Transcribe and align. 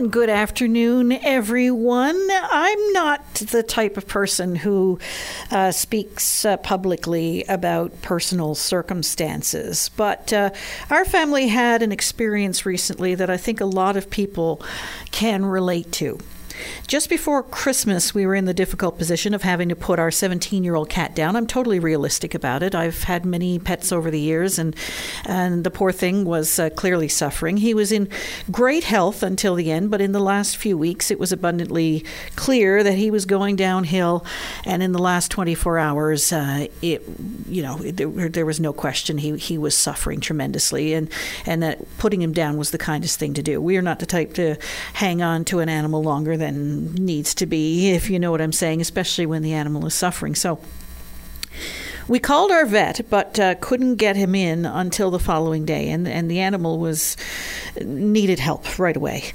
And 0.00 0.10
good 0.10 0.30
afternoon, 0.30 1.12
everyone. 1.12 2.18
I'm 2.32 2.92
not 2.94 3.34
the 3.34 3.62
type 3.62 3.98
of 3.98 4.08
person 4.08 4.56
who 4.56 4.98
uh, 5.50 5.72
speaks 5.72 6.46
uh, 6.46 6.56
publicly 6.56 7.44
about 7.44 8.00
personal 8.00 8.54
circumstances, 8.54 9.90
but 9.98 10.32
uh, 10.32 10.52
our 10.88 11.04
family 11.04 11.48
had 11.48 11.82
an 11.82 11.92
experience 11.92 12.64
recently 12.64 13.14
that 13.14 13.28
I 13.28 13.36
think 13.36 13.60
a 13.60 13.66
lot 13.66 13.98
of 13.98 14.08
people 14.08 14.62
can 15.10 15.44
relate 15.44 15.92
to. 15.92 16.18
Just 16.86 17.08
before 17.08 17.42
Christmas, 17.42 18.14
we 18.14 18.26
were 18.26 18.34
in 18.34 18.44
the 18.44 18.54
difficult 18.54 18.98
position 18.98 19.34
of 19.34 19.42
having 19.42 19.68
to 19.68 19.76
put 19.76 19.98
our 19.98 20.10
17 20.10 20.64
year 20.64 20.74
old 20.74 20.88
cat 20.88 21.14
down. 21.14 21.36
I'm 21.36 21.46
totally 21.46 21.78
realistic 21.78 22.34
about 22.34 22.62
it. 22.62 22.74
I've 22.74 23.04
had 23.04 23.24
many 23.24 23.58
pets 23.58 23.92
over 23.92 24.10
the 24.10 24.20
years, 24.20 24.58
and, 24.58 24.74
and 25.24 25.64
the 25.64 25.70
poor 25.70 25.92
thing 25.92 26.24
was 26.24 26.58
uh, 26.58 26.70
clearly 26.70 27.08
suffering. 27.08 27.58
He 27.58 27.74
was 27.74 27.92
in 27.92 28.08
great 28.50 28.84
health 28.84 29.22
until 29.22 29.54
the 29.54 29.70
end, 29.70 29.90
but 29.90 30.00
in 30.00 30.12
the 30.12 30.20
last 30.20 30.56
few 30.56 30.76
weeks, 30.76 31.10
it 31.10 31.18
was 31.18 31.32
abundantly 31.32 32.04
clear 32.36 32.82
that 32.82 32.94
he 32.94 33.10
was 33.10 33.26
going 33.26 33.56
downhill. 33.56 34.24
And 34.64 34.82
in 34.82 34.92
the 34.92 34.98
last 34.98 35.30
24 35.30 35.78
hours, 35.78 36.32
uh, 36.32 36.66
it, 36.82 37.02
you 37.48 37.62
know, 37.62 37.76
there, 37.76 38.28
there 38.28 38.46
was 38.46 38.60
no 38.60 38.72
question 38.72 39.18
he, 39.18 39.36
he 39.36 39.58
was 39.58 39.74
suffering 39.74 40.20
tremendously, 40.20 40.94
and, 40.94 41.10
and 41.46 41.62
that 41.62 41.78
putting 41.98 42.22
him 42.22 42.32
down 42.32 42.56
was 42.56 42.70
the 42.70 42.78
kindest 42.78 43.18
thing 43.18 43.34
to 43.34 43.42
do. 43.42 43.60
We 43.60 43.76
are 43.76 43.82
not 43.82 43.98
the 43.98 44.06
type 44.06 44.34
to 44.34 44.56
hang 44.94 45.22
on 45.22 45.44
to 45.46 45.60
an 45.60 45.68
animal 45.68 46.02
longer 46.02 46.36
than 46.36 46.49
needs 46.50 47.34
to 47.36 47.46
be, 47.46 47.90
if 47.90 48.10
you 48.10 48.18
know 48.18 48.30
what 48.30 48.40
I'm 48.40 48.52
saying, 48.52 48.80
especially 48.80 49.26
when 49.26 49.42
the 49.42 49.52
animal 49.52 49.86
is 49.86 49.94
suffering. 49.94 50.34
So 50.34 50.60
we 52.10 52.18
called 52.18 52.50
our 52.50 52.66
vet, 52.66 53.08
but 53.08 53.38
uh, 53.38 53.54
couldn't 53.60 53.94
get 53.94 54.16
him 54.16 54.34
in 54.34 54.66
until 54.66 55.12
the 55.12 55.20
following 55.20 55.64
day, 55.64 55.88
and, 55.90 56.08
and 56.08 56.28
the 56.28 56.40
animal 56.40 56.80
was 56.80 57.16
needed 57.80 58.40
help 58.40 58.80
right 58.80 58.96
away. 58.96 59.26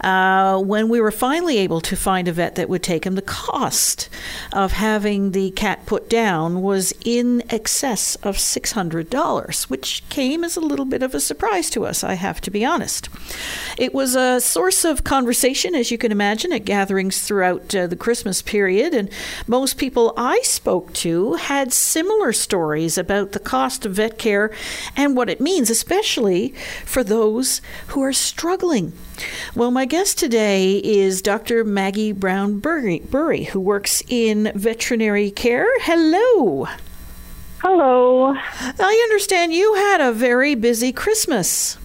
Uh, 0.00 0.58
when 0.58 0.88
we 0.88 1.00
were 1.00 1.12
finally 1.12 1.58
able 1.58 1.80
to 1.80 1.94
find 1.94 2.26
a 2.26 2.32
vet 2.32 2.56
that 2.56 2.68
would 2.68 2.82
take 2.82 3.06
him, 3.06 3.14
the 3.14 3.22
cost 3.22 4.08
of 4.52 4.72
having 4.72 5.30
the 5.30 5.52
cat 5.52 5.86
put 5.86 6.10
down 6.10 6.60
was 6.60 6.92
in 7.04 7.40
excess 7.50 8.16
of 8.16 8.36
$600, 8.36 9.70
which 9.70 10.02
came 10.08 10.42
as 10.42 10.56
a 10.56 10.60
little 10.60 10.86
bit 10.86 11.04
of 11.04 11.14
a 11.14 11.20
surprise 11.20 11.70
to 11.70 11.86
us, 11.86 12.02
I 12.02 12.14
have 12.14 12.40
to 12.40 12.50
be 12.50 12.64
honest. 12.64 13.08
It 13.78 13.94
was 13.94 14.16
a 14.16 14.40
source 14.40 14.84
of 14.84 15.04
conversation, 15.04 15.76
as 15.76 15.92
you 15.92 15.98
can 15.98 16.10
imagine, 16.10 16.52
at 16.52 16.64
gatherings 16.64 17.22
throughout 17.22 17.72
uh, 17.76 17.86
the 17.86 17.94
Christmas 17.94 18.42
period, 18.42 18.92
and 18.92 19.08
most 19.46 19.78
people 19.78 20.12
I 20.16 20.40
spoke 20.42 20.92
to 20.94 21.34
had 21.34 21.72
similar 21.72 22.23
similar 22.24 22.32
stories 22.32 22.96
about 22.96 23.32
the 23.32 23.38
cost 23.38 23.84
of 23.84 23.92
vet 23.92 24.16
care 24.16 24.50
and 24.96 25.14
what 25.14 25.28
it 25.28 25.42
means, 25.42 25.68
especially 25.68 26.54
for 26.86 27.04
those 27.04 27.60
who 27.88 28.02
are 28.02 28.14
struggling. 28.14 28.94
Well, 29.54 29.70
my 29.70 29.84
guest 29.84 30.18
today 30.18 30.78
is 30.78 31.20
Dr. 31.20 31.64
Maggie 31.64 32.12
Brown 32.12 32.60
Burry, 32.60 33.44
who 33.44 33.60
works 33.60 34.02
in 34.08 34.50
veterinary 34.54 35.30
care. 35.30 35.68
Hello. 35.80 36.66
Hello. 37.58 38.34
I 38.34 39.08
understand 39.10 39.52
you 39.52 39.74
had 39.74 40.00
a 40.00 40.10
very 40.10 40.54
busy 40.54 40.92
Christmas. 40.92 41.76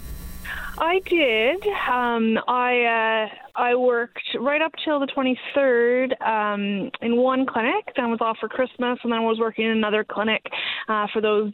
I 0.78 1.00
did. 1.00 1.68
Um, 1.68 2.40
I 2.48 2.86
uh, 2.86 3.49
I 3.60 3.76
worked 3.76 4.24
right 4.40 4.62
up 4.62 4.72
till 4.86 5.02
the 5.02 5.08
23rd 5.08 6.22
um, 6.26 6.90
in 7.02 7.18
one 7.18 7.46
clinic, 7.46 7.86
then 7.98 8.10
was 8.10 8.22
off 8.22 8.38
for 8.40 8.48
Christmas, 8.48 8.98
and 9.04 9.12
then 9.12 9.24
was 9.24 9.38
working 9.38 9.66
in 9.66 9.72
another 9.72 10.06
clinic 10.10 10.42
uh, 10.88 11.08
for 11.12 11.22
those 11.22 11.52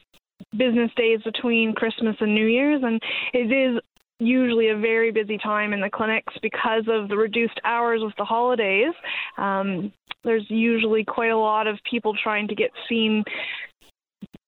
business 0.55 0.91
days 0.95 1.19
between 1.23 1.73
Christmas 1.73 2.15
and 2.19 2.35
New 2.35 2.45
Year's. 2.45 2.81
And 2.83 3.01
it 3.33 3.51
is 3.51 3.81
usually 4.19 4.69
a 4.69 4.77
very 4.77 5.11
busy 5.11 5.39
time 5.39 5.73
in 5.73 5.81
the 5.81 5.89
clinics 5.89 6.33
because 6.43 6.83
of 6.87 7.09
the 7.09 7.17
reduced 7.17 7.59
hours 7.63 8.01
with 8.03 8.13
the 8.19 8.23
holidays. 8.23 8.93
Um, 9.39 9.91
there's 10.23 10.45
usually 10.47 11.03
quite 11.03 11.31
a 11.31 11.37
lot 11.37 11.65
of 11.65 11.79
people 11.89 12.13
trying 12.21 12.47
to 12.49 12.55
get 12.55 12.69
seen 12.87 13.23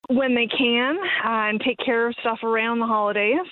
when 0.09 0.33
they 0.33 0.47
can 0.47 0.95
uh, 1.25 1.49
and 1.49 1.59
take 1.61 1.77
care 1.83 2.07
of 2.07 2.15
stuff 2.21 2.39
around 2.43 2.79
the 2.79 2.85
holidays. 2.85 3.45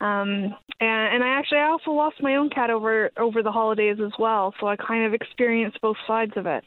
Um, 0.00 0.54
and, 0.82 1.14
and 1.14 1.24
I 1.24 1.28
actually 1.38 1.58
I 1.58 1.68
also 1.68 1.92
lost 1.92 2.16
my 2.20 2.36
own 2.36 2.50
cat 2.50 2.70
over 2.70 3.10
over 3.16 3.42
the 3.42 3.52
holidays 3.52 3.98
as 4.04 4.12
well, 4.18 4.54
so 4.60 4.66
I 4.66 4.76
kind 4.76 5.04
of 5.04 5.14
experienced 5.14 5.80
both 5.80 5.96
sides 6.06 6.32
of 6.36 6.46
it. 6.46 6.64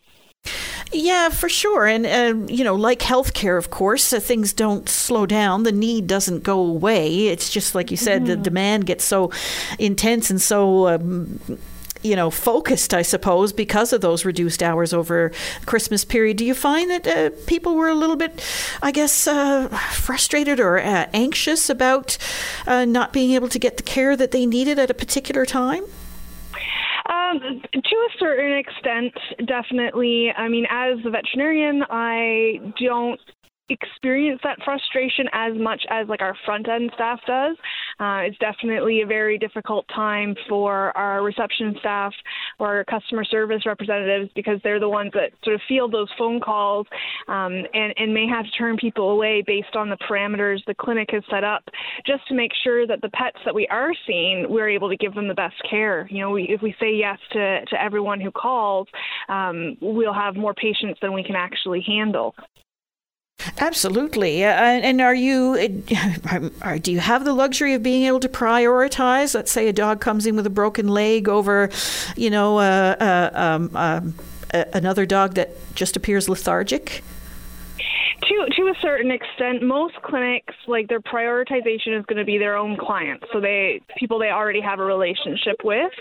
Yeah, 0.91 1.29
for 1.29 1.49
sure. 1.49 1.87
And, 1.87 2.05
uh, 2.05 2.45
you 2.47 2.63
know, 2.63 2.75
like 2.75 2.99
healthcare, 2.99 3.57
of 3.57 3.71
course, 3.71 4.13
uh, 4.13 4.19
things 4.19 4.53
don't 4.53 4.87
slow 4.87 5.25
down. 5.25 5.63
The 5.63 5.71
need 5.71 6.07
doesn't 6.07 6.43
go 6.43 6.59
away. 6.59 7.27
It's 7.27 7.49
just 7.49 7.75
like 7.75 7.89
you 7.91 7.97
said, 7.97 8.21
mm-hmm. 8.21 8.29
the 8.29 8.37
demand 8.37 8.85
gets 8.85 9.03
so 9.03 9.31
intense 9.79 10.29
and 10.29 10.41
so. 10.41 10.87
Um, 10.87 11.39
you 12.01 12.15
know, 12.15 12.29
focused, 12.29 12.93
I 12.93 13.01
suppose, 13.01 13.51
because 13.53 13.91
of 13.93 14.01
those 14.01 14.25
reduced 14.25 14.61
hours 14.61 14.93
over 14.93 15.31
Christmas 15.65 16.05
period. 16.05 16.37
Do 16.37 16.45
you 16.45 16.53
find 16.53 16.89
that 16.91 17.07
uh, 17.07 17.29
people 17.47 17.75
were 17.75 17.87
a 17.87 17.95
little 17.95 18.15
bit, 18.15 18.43
I 18.81 18.91
guess, 18.91 19.27
uh, 19.27 19.69
frustrated 19.91 20.59
or 20.59 20.77
uh, 20.77 21.07
anxious 21.13 21.69
about 21.69 22.17
uh, 22.67 22.85
not 22.85 23.11
being 23.11 23.31
able 23.31 23.49
to 23.49 23.59
get 23.59 23.77
the 23.77 23.83
care 23.83 24.15
that 24.15 24.31
they 24.31 24.45
needed 24.45 24.77
at 24.77 24.89
a 24.89 24.93
particular 24.93 25.45
time? 25.45 25.83
Um, 27.07 27.39
to 27.39 27.79
a 27.79 28.09
certain 28.17 28.57
extent, 28.57 29.13
definitely. 29.45 30.31
I 30.35 30.47
mean, 30.47 30.65
as 30.69 30.97
a 31.05 31.09
veterinarian, 31.09 31.83
I 31.89 32.73
don't 32.79 33.19
experience 33.69 34.39
that 34.43 34.59
frustration 34.63 35.25
as 35.33 35.53
much 35.55 35.83
as 35.89 36.07
like 36.07 36.21
our 36.21 36.35
front 36.45 36.67
end 36.69 36.91
staff 36.93 37.19
does. 37.25 37.57
Uh, 37.99 38.21
it's 38.25 38.37
definitely 38.39 39.01
a 39.01 39.05
very 39.05 39.37
difficult 39.37 39.85
time 39.93 40.35
for 40.49 40.95
our 40.97 41.23
reception 41.23 41.75
staff 41.79 42.13
or 42.59 42.83
customer 42.85 43.23
service 43.23 43.65
representatives 43.65 44.29
because 44.35 44.59
they're 44.63 44.79
the 44.79 44.89
ones 44.89 45.11
that 45.13 45.31
sort 45.43 45.55
of 45.55 45.61
field 45.67 45.93
those 45.93 46.09
phone 46.17 46.39
calls 46.39 46.85
um, 47.27 47.63
and, 47.73 47.93
and 47.97 48.13
may 48.13 48.27
have 48.27 48.45
to 48.45 48.51
turn 48.51 48.77
people 48.77 49.11
away 49.11 49.43
based 49.45 49.75
on 49.75 49.89
the 49.89 49.97
parameters 49.97 50.59
the 50.65 50.75
clinic 50.75 51.09
has 51.11 51.23
set 51.29 51.43
up 51.43 51.63
just 52.05 52.27
to 52.27 52.33
make 52.33 52.51
sure 52.63 52.85
that 52.87 53.01
the 53.01 53.09
pets 53.09 53.37
that 53.45 53.55
we 53.55 53.67
are 53.67 53.91
seeing, 54.05 54.45
we're 54.49 54.69
able 54.69 54.89
to 54.89 54.97
give 54.97 55.13
them 55.13 55.27
the 55.27 55.33
best 55.33 55.55
care. 55.69 56.07
You 56.09 56.21
know, 56.21 56.31
we, 56.31 56.43
if 56.43 56.61
we 56.61 56.75
say 56.79 56.93
yes 56.93 57.17
to, 57.31 57.65
to 57.65 57.81
everyone 57.81 58.19
who 58.19 58.31
calls, 58.31 58.87
um, 59.29 59.77
we'll 59.81 60.13
have 60.13 60.35
more 60.35 60.53
patients 60.53 60.99
than 61.01 61.13
we 61.13 61.23
can 61.23 61.35
actually 61.35 61.81
handle. 61.85 62.35
Absolutely. 63.59 64.43
Uh, 64.43 64.49
and 64.49 65.01
are 65.01 65.15
you, 65.15 65.81
uh, 66.63 66.77
do 66.81 66.91
you 66.91 66.99
have 66.99 67.25
the 67.25 67.33
luxury 67.33 67.73
of 67.73 67.83
being 67.83 68.03
able 68.03 68.19
to 68.19 68.29
prioritize? 68.29 69.33
Let's 69.35 69.51
say 69.51 69.67
a 69.67 69.73
dog 69.73 70.01
comes 70.01 70.25
in 70.25 70.35
with 70.35 70.45
a 70.45 70.51
broken 70.51 70.87
leg 70.87 71.29
over, 71.29 71.69
you 72.15 72.29
know, 72.29 72.57
uh, 72.59 72.95
uh 72.99 73.29
um, 73.33 73.75
um 73.75 74.13
another 74.73 75.05
dog 75.05 75.35
that 75.35 75.51
just 75.75 75.95
appears 75.95 76.29
lethargic? 76.29 77.03
To 78.27 78.55
to 78.55 78.61
a 78.67 78.73
certain 78.81 79.11
extent, 79.11 79.61
most 79.61 79.95
clinics 80.03 80.53
like 80.67 80.87
their 80.87 81.01
prioritization 81.01 81.97
is 81.99 82.05
going 82.07 82.17
to 82.17 82.25
be 82.25 82.37
their 82.37 82.57
own 82.57 82.77
clients, 82.77 83.25
so 83.31 83.39
they 83.39 83.81
people 83.97 84.19
they 84.19 84.29
already 84.29 84.61
have 84.61 84.79
a 84.79 84.85
relationship 84.85 85.57
with, 85.63 85.91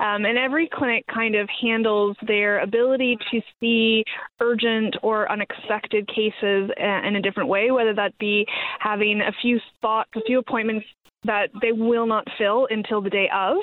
um, 0.00 0.24
and 0.24 0.38
every 0.38 0.68
clinic 0.72 1.04
kind 1.12 1.34
of 1.34 1.48
handles 1.60 2.16
their 2.26 2.60
ability 2.60 3.16
to 3.30 3.40
see 3.60 4.04
urgent 4.40 4.96
or 5.02 5.30
unexpected 5.30 6.06
cases 6.08 6.70
in 6.78 7.16
a 7.16 7.22
different 7.22 7.48
way, 7.48 7.70
whether 7.70 7.94
that 7.94 8.16
be 8.18 8.46
having 8.80 9.20
a 9.20 9.32
few 9.42 9.58
spots, 9.76 10.10
a 10.16 10.20
few 10.22 10.38
appointments 10.38 10.86
that 11.24 11.48
they 11.60 11.72
will 11.72 12.06
not 12.06 12.26
fill 12.38 12.66
until 12.70 13.00
the 13.00 13.10
day 13.10 13.28
of. 13.34 13.56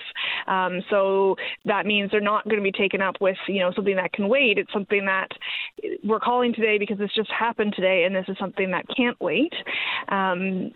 Um, 0.48 0.82
so 0.90 1.36
that 1.66 1.86
means 1.86 2.12
they're 2.12 2.22
not 2.22 2.46
going 2.46 2.58
to 2.58 2.64
be 2.64 2.72
taken 2.72 3.02
up 3.02 3.16
with, 3.22 3.38
you 3.48 3.60
know, 3.60 3.72
something 3.76 3.96
that 3.96 4.14
can 4.14 4.28
wait. 4.28 4.58
It's 4.58 4.74
something 4.74 5.06
that 5.06 5.30
we're 6.04 6.20
calling 6.20 6.54
today 6.54 6.78
because 6.78 6.98
this 6.98 7.12
just 7.16 7.32
happened 7.32 7.74
today, 7.76 8.04
and 8.04 8.16
this 8.16 8.26
is 8.28 8.38
something 8.40 8.72
that 8.72 8.86
can't 8.96 9.20
wait. 9.22 9.54
Um, 10.10 10.72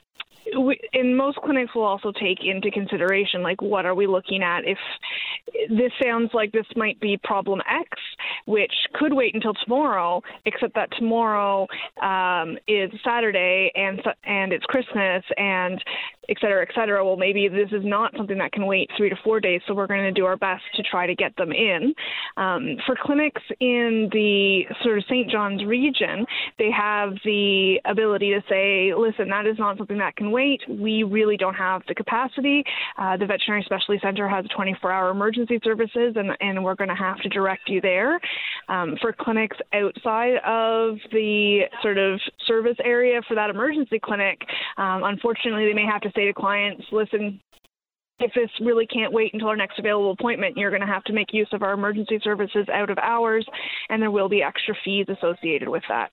we, 0.57 0.79
in 0.93 1.15
most 1.15 1.37
clinics 1.37 1.73
will 1.75 1.83
also 1.83 2.11
take 2.11 2.39
into 2.43 2.71
consideration 2.71 3.41
like 3.41 3.61
what 3.61 3.85
are 3.85 3.95
we 3.95 4.07
looking 4.07 4.43
at 4.43 4.61
if 4.65 4.77
this 5.69 5.91
sounds 6.03 6.29
like 6.33 6.51
this 6.51 6.65
might 6.75 6.99
be 6.99 7.17
problem 7.23 7.61
x 7.69 7.89
which 8.45 8.73
could 8.93 9.13
wait 9.13 9.33
until 9.33 9.53
tomorrow 9.53 10.21
except 10.45 10.75
that 10.75 10.89
tomorrow 10.97 11.67
um, 12.01 12.57
is 12.67 12.91
saturday 13.03 13.71
and 13.75 14.01
and 14.25 14.53
it's 14.53 14.65
christmas 14.65 15.23
and 15.37 15.83
et 16.29 16.37
cetera, 16.41 16.61
et 16.61 16.73
cetera. 16.75 17.05
Well, 17.05 17.17
maybe 17.17 17.47
this 17.47 17.69
is 17.71 17.83
not 17.83 18.13
something 18.17 18.37
that 18.37 18.51
can 18.51 18.65
wait 18.65 18.89
three 18.97 19.09
to 19.09 19.15
four 19.23 19.39
days, 19.39 19.61
so 19.67 19.73
we're 19.73 19.87
going 19.87 20.03
to 20.03 20.11
do 20.11 20.25
our 20.25 20.37
best 20.37 20.63
to 20.75 20.83
try 20.83 21.07
to 21.07 21.15
get 21.15 21.35
them 21.37 21.51
in. 21.51 21.93
Um, 22.37 22.77
for 22.85 22.95
clinics 22.99 23.41
in 23.59 24.09
the 24.11 24.63
sort 24.83 24.97
of 24.97 25.03
St. 25.05 25.29
John's 25.29 25.63
region, 25.65 26.25
they 26.57 26.71
have 26.71 27.13
the 27.23 27.79
ability 27.85 28.31
to 28.31 28.41
say, 28.49 28.93
listen, 28.95 29.29
that 29.29 29.45
is 29.45 29.57
not 29.59 29.77
something 29.77 29.97
that 29.97 30.15
can 30.15 30.31
wait. 30.35 30.61
We 30.67 31.03
really 31.03 31.37
don't 31.37 31.53
have 31.53 31.81
the 31.87 31.95
capacity. 31.95 32.61
Uh, 32.97 33.15
the 33.15 33.25
Veterinary 33.25 33.63
Specialty 33.63 34.01
Center 34.03 34.27
has 34.27 34.45
24 34.53 34.91
hour 34.91 35.09
emergency 35.09 35.61
services, 35.63 36.15
and, 36.17 36.31
and 36.41 36.61
we're 36.61 36.75
going 36.75 36.89
to 36.89 36.95
have 36.95 37.17
to 37.21 37.29
direct 37.29 37.69
you 37.69 37.79
there. 37.79 38.19
Um, 38.67 38.97
for 38.99 39.13
clinics 39.13 39.55
outside 39.73 40.35
of 40.45 40.97
the 41.13 41.61
sort 41.81 41.97
of 41.97 42.19
service 42.45 42.75
area 42.83 43.21
for 43.29 43.35
that 43.35 43.49
emergency 43.49 43.97
clinic, 43.97 44.41
um, 44.75 45.03
unfortunately, 45.05 45.65
they 45.65 45.73
may 45.73 45.85
have 45.85 46.01
to 46.01 46.11
say 46.13 46.25
to 46.25 46.33
clients, 46.33 46.83
listen, 46.91 47.39
if 48.19 48.33
this 48.33 48.49
really 48.59 48.87
can't 48.87 49.13
wait 49.13 49.33
until 49.33 49.47
our 49.47 49.55
next 49.55 49.79
available 49.79 50.11
appointment, 50.11 50.57
you're 50.57 50.69
going 50.69 50.81
to 50.81 50.87
have 50.87 51.03
to 51.05 51.13
make 51.13 51.33
use 51.33 51.49
of 51.53 51.63
our 51.63 51.73
emergency 51.73 52.19
services 52.21 52.67
out 52.73 52.89
of 52.89 52.97
hours, 52.97 53.45
and 53.89 54.01
there 54.01 54.11
will 54.11 54.29
be 54.29 54.43
extra 54.43 54.75
fees 54.83 55.05
associated 55.07 55.69
with 55.69 55.83
that. 55.87 56.11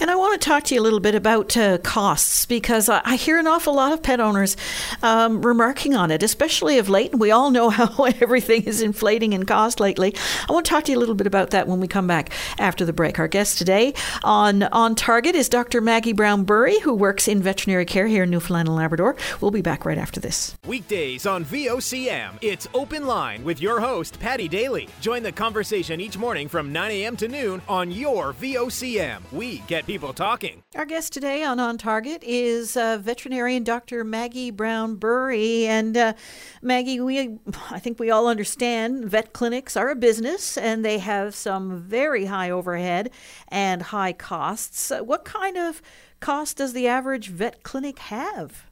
And 0.00 0.10
I 0.10 0.16
want 0.16 0.40
to 0.40 0.48
talk 0.48 0.64
to 0.64 0.74
you 0.74 0.80
a 0.80 0.82
little 0.82 1.00
bit 1.00 1.14
about 1.14 1.56
uh, 1.56 1.78
costs 1.78 2.46
because 2.46 2.88
I, 2.88 3.00
I, 3.04 3.16
hear 3.16 3.38
an 3.38 3.46
awful 3.46 3.74
lot 3.74 3.92
of 3.92 4.02
pet 4.02 4.20
owners 4.20 4.56
um, 5.02 5.42
remarking 5.42 5.94
on 5.94 6.10
it, 6.10 6.22
especially 6.22 6.78
of 6.78 6.88
late. 6.88 7.12
And 7.12 7.20
we 7.20 7.30
all 7.30 7.50
know 7.50 7.70
how 7.70 8.04
everything 8.04 8.64
is 8.64 8.80
inflating 8.82 9.32
in 9.32 9.44
cost 9.44 9.80
lately. 9.80 10.14
I 10.48 10.52
want 10.52 10.66
to 10.66 10.70
talk 10.70 10.84
to 10.84 10.92
you 10.92 10.98
a 10.98 11.00
little 11.00 11.14
bit 11.14 11.26
about 11.26 11.50
that 11.50 11.68
when 11.68 11.80
we 11.80 11.88
come 11.88 12.06
back 12.06 12.30
after 12.58 12.84
the 12.84 12.92
break. 12.92 13.18
Our 13.18 13.28
guest 13.28 13.58
today 13.58 13.94
on 14.24 14.62
On 14.64 14.94
Target 14.94 15.34
is 15.34 15.48
Dr. 15.48 15.80
Maggie 15.80 16.12
Brown 16.12 16.44
Burry, 16.44 16.78
who 16.80 16.94
works 16.94 17.28
in 17.28 17.42
veterinary 17.42 17.84
care 17.84 18.06
here 18.06 18.24
in 18.24 18.30
Newfoundland 18.30 18.68
and 18.68 18.76
Labrador. 18.76 19.16
We'll 19.40 19.50
be 19.50 19.62
back 19.62 19.84
right 19.84 19.98
after 19.98 20.20
this. 20.20 20.56
Weekdays 20.66 21.26
on 21.26 21.44
VOCM, 21.44 22.38
it's 22.40 22.68
Open 22.74 23.06
Line 23.06 23.44
with 23.44 23.60
your 23.60 23.80
host, 23.80 24.18
Paddy 24.20 24.48
Daly. 24.48 24.88
Join 25.00 25.22
the 25.22 25.32
conversation 25.32 26.00
each 26.00 26.16
morning 26.16 26.48
from 26.48 26.72
9 26.72 26.90
a.m. 26.90 27.16
to 27.16 27.28
noon 27.28 27.62
on 27.68 27.90
your 27.90 28.32
VOCM. 28.34 29.20
We 29.32 29.58
get 29.70 29.86
people 29.86 30.12
talking. 30.12 30.64
Our 30.74 30.84
guest 30.84 31.12
today 31.12 31.44
on 31.44 31.60
On 31.60 31.78
Target 31.78 32.24
is 32.24 32.76
uh, 32.76 32.98
veterinarian 33.00 33.62
Dr. 33.62 34.02
Maggie 34.02 34.50
Brown 34.50 34.96
Burry. 34.96 35.64
And 35.64 35.96
uh, 35.96 36.14
Maggie, 36.60 36.98
we 36.98 37.38
I 37.70 37.78
think 37.78 38.00
we 38.00 38.10
all 38.10 38.26
understand 38.26 39.04
vet 39.04 39.32
clinics 39.32 39.76
are 39.76 39.88
a 39.88 39.94
business 39.94 40.58
and 40.58 40.84
they 40.84 40.98
have 40.98 41.36
some 41.36 41.78
very 41.78 42.24
high 42.24 42.50
overhead 42.50 43.10
and 43.46 43.80
high 43.80 44.12
costs. 44.12 44.90
Uh, 44.90 45.04
what 45.04 45.24
kind 45.24 45.56
of 45.56 45.80
cost 46.18 46.56
does 46.56 46.72
the 46.72 46.88
average 46.88 47.28
vet 47.28 47.62
clinic 47.62 48.00
have? 48.00 48.64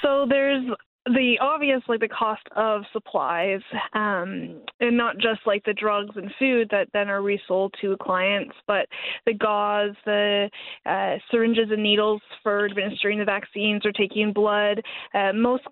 So 0.00 0.24
there's 0.26 0.64
the 1.06 1.36
obviously 1.40 1.96
the 1.98 2.08
cost 2.08 2.42
of 2.56 2.82
supplies 2.92 3.60
um, 3.92 4.60
and 4.80 4.96
not 4.96 5.16
just 5.16 5.40
like 5.46 5.64
the 5.64 5.72
drugs 5.72 6.16
and 6.16 6.30
food 6.38 6.68
that 6.70 6.88
then 6.92 7.08
are 7.08 7.22
resold 7.22 7.74
to 7.80 7.96
clients 8.00 8.54
but 8.66 8.86
the 9.24 9.32
gauze 9.32 9.94
the 10.04 10.50
uh, 10.84 11.14
syringes 11.30 11.68
and 11.70 11.82
needles 11.82 12.20
for 12.42 12.66
administering 12.66 13.18
the 13.18 13.24
vaccines 13.24 13.84
or 13.84 13.92
taking 13.92 14.32
blood 14.32 14.82
uh, 15.14 15.32
most 15.32 15.64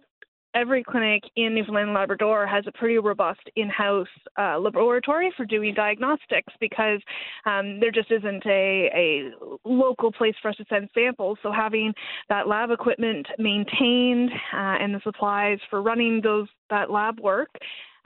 every 0.55 0.85
clinic 0.85 1.23
in 1.37 1.55
Newfoundland 1.55 1.89
and 1.89 1.95
Labrador 1.95 2.47
has 2.47 2.65
a 2.67 2.73
pretty 2.73 2.99
robust 2.99 3.41
in-house 3.57 4.09
uh, 4.39 4.59
laboratory 4.59 5.33
for 5.37 5.45
doing 5.45 5.75
diagnostics 5.75 6.53
because 6.61 7.01
um, 7.47 7.81
there 7.81 7.91
just 7.91 8.11
isn't 8.11 8.45
a, 8.47 8.91
a 8.95 9.31
local 9.65 10.13
place 10.13 10.35
for 10.41 10.49
us 10.49 10.57
to 10.57 10.65
send 10.69 10.89
samples. 10.95 11.39
So 11.43 11.53
having 11.53 11.93
that 12.29 12.49
lab 12.49 12.71
equipment 12.71 13.27
maintained 13.39 14.31
uh, 14.53 14.77
and 14.81 14.95
the 14.95 15.01
supplies 15.03 15.59
for 15.71 15.83
running 15.83 16.21
those 16.23 16.49
that 16.71 16.91
lab 16.91 17.21
work. 17.21 17.51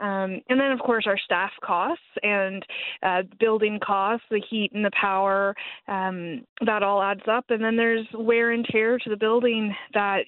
Um, 0.01 0.39
and 0.47 0.59
then, 0.59 0.71
of 0.71 0.79
course, 0.79 1.05
our 1.07 1.17
staff 1.17 1.51
costs 1.61 2.03
and 2.23 2.65
uh, 3.03 3.23
building 3.39 3.79
costs, 3.85 4.25
the 4.31 4.41
heat 4.49 4.71
and 4.73 4.85
the 4.85 4.91
power, 4.99 5.53
um, 5.89 6.45
that 6.65 6.83
all 6.83 7.01
adds 7.01 7.23
up. 7.29 7.45
And 7.49 7.61
then 7.61 7.75
there's 7.75 8.07
wear 8.13 8.51
and 8.51 8.65
tear 8.71 8.97
to 8.97 9.09
the 9.09 9.17
building 9.17 9.75
that 9.93 10.21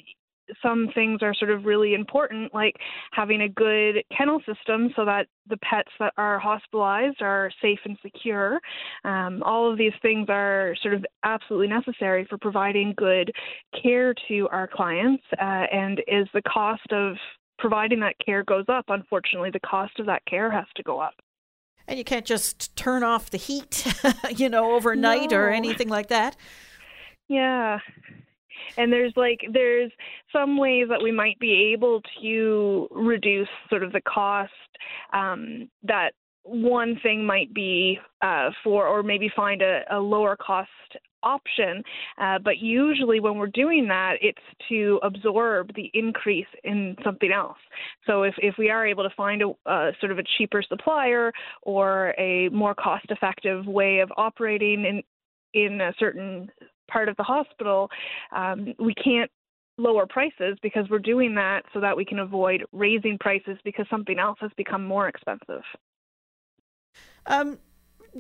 some 0.61 0.89
things 0.93 1.21
are 1.21 1.33
sort 1.33 1.51
of 1.51 1.65
really 1.65 1.93
important, 1.93 2.53
like 2.53 2.75
having 3.11 3.41
a 3.41 3.49
good 3.49 4.03
kennel 4.15 4.39
system 4.39 4.91
so 4.95 5.05
that 5.05 5.27
the 5.47 5.57
pets 5.57 5.91
that 5.99 6.13
are 6.17 6.39
hospitalized 6.39 7.21
are 7.21 7.51
safe 7.61 7.79
and 7.85 7.97
secure. 8.01 8.59
Um, 9.03 9.41
all 9.43 9.71
of 9.71 9.77
these 9.77 9.93
things 10.01 10.27
are 10.29 10.75
sort 10.81 10.93
of 10.93 11.05
absolutely 11.23 11.67
necessary 11.67 12.25
for 12.29 12.37
providing 12.37 12.93
good 12.97 13.31
care 13.81 14.13
to 14.27 14.47
our 14.51 14.67
clients, 14.67 15.23
uh, 15.33 15.65
and 15.71 15.99
is 16.07 16.27
the 16.33 16.41
cost 16.41 16.91
of 16.91 17.15
providing 17.57 17.99
that 17.99 18.15
care 18.23 18.43
goes 18.43 18.65
up, 18.67 18.85
unfortunately, 18.87 19.51
the 19.51 19.59
cost 19.59 19.99
of 19.99 20.07
that 20.07 20.25
care 20.25 20.49
has 20.51 20.65
to 20.75 20.83
go 20.83 20.99
up. 20.99 21.13
And 21.87 21.97
you 21.97 22.03
can't 22.03 22.25
just 22.25 22.75
turn 22.75 23.03
off 23.03 23.29
the 23.29 23.37
heat, 23.37 23.85
you 24.35 24.49
know, 24.49 24.75
overnight 24.75 25.31
no. 25.31 25.37
or 25.37 25.49
anything 25.49 25.89
like 25.89 26.07
that. 26.07 26.35
Yeah 27.27 27.79
and 28.77 28.91
there's 28.91 29.13
like 29.15 29.41
there's 29.51 29.91
some 30.31 30.57
ways 30.57 30.87
that 30.89 31.01
we 31.01 31.11
might 31.11 31.39
be 31.39 31.71
able 31.73 32.01
to 32.21 32.87
reduce 32.91 33.49
sort 33.69 33.83
of 33.83 33.91
the 33.91 34.01
cost 34.01 34.51
um, 35.13 35.69
that 35.83 36.11
one 36.43 36.99
thing 37.03 37.25
might 37.25 37.53
be 37.53 37.99
uh, 38.21 38.49
for 38.63 38.87
or 38.87 39.03
maybe 39.03 39.29
find 39.35 39.61
a, 39.61 39.81
a 39.91 39.99
lower 39.99 40.35
cost 40.35 40.69
option. 41.23 41.83
Uh, 42.19 42.39
but 42.39 42.57
usually, 42.57 43.19
when 43.19 43.37
we're 43.37 43.47
doing 43.47 43.87
that, 43.87 44.15
it's 44.21 44.39
to 44.69 44.99
absorb 45.03 45.73
the 45.75 45.89
increase 45.93 46.47
in 46.63 46.95
something 47.03 47.31
else. 47.31 47.57
So, 48.07 48.23
if, 48.23 48.35
if 48.39 48.55
we 48.57 48.69
are 48.69 48.85
able 48.85 49.03
to 49.03 49.15
find 49.15 49.41
a, 49.41 49.91
sort 49.99 50.11
of 50.11 50.19
a 50.19 50.23
cheaper 50.37 50.63
supplier 50.67 51.31
or 51.63 52.13
a 52.17 52.49
more 52.49 52.75
cost 52.75 53.05
effective 53.09 53.65
way 53.65 53.99
of 53.99 54.11
operating 54.17 54.85
in, 54.85 55.03
in 55.53 55.81
a 55.81 55.93
certain 55.99 56.49
part 56.91 57.09
of 57.09 57.17
the 57.17 57.23
hospital, 57.23 57.89
um, 58.35 58.73
we 58.79 58.93
can't 58.93 59.31
lower 59.77 60.05
prices 60.05 60.57
because 60.61 60.85
we're 60.89 60.99
doing 60.99 61.33
that 61.35 61.63
so 61.73 61.79
that 61.79 61.95
we 61.95 62.05
can 62.05 62.19
avoid 62.19 62.63
raising 62.71 63.17
prices 63.19 63.57
because 63.63 63.85
something 63.89 64.19
else 64.19 64.37
has 64.41 64.51
become 64.57 64.85
more 64.85 65.07
expensive. 65.07 65.63
Um, 67.25 67.57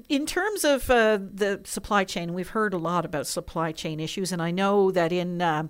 in 0.07 0.25
terms 0.25 0.63
of 0.63 0.89
uh, 0.89 1.19
the 1.21 1.61
supply 1.65 2.03
chain, 2.05 2.33
we've 2.33 2.49
heard 2.49 2.73
a 2.73 2.77
lot 2.77 3.03
about 3.03 3.27
supply 3.27 3.71
chain 3.71 3.99
issues, 3.99 4.31
and 4.31 4.41
I 4.41 4.51
know 4.51 4.89
that 4.91 5.11
in 5.11 5.41
uh, 5.41 5.67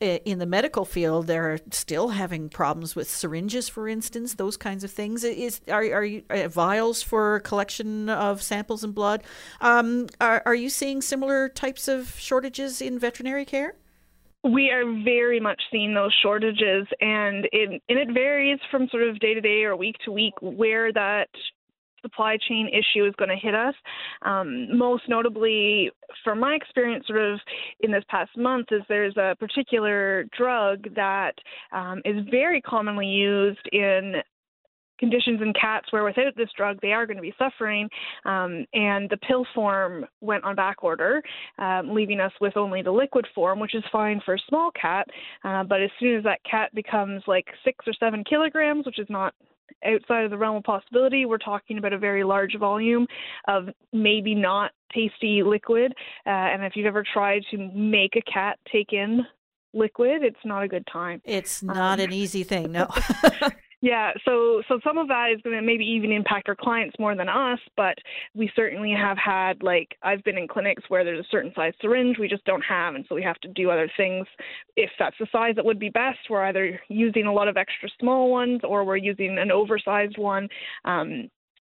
in 0.00 0.38
the 0.38 0.46
medical 0.46 0.84
field, 0.84 1.26
they're 1.26 1.58
still 1.70 2.10
having 2.10 2.48
problems 2.48 2.94
with 2.94 3.10
syringes, 3.10 3.68
for 3.68 3.88
instance, 3.88 4.34
those 4.34 4.56
kinds 4.56 4.84
of 4.84 4.92
things. 4.92 5.24
Is 5.24 5.60
are 5.68 5.82
are 5.82 6.04
you 6.04 6.22
uh, 6.30 6.48
vials 6.48 7.02
for 7.02 7.40
collection 7.40 8.08
of 8.08 8.42
samples 8.42 8.84
and 8.84 8.94
blood? 8.94 9.24
Um, 9.60 10.06
are 10.20 10.42
are 10.46 10.54
you 10.54 10.70
seeing 10.70 11.02
similar 11.02 11.48
types 11.48 11.88
of 11.88 12.14
shortages 12.18 12.80
in 12.80 12.98
veterinary 12.98 13.44
care? 13.44 13.74
We 14.44 14.70
are 14.70 14.84
very 15.02 15.40
much 15.40 15.60
seeing 15.72 15.94
those 15.94 16.14
shortages, 16.22 16.86
and 17.00 17.48
it 17.50 17.82
and 17.88 17.98
it 17.98 18.12
varies 18.12 18.60
from 18.70 18.88
sort 18.88 19.02
of 19.02 19.18
day 19.18 19.34
to 19.34 19.40
day 19.40 19.64
or 19.64 19.74
week 19.74 19.96
to 20.04 20.12
week 20.12 20.34
where 20.40 20.92
that 20.92 21.28
supply 22.04 22.36
chain 22.48 22.68
issue 22.68 23.06
is 23.06 23.14
going 23.16 23.30
to 23.30 23.36
hit 23.36 23.54
us. 23.54 23.74
Um, 24.22 24.76
most 24.76 25.04
notably, 25.08 25.90
from 26.22 26.38
my 26.38 26.54
experience, 26.54 27.06
sort 27.06 27.20
of 27.20 27.40
in 27.80 27.90
this 27.90 28.04
past 28.08 28.36
month, 28.36 28.66
is 28.70 28.82
there's 28.88 29.16
a 29.16 29.34
particular 29.40 30.24
drug 30.36 30.94
that 30.94 31.32
um, 31.72 32.02
is 32.04 32.16
very 32.30 32.60
commonly 32.60 33.06
used 33.06 33.66
in 33.72 34.16
conditions 34.98 35.40
in 35.42 35.52
cats 35.60 35.86
where 35.90 36.04
without 36.04 36.36
this 36.36 36.48
drug 36.56 36.78
they 36.80 36.92
are 36.92 37.06
going 37.06 37.16
to 37.16 37.22
be 37.22 37.34
suffering 37.38 37.88
um, 38.24 38.64
and 38.74 39.10
the 39.10 39.16
pill 39.28 39.44
form 39.54 40.06
went 40.20 40.44
on 40.44 40.54
back 40.54 40.82
order 40.84 41.22
um, 41.58 41.92
leaving 41.92 42.20
us 42.20 42.32
with 42.40 42.56
only 42.56 42.82
the 42.82 42.90
liquid 42.90 43.26
form 43.34 43.58
which 43.58 43.74
is 43.74 43.82
fine 43.90 44.20
for 44.24 44.34
a 44.34 44.38
small 44.48 44.70
cat 44.80 45.06
uh, 45.44 45.64
but 45.64 45.82
as 45.82 45.90
soon 45.98 46.16
as 46.16 46.24
that 46.24 46.38
cat 46.48 46.72
becomes 46.74 47.22
like 47.26 47.46
six 47.64 47.84
or 47.86 47.92
seven 47.98 48.22
kilograms 48.24 48.86
which 48.86 48.98
is 48.98 49.06
not 49.10 49.34
outside 49.84 50.24
of 50.24 50.30
the 50.30 50.38
realm 50.38 50.56
of 50.56 50.64
possibility. 50.64 51.26
We're 51.26 51.38
talking 51.38 51.78
about 51.78 51.92
a 51.92 51.98
very 51.98 52.24
large 52.24 52.58
volume 52.58 53.06
of 53.48 53.68
maybe 53.92 54.34
not 54.34 54.72
tasty 54.92 55.42
liquid. 55.42 55.92
Uh, 56.26 56.30
and 56.30 56.64
if 56.64 56.76
you've 56.76 56.86
ever 56.86 57.04
tried 57.12 57.42
to 57.50 57.58
make 57.74 58.16
a 58.16 58.22
cat 58.30 58.58
take 58.70 58.92
in 58.92 59.22
liquid, 59.72 60.22
it's 60.22 60.36
not 60.44 60.62
a 60.62 60.68
good 60.68 60.86
time. 60.92 61.20
It's 61.24 61.62
not 61.62 61.98
um, 61.98 62.06
an 62.06 62.12
easy 62.12 62.44
thing, 62.44 62.72
no. 62.72 62.88
Yeah, 63.84 64.12
so 64.24 64.62
so 64.66 64.80
some 64.82 64.96
of 64.96 65.08
that 65.08 65.26
is 65.34 65.42
going 65.42 65.56
to 65.56 65.60
maybe 65.60 65.84
even 65.84 66.10
impact 66.10 66.48
our 66.48 66.56
clients 66.56 66.98
more 66.98 67.14
than 67.14 67.28
us, 67.28 67.58
but 67.76 67.94
we 68.34 68.50
certainly 68.56 68.92
have 68.92 69.18
had 69.18 69.62
like 69.62 69.94
I've 70.02 70.24
been 70.24 70.38
in 70.38 70.48
clinics 70.48 70.84
where 70.88 71.04
there's 71.04 71.20
a 71.20 71.28
certain 71.30 71.52
size 71.54 71.74
syringe 71.82 72.16
we 72.18 72.26
just 72.26 72.46
don't 72.46 72.62
have, 72.62 72.94
and 72.94 73.04
so 73.06 73.14
we 73.14 73.22
have 73.22 73.38
to 73.40 73.48
do 73.48 73.68
other 73.70 73.90
things. 73.94 74.26
If 74.74 74.88
that's 74.98 75.16
the 75.20 75.26
size 75.30 75.56
that 75.56 75.66
would 75.66 75.78
be 75.78 75.90
best, 75.90 76.16
we're 76.30 76.46
either 76.46 76.80
using 76.88 77.26
a 77.26 77.32
lot 77.32 77.46
of 77.46 77.58
extra 77.58 77.90
small 78.00 78.30
ones 78.30 78.62
or 78.64 78.84
we're 78.84 78.96
using 78.96 79.36
an 79.38 79.50
oversized 79.50 80.16
one. 80.16 80.48
Um, 80.86 81.28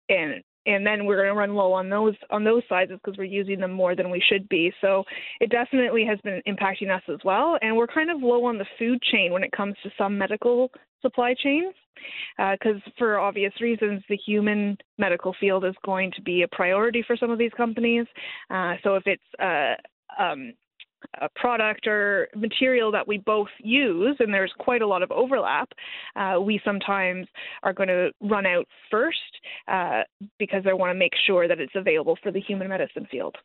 and 0.08 0.40
and 0.66 0.86
then 0.86 1.04
we're 1.04 1.16
going 1.16 1.28
to 1.28 1.34
run 1.34 1.54
low 1.54 1.72
on 1.72 1.88
those 1.88 2.14
on 2.30 2.44
those 2.44 2.62
sizes 2.68 2.98
because 3.02 3.18
we're 3.18 3.24
using 3.24 3.60
them 3.60 3.72
more 3.72 3.94
than 3.94 4.10
we 4.10 4.22
should 4.28 4.48
be. 4.48 4.72
So 4.80 5.04
it 5.40 5.50
definitely 5.50 6.04
has 6.06 6.18
been 6.20 6.40
impacting 6.46 6.94
us 6.94 7.02
as 7.08 7.18
well, 7.24 7.58
and 7.62 7.76
we're 7.76 7.86
kind 7.86 8.10
of 8.10 8.22
low 8.22 8.44
on 8.44 8.58
the 8.58 8.66
food 8.78 9.00
chain 9.02 9.32
when 9.32 9.44
it 9.44 9.52
comes 9.52 9.74
to 9.82 9.90
some 9.98 10.16
medical 10.16 10.70
supply 11.02 11.34
chains 11.34 11.74
because 12.36 12.80
uh, 12.86 12.90
for 12.98 13.18
obvious 13.18 13.52
reasons 13.60 14.02
the 14.08 14.16
human 14.16 14.76
medical 14.98 15.34
field 15.38 15.64
is 15.64 15.74
going 15.84 16.10
to 16.12 16.22
be 16.22 16.42
a 16.42 16.48
priority 16.48 17.02
for 17.06 17.16
some 17.16 17.30
of 17.30 17.38
these 17.38 17.52
companies. 17.56 18.06
Uh, 18.50 18.74
so 18.82 18.96
if 18.96 19.04
it's 19.06 19.22
uh, 19.40 19.74
um, 20.22 20.52
a 21.20 21.28
product 21.36 21.86
or 21.86 22.28
material 22.34 22.90
that 22.92 23.06
we 23.06 23.18
both 23.18 23.48
use, 23.60 24.16
and 24.18 24.32
there's 24.32 24.52
quite 24.58 24.82
a 24.82 24.86
lot 24.86 25.02
of 25.02 25.10
overlap, 25.10 25.70
uh, 26.16 26.40
we 26.40 26.60
sometimes 26.64 27.26
are 27.62 27.72
going 27.72 27.88
to 27.88 28.10
run 28.20 28.46
out 28.46 28.66
first 28.90 29.18
uh, 29.68 30.02
because 30.38 30.64
they 30.64 30.72
want 30.72 30.90
to 30.90 30.98
make 30.98 31.12
sure 31.26 31.48
that 31.48 31.60
it's 31.60 31.74
available 31.74 32.16
for 32.22 32.30
the 32.30 32.40
human 32.40 32.68
medicine 32.68 33.06
field. 33.10 33.36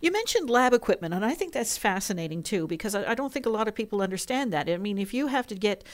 You 0.00 0.12
mentioned 0.12 0.48
lab 0.48 0.72
equipment, 0.72 1.14
and 1.14 1.24
I 1.24 1.34
think 1.34 1.52
that's 1.52 1.76
fascinating 1.76 2.42
too, 2.42 2.66
because 2.66 2.94
I, 2.94 3.14
don't 3.14 3.32
think 3.32 3.46
a 3.46 3.50
lot 3.50 3.68
of 3.68 3.74
people 3.74 4.00
understand 4.02 4.52
that. 4.52 4.68
I 4.68 4.76
mean, 4.76 4.98
if 4.98 5.12
you 5.12 5.26
have 5.28 5.46
to 5.48 5.54
get 5.54 5.84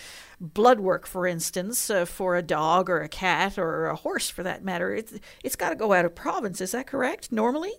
blood 0.41 0.81
work, 0.81 1.07
for 1.07 1.27
instance, 1.27 1.89
uh, 1.91 2.05
for 2.05 2.37
a 2.37 2.43
dog 2.43 2.91
or 2.91 3.01
a 3.01 3.09
cat 3.09 3.59
or 3.59 3.87
a 3.87 3.97
horse 3.97 4.29
for 4.29 4.43
that 4.43 4.65
matter, 4.65 4.95
it's, 4.95 5.15
it's 5.43 5.57
got 5.57 5.71
to 5.71 5.77
go 5.77 5.93
out 5.93 6.05
of 6.05 6.15
province. 6.15 6.61
Is 6.61 6.73
that 6.73 6.87
correct 6.87 7.33
normally? 7.33 7.73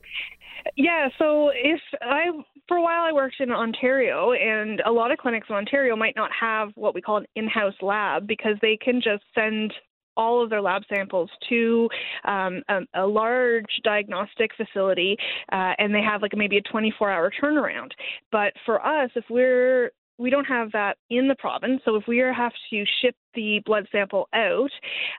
Yeah, 0.75 1.09
so 1.19 1.51
if 1.53 1.79
I 2.01 2.25
for 2.67 2.77
a 2.77 2.81
while 2.81 3.03
I 3.03 3.11
worked 3.11 3.39
in 3.39 3.51
Ontario 3.51 4.31
and 4.33 4.81
a 4.85 4.91
lot 4.91 5.11
of 5.11 5.19
clinics 5.19 5.47
in 5.49 5.55
Ontario 5.55 5.95
might 5.95 6.15
not 6.15 6.31
have 6.39 6.71
what 6.75 6.95
we 6.95 7.01
call 7.01 7.17
an 7.17 7.27
in-house 7.35 7.75
lab 7.81 8.27
because 8.27 8.55
they 8.61 8.77
can 8.77 9.01
just 9.01 9.23
send 9.35 9.73
all 10.17 10.41
of 10.43 10.49
their 10.49 10.61
lab 10.61 10.81
samples 10.93 11.29
to 11.49 11.89
um, 12.23 12.63
a, 12.69 12.79
a, 12.95 13.05
large 13.05 13.81
diagnostic 13.83 14.51
facility 14.55 15.17
uh, 15.51 15.73
and 15.77 15.93
they 15.93 16.01
have 16.01 16.21
like 16.21 16.31
maybe 16.35 16.57
a 16.57 16.61
24 16.61 17.11
hour 17.11 17.31
turnaround. 17.41 17.91
But 18.31 18.53
for 18.65 18.83
us 18.85 19.11
if 19.15 19.25
we're 19.29 19.91
we 20.17 20.29
don't 20.29 20.45
have 20.45 20.71
that 20.71 20.97
in 21.09 21.27
the 21.27 21.35
province 21.35 21.81
so 21.83 21.95
if 21.95 22.07
we 22.07 22.17
have 22.17 22.53
to 22.69 22.85
ship 23.01 23.15
the 23.33 23.61
blood 23.65 23.85
sample 23.91 24.29
out 24.33 24.71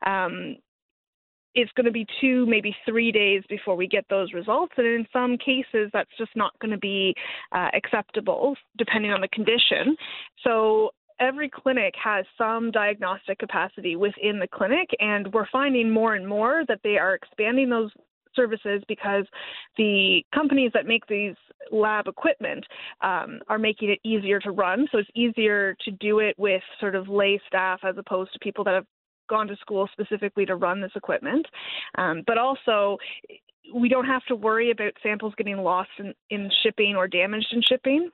um, 0.07 0.57
it's 1.57 1.73
going 1.73 1.87
to 1.87 1.91
be 1.91 2.07
two, 2.21 2.47
maybe 2.47 2.77
three 2.87 3.11
days 3.11 3.43
before 3.49 3.75
we 3.75 3.89
get 3.89 4.05
those 4.11 4.33
results. 4.35 4.75
And 4.77 4.87
in 4.87 5.07
some 5.13 5.39
cases, 5.39 5.91
that's 5.93 6.11
just 6.19 6.37
not 6.37 6.57
going 6.61 6.71
to 6.71 6.79
be 6.79 7.15
uh, 7.51 7.71
acceptable 7.75 8.55
depending 8.77 9.11
on 9.11 9.23
the 9.23 9.29
condition. 9.29 9.97
So 10.45 10.91
every 11.19 11.49
clinic 11.49 11.95
has 12.03 12.27
some 12.37 12.71
diagnostic 12.71 13.39
capacity 13.39 13.97
within 13.97 14.39
the 14.39 14.47
clinic, 14.47 14.91
and 15.01 15.33
we're 15.33 15.49
finding 15.51 15.91
more 15.91 16.15
and 16.15 16.29
more 16.29 16.65
that 16.69 16.81
they 16.85 16.99
are 16.99 17.15
expanding 17.15 17.71
those 17.71 17.91
services 18.35 18.83
because 18.87 19.25
the 19.79 20.23
companies 20.35 20.71
that 20.75 20.87
make 20.87 21.07
these 21.07 21.35
lab 21.73 22.07
equipment 22.07 22.65
um, 23.01 23.41
are 23.49 23.59
making 23.59 23.89
it 23.91 23.99
easier 24.05 24.39
to 24.41 24.51
run. 24.51 24.87
So 24.93 24.99
it's 24.99 25.09
easier 25.15 25.75
to 25.87 25.91
do 25.91 26.19
it 26.19 26.39
with 26.39 26.63
sort 26.79 26.95
of 26.95 27.09
lay 27.09 27.41
staff 27.49 27.81
as 27.83 27.97
opposed 27.97 28.35
to 28.35 28.39
people 28.41 28.63
that 28.65 28.75
have 28.75 28.87
gone 29.29 29.49
to 29.49 29.57
school 29.57 29.89
specifically 29.93 30.47
to 30.47 30.57
run 30.57 30.81
this 30.81 30.93
equipment. 30.95 31.47
Um, 31.97 32.23
but 32.27 32.39
also, 32.39 32.99
we 33.75 33.89
don't 33.89 34.07
have 34.07 34.25
to 34.27 34.37
worry 34.37 34.71
about 34.71 34.93
samples 35.03 35.35
getting 35.37 35.59
lost 35.59 35.91
in, 35.99 36.15
in 36.31 36.51
shipping 36.63 36.95
or 36.97 37.09
damaged 37.09 37.49
in 37.53 37.63
shipping. 37.63 38.11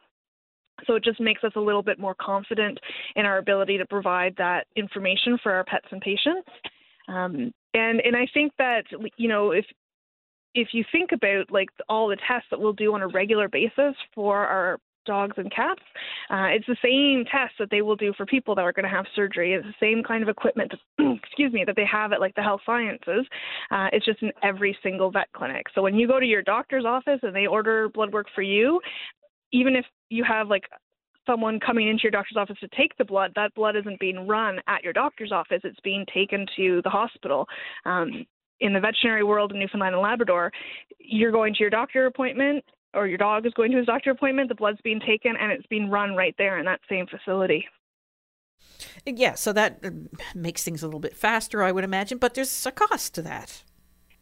So 0.86 0.94
it 0.94 1.04
just 1.04 1.20
makes 1.20 1.44
us 1.44 1.52
a 1.54 1.60
little 1.60 1.82
bit 1.82 1.98
more 1.98 2.14
confident 2.20 2.78
in 3.14 3.26
our 3.26 3.38
ability 3.38 3.78
to 3.78 3.86
provide 3.86 4.34
that 4.38 4.66
information 4.74 5.38
for 5.42 5.52
our 5.52 5.64
pets 5.64 5.86
and 5.90 6.00
patients. 6.00 6.48
Um, 7.08 7.52
and 7.74 8.00
and 8.00 8.16
I 8.16 8.26
think 8.32 8.52
that 8.58 8.84
you 9.16 9.28
know 9.28 9.50
if 9.50 9.64
if 10.54 10.68
you 10.72 10.84
think 10.92 11.12
about 11.12 11.50
like 11.50 11.68
all 11.88 12.08
the 12.08 12.16
tests 12.28 12.48
that 12.50 12.60
we'll 12.60 12.72
do 12.72 12.94
on 12.94 13.02
a 13.02 13.08
regular 13.08 13.48
basis 13.48 13.94
for 14.14 14.46
our 14.46 14.78
dogs 15.04 15.34
and 15.36 15.52
cats. 15.54 15.82
Uh, 16.30 16.48
it's 16.50 16.66
the 16.66 16.76
same 16.82 17.24
test 17.24 17.54
that 17.58 17.70
they 17.70 17.82
will 17.82 17.96
do 17.96 18.12
for 18.16 18.26
people 18.26 18.54
that 18.54 18.62
are 18.62 18.72
going 18.72 18.84
to 18.84 18.88
have 18.88 19.06
surgery. 19.14 19.54
It's 19.54 19.66
the 19.66 19.74
same 19.80 20.02
kind 20.02 20.22
of 20.22 20.28
equipment, 20.28 20.72
excuse 20.98 21.52
me, 21.52 21.64
that 21.66 21.76
they 21.76 21.86
have 21.90 22.12
at 22.12 22.20
like 22.20 22.34
the 22.34 22.42
health 22.42 22.60
sciences. 22.64 23.26
Uh, 23.70 23.88
it's 23.92 24.06
just 24.06 24.22
in 24.22 24.32
every 24.42 24.76
single 24.82 25.10
vet 25.10 25.30
clinic. 25.32 25.66
So 25.74 25.82
when 25.82 25.94
you 25.94 26.06
go 26.06 26.20
to 26.20 26.26
your 26.26 26.42
doctor's 26.42 26.84
office 26.84 27.20
and 27.22 27.34
they 27.34 27.46
order 27.46 27.88
blood 27.88 28.12
work 28.12 28.26
for 28.34 28.42
you, 28.42 28.80
even 29.52 29.76
if 29.76 29.84
you 30.08 30.24
have 30.24 30.48
like 30.48 30.64
someone 31.26 31.60
coming 31.60 31.88
into 31.88 32.02
your 32.02 32.10
doctor's 32.10 32.36
office 32.36 32.56
to 32.60 32.68
take 32.76 32.96
the 32.98 33.04
blood, 33.04 33.32
that 33.36 33.54
blood 33.54 33.76
isn't 33.76 34.00
being 34.00 34.26
run 34.26 34.58
at 34.66 34.82
your 34.82 34.92
doctor's 34.92 35.32
office. 35.32 35.60
It's 35.64 35.78
being 35.84 36.04
taken 36.12 36.46
to 36.56 36.80
the 36.82 36.90
hospital. 36.90 37.46
Um, 37.84 38.26
in 38.60 38.72
the 38.72 38.80
veterinary 38.80 39.24
world 39.24 39.52
in 39.52 39.58
Newfoundland 39.58 39.94
and 39.94 40.02
Labrador, 40.02 40.52
you're 40.98 41.32
going 41.32 41.52
to 41.52 41.60
your 41.60 41.70
doctor 41.70 42.06
appointment 42.06 42.64
or 42.94 43.06
your 43.06 43.18
dog 43.18 43.46
is 43.46 43.52
going 43.54 43.70
to 43.72 43.78
his 43.78 43.86
doctor 43.86 44.10
appointment, 44.10 44.48
the 44.48 44.54
blood's 44.54 44.80
being 44.82 45.00
taken 45.00 45.34
and 45.40 45.52
it's 45.52 45.66
being 45.66 45.90
run 45.90 46.14
right 46.14 46.34
there 46.38 46.58
in 46.58 46.64
that 46.66 46.80
same 46.88 47.06
facility. 47.06 47.66
Yeah, 49.06 49.34
so 49.34 49.52
that 49.52 49.78
uh, 49.84 49.90
makes 50.34 50.64
things 50.64 50.82
a 50.82 50.86
little 50.86 51.00
bit 51.00 51.16
faster, 51.16 51.62
I 51.62 51.72
would 51.72 51.84
imagine, 51.84 52.18
but 52.18 52.34
there's 52.34 52.66
a 52.66 52.72
cost 52.72 53.14
to 53.14 53.22
that. 53.22 53.62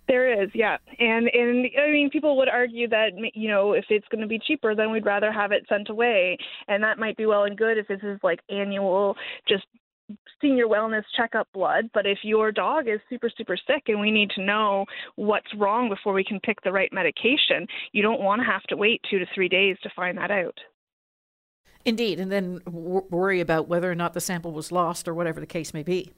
There 0.09 0.43
is, 0.43 0.51
yeah, 0.55 0.79
and 0.99 1.31
and 1.33 1.69
I 1.81 1.89
mean, 1.93 2.11
people 2.11 2.37
would 2.39 2.49
argue 2.49 2.89
that 2.89 3.13
you 3.33 3.49
know 3.49 3.75
if 3.75 3.85
it's 3.91 4.09
going 4.09 4.23
to 4.23 4.27
be 4.27 4.41
cheaper, 4.41 4.75
then 4.75 4.91
we'd 4.91 5.07
rather 5.07 5.31
have 5.31 5.53
it 5.53 5.67
sent 5.69 5.89
away, 5.89 6.37
and 6.67 6.83
that 6.83 6.99
might 6.99 7.17
be 7.17 7.27
well 7.27 7.45
and 7.45 7.57
good 7.57 7.79
if 7.79 7.87
this 7.87 8.01
is 8.03 8.19
like 8.25 8.41
annual, 8.49 9.17
just 9.49 9.67
senior 10.41 10.67
wellness 10.67 11.05
checkup 11.17 11.49
blood, 11.53 11.91
but 11.95 12.07
if 12.07 12.19
your 12.23 12.53
dog 12.53 12.89
is 12.89 13.01
super, 13.09 13.31
super 13.37 13.57
sick 13.57 13.85
and 13.89 14.01
we 14.01 14.11
need 14.11 14.31
to 14.31 14.43
know 14.43 14.85
what's 15.17 15.55
wrong 15.57 15.89
before 15.89 16.13
we 16.13 16.25
can 16.25 16.41
pick 16.41 16.61
the 16.63 16.73
right 16.73 16.93
medication, 16.93 17.67
you 17.93 18.03
don't 18.03 18.21
want 18.21 18.41
to 18.41 18.47
have 18.47 18.63
to 18.65 18.77
wait 18.77 19.01
two 19.11 19.19
to 19.19 19.27
three 19.35 19.49
days 19.49 19.77
to 19.83 19.91
find 19.95 20.19
that 20.19 20.31
out. 20.31 20.59
Indeed, 21.85 22.21
and 22.21 22.31
then 22.31 22.61
w- 22.67 23.07
worry 23.11 23.41
about 23.41 23.69
whether 23.69 23.91
or 23.91 23.95
not 23.95 24.13
the 24.13 24.21
sample 24.21 24.53
was 24.53 24.71
lost 24.71 25.09
or 25.09 25.15
whatever 25.15 25.41
the 25.41 25.47
case 25.47 25.73
may 25.73 25.83
be. 25.83 26.13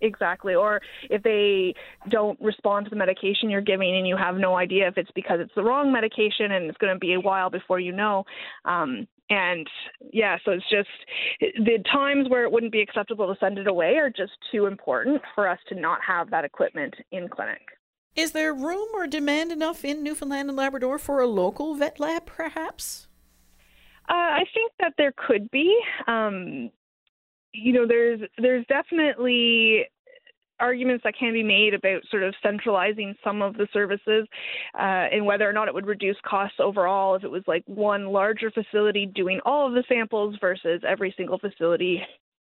Exactly. 0.00 0.54
Or 0.54 0.80
if 1.08 1.22
they 1.22 1.74
don't 2.10 2.40
respond 2.40 2.86
to 2.86 2.90
the 2.90 2.96
medication 2.96 3.48
you're 3.48 3.60
giving 3.60 3.96
and 3.96 4.06
you 4.06 4.16
have 4.16 4.36
no 4.36 4.56
idea 4.56 4.88
if 4.88 4.98
it's 4.98 5.10
because 5.14 5.40
it's 5.40 5.54
the 5.54 5.62
wrong 5.62 5.92
medication 5.92 6.52
and 6.52 6.66
it's 6.66 6.78
going 6.78 6.92
to 6.92 6.98
be 6.98 7.14
a 7.14 7.20
while 7.20 7.50
before 7.50 7.80
you 7.80 7.92
know. 7.92 8.24
Um, 8.64 9.06
and 9.30 9.66
yeah, 10.12 10.36
so 10.44 10.52
it's 10.52 10.68
just 10.70 10.88
the 11.40 11.82
times 11.90 12.28
where 12.28 12.44
it 12.44 12.52
wouldn't 12.52 12.72
be 12.72 12.82
acceptable 12.82 13.26
to 13.32 13.38
send 13.40 13.58
it 13.58 13.66
away 13.66 13.96
are 13.96 14.10
just 14.10 14.32
too 14.52 14.66
important 14.66 15.22
for 15.34 15.48
us 15.48 15.58
to 15.68 15.74
not 15.74 16.00
have 16.06 16.30
that 16.30 16.44
equipment 16.44 16.94
in 17.10 17.28
clinic. 17.28 17.62
Is 18.16 18.32
there 18.32 18.54
room 18.54 18.88
or 18.94 19.06
demand 19.06 19.50
enough 19.50 19.84
in 19.84 20.02
Newfoundland 20.02 20.48
and 20.48 20.56
Labrador 20.56 20.98
for 20.98 21.20
a 21.20 21.26
local 21.26 21.74
vet 21.74 21.98
lab, 21.98 22.26
perhaps? 22.26 23.08
Uh, 24.08 24.12
I 24.12 24.44
think 24.52 24.72
that 24.80 24.92
there 24.98 25.12
could 25.16 25.50
be. 25.50 25.76
Um, 26.06 26.70
you 27.52 27.72
know, 27.72 27.86
there's 27.86 28.20
there's 28.38 28.66
definitely 28.66 29.86
arguments 30.60 31.02
that 31.04 31.14
can 31.18 31.32
be 31.32 31.42
made 31.42 31.74
about 31.74 32.02
sort 32.10 32.22
of 32.22 32.34
centralizing 32.42 33.14
some 33.22 33.42
of 33.42 33.54
the 33.54 33.66
services 33.72 34.26
uh, 34.78 35.08
and 35.12 35.24
whether 35.24 35.48
or 35.48 35.52
not 35.52 35.68
it 35.68 35.74
would 35.74 35.86
reduce 35.86 36.16
costs 36.24 36.58
overall 36.60 37.14
if 37.14 37.24
it 37.24 37.30
was 37.30 37.42
like 37.46 37.64
one 37.66 38.06
larger 38.06 38.50
facility 38.50 39.06
doing 39.06 39.40
all 39.44 39.66
of 39.66 39.74
the 39.74 39.84
samples 39.88 40.36
versus 40.40 40.82
every 40.86 41.12
single 41.16 41.38
facility 41.38 42.02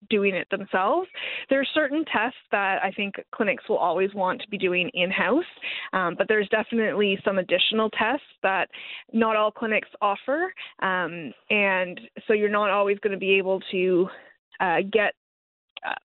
doing 0.08 0.34
it 0.34 0.48
themselves. 0.50 1.08
There 1.50 1.60
are 1.60 1.66
certain 1.74 2.04
tests 2.10 2.38
that 2.52 2.78
I 2.82 2.90
think 2.90 3.16
clinics 3.34 3.68
will 3.68 3.76
always 3.76 4.14
want 4.14 4.40
to 4.40 4.48
be 4.48 4.56
doing 4.56 4.90
in 4.94 5.10
house, 5.10 5.44
um, 5.92 6.14
but 6.16 6.26
there's 6.26 6.48
definitely 6.48 7.18
some 7.24 7.38
additional 7.38 7.90
tests 7.90 8.26
that 8.42 8.68
not 9.12 9.36
all 9.36 9.50
clinics 9.50 9.88
offer. 10.00 10.52
Um, 10.80 11.32
and 11.50 12.00
so 12.26 12.32
you're 12.32 12.48
not 12.48 12.70
always 12.70 12.98
going 13.00 13.12
to 13.12 13.18
be 13.18 13.32
able 13.32 13.60
to 13.72 14.08
uh, 14.60 14.78
get 14.90 15.14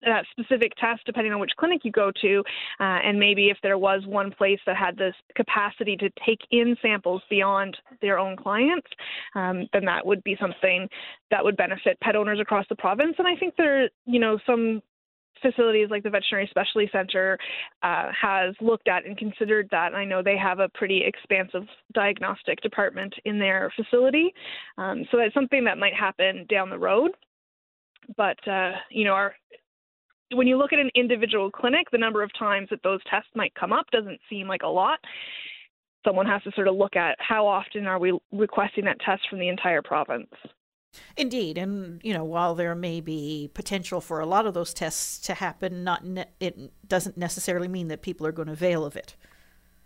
that 0.04 0.24
specific 0.30 0.72
test 0.76 1.02
depending 1.06 1.32
on 1.32 1.40
which 1.40 1.52
clinic 1.58 1.82
you 1.84 1.92
go 1.92 2.10
to 2.20 2.42
uh, 2.80 2.98
and 3.04 3.18
maybe 3.18 3.48
if 3.48 3.58
there 3.62 3.78
was 3.78 4.02
one 4.06 4.30
place 4.30 4.60
that 4.66 4.76
had 4.76 4.96
this 4.96 5.14
capacity 5.34 5.96
to 5.96 6.10
take 6.26 6.40
in 6.50 6.76
samples 6.82 7.22
beyond 7.30 7.76
their 8.00 8.18
own 8.18 8.36
clients 8.36 8.88
um, 9.34 9.66
then 9.72 9.84
that 9.84 10.04
would 10.04 10.22
be 10.24 10.36
something 10.40 10.88
that 11.30 11.44
would 11.44 11.56
benefit 11.56 11.98
pet 12.00 12.16
owners 12.16 12.40
across 12.40 12.66
the 12.68 12.76
province 12.76 13.14
and 13.18 13.26
i 13.26 13.36
think 13.36 13.54
there 13.56 13.88
you 14.06 14.20
know 14.20 14.38
some 14.46 14.82
facilities 15.40 15.88
like 15.90 16.04
the 16.04 16.10
veterinary 16.10 16.46
specialty 16.48 16.88
center 16.92 17.36
uh, 17.82 18.12
has 18.12 18.54
looked 18.60 18.86
at 18.86 19.04
and 19.04 19.18
considered 19.18 19.66
that. 19.72 19.88
And 19.88 19.96
I 19.96 20.04
know 20.04 20.22
they 20.22 20.36
have 20.36 20.60
a 20.60 20.68
pretty 20.68 21.02
expansive 21.04 21.64
diagnostic 21.94 22.60
department 22.60 23.12
in 23.24 23.40
their 23.40 23.72
facility. 23.74 24.32
Um, 24.78 25.04
so 25.10 25.16
that's 25.16 25.34
something 25.34 25.64
that 25.64 25.78
might 25.78 25.94
happen 25.94 26.46
down 26.48 26.70
the 26.70 26.78
road 26.78 27.10
but 28.16 28.36
uh, 28.48 28.72
you 28.90 29.04
know, 29.04 29.12
our 29.12 29.34
when 30.34 30.46
you 30.46 30.56
look 30.56 30.72
at 30.72 30.78
an 30.78 30.90
individual 30.94 31.50
clinic, 31.50 31.90
the 31.90 31.98
number 31.98 32.22
of 32.22 32.30
times 32.38 32.68
that 32.70 32.82
those 32.82 33.00
tests 33.10 33.30
might 33.34 33.54
come 33.54 33.72
up 33.72 33.86
doesn't 33.90 34.20
seem 34.28 34.48
like 34.48 34.62
a 34.62 34.68
lot. 34.68 34.98
Someone 36.04 36.26
has 36.26 36.42
to 36.42 36.52
sort 36.52 36.68
of 36.68 36.74
look 36.74 36.96
at 36.96 37.16
how 37.20 37.46
often 37.46 37.86
are 37.86 37.98
we 37.98 38.18
requesting 38.32 38.84
that 38.86 39.00
test 39.00 39.22
from 39.28 39.38
the 39.38 39.48
entire 39.48 39.82
province. 39.82 40.30
Indeed, 41.16 41.56
and 41.56 42.00
you 42.04 42.12
know, 42.12 42.24
while 42.24 42.54
there 42.54 42.74
may 42.74 43.00
be 43.00 43.50
potential 43.54 44.00
for 44.00 44.20
a 44.20 44.26
lot 44.26 44.46
of 44.46 44.52
those 44.52 44.74
tests 44.74 45.18
to 45.26 45.34
happen, 45.34 45.84
not 45.84 46.04
ne- 46.04 46.26
it 46.38 46.58
doesn't 46.86 47.16
necessarily 47.16 47.68
mean 47.68 47.88
that 47.88 48.02
people 48.02 48.26
are 48.26 48.32
going 48.32 48.46
to 48.46 48.52
avail 48.52 48.84
of 48.84 48.96
it. 48.96 49.16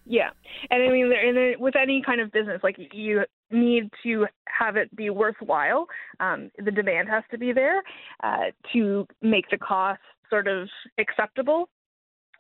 Yeah, 0.05 0.31
and 0.71 0.83
I 0.83 0.91
mean, 0.91 1.13
and 1.13 1.61
with 1.61 1.75
any 1.77 2.03
kind 2.05 2.21
of 2.21 2.31
business, 2.33 2.61
like 2.63 2.77
you 2.93 3.25
need 3.51 3.91
to 4.05 4.27
have 4.47 4.77
it 4.77 4.95
be 4.95 5.11
worthwhile. 5.11 5.87
Um, 6.21 6.51
the 6.65 6.71
demand 6.71 7.09
has 7.09 7.25
to 7.31 7.39
be 7.39 7.53
there 7.53 7.83
uh, 8.23 8.51
to 8.73 9.07
make 9.21 9.51
the 9.51 9.59
cost 9.59 10.01
sort 10.31 10.49
of 10.49 10.69
acceptable 10.99 11.69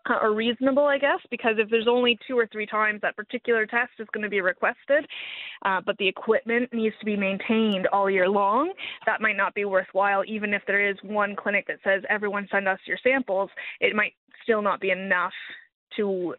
uh, 0.08 0.18
or 0.22 0.34
reasonable, 0.34 0.84
I 0.84 0.98
guess, 0.98 1.18
because 1.30 1.54
if 1.58 1.68
there's 1.70 1.88
only 1.88 2.18
two 2.26 2.38
or 2.38 2.46
three 2.52 2.66
times 2.66 3.00
that 3.02 3.16
particular 3.16 3.66
test 3.66 3.90
is 3.98 4.06
going 4.12 4.22
to 4.22 4.30
be 4.30 4.40
requested, 4.40 5.06
uh, 5.64 5.80
but 5.84 5.96
the 5.98 6.06
equipment 6.06 6.72
needs 6.72 6.94
to 7.00 7.06
be 7.06 7.16
maintained 7.16 7.86
all 7.88 8.08
year 8.08 8.28
long, 8.28 8.72
that 9.04 9.20
might 9.20 9.36
not 9.36 9.54
be 9.54 9.64
worthwhile. 9.64 10.22
Even 10.26 10.54
if 10.54 10.62
there 10.66 10.88
is 10.88 10.96
one 11.02 11.34
clinic 11.34 11.66
that 11.66 11.78
says 11.82 12.02
everyone 12.08 12.46
send 12.50 12.68
us 12.68 12.78
your 12.86 12.98
samples, 13.02 13.50
it 13.80 13.94
might 13.96 14.12
still 14.42 14.62
not 14.62 14.80
be 14.80 14.90
enough 14.90 15.32
to 15.96 16.34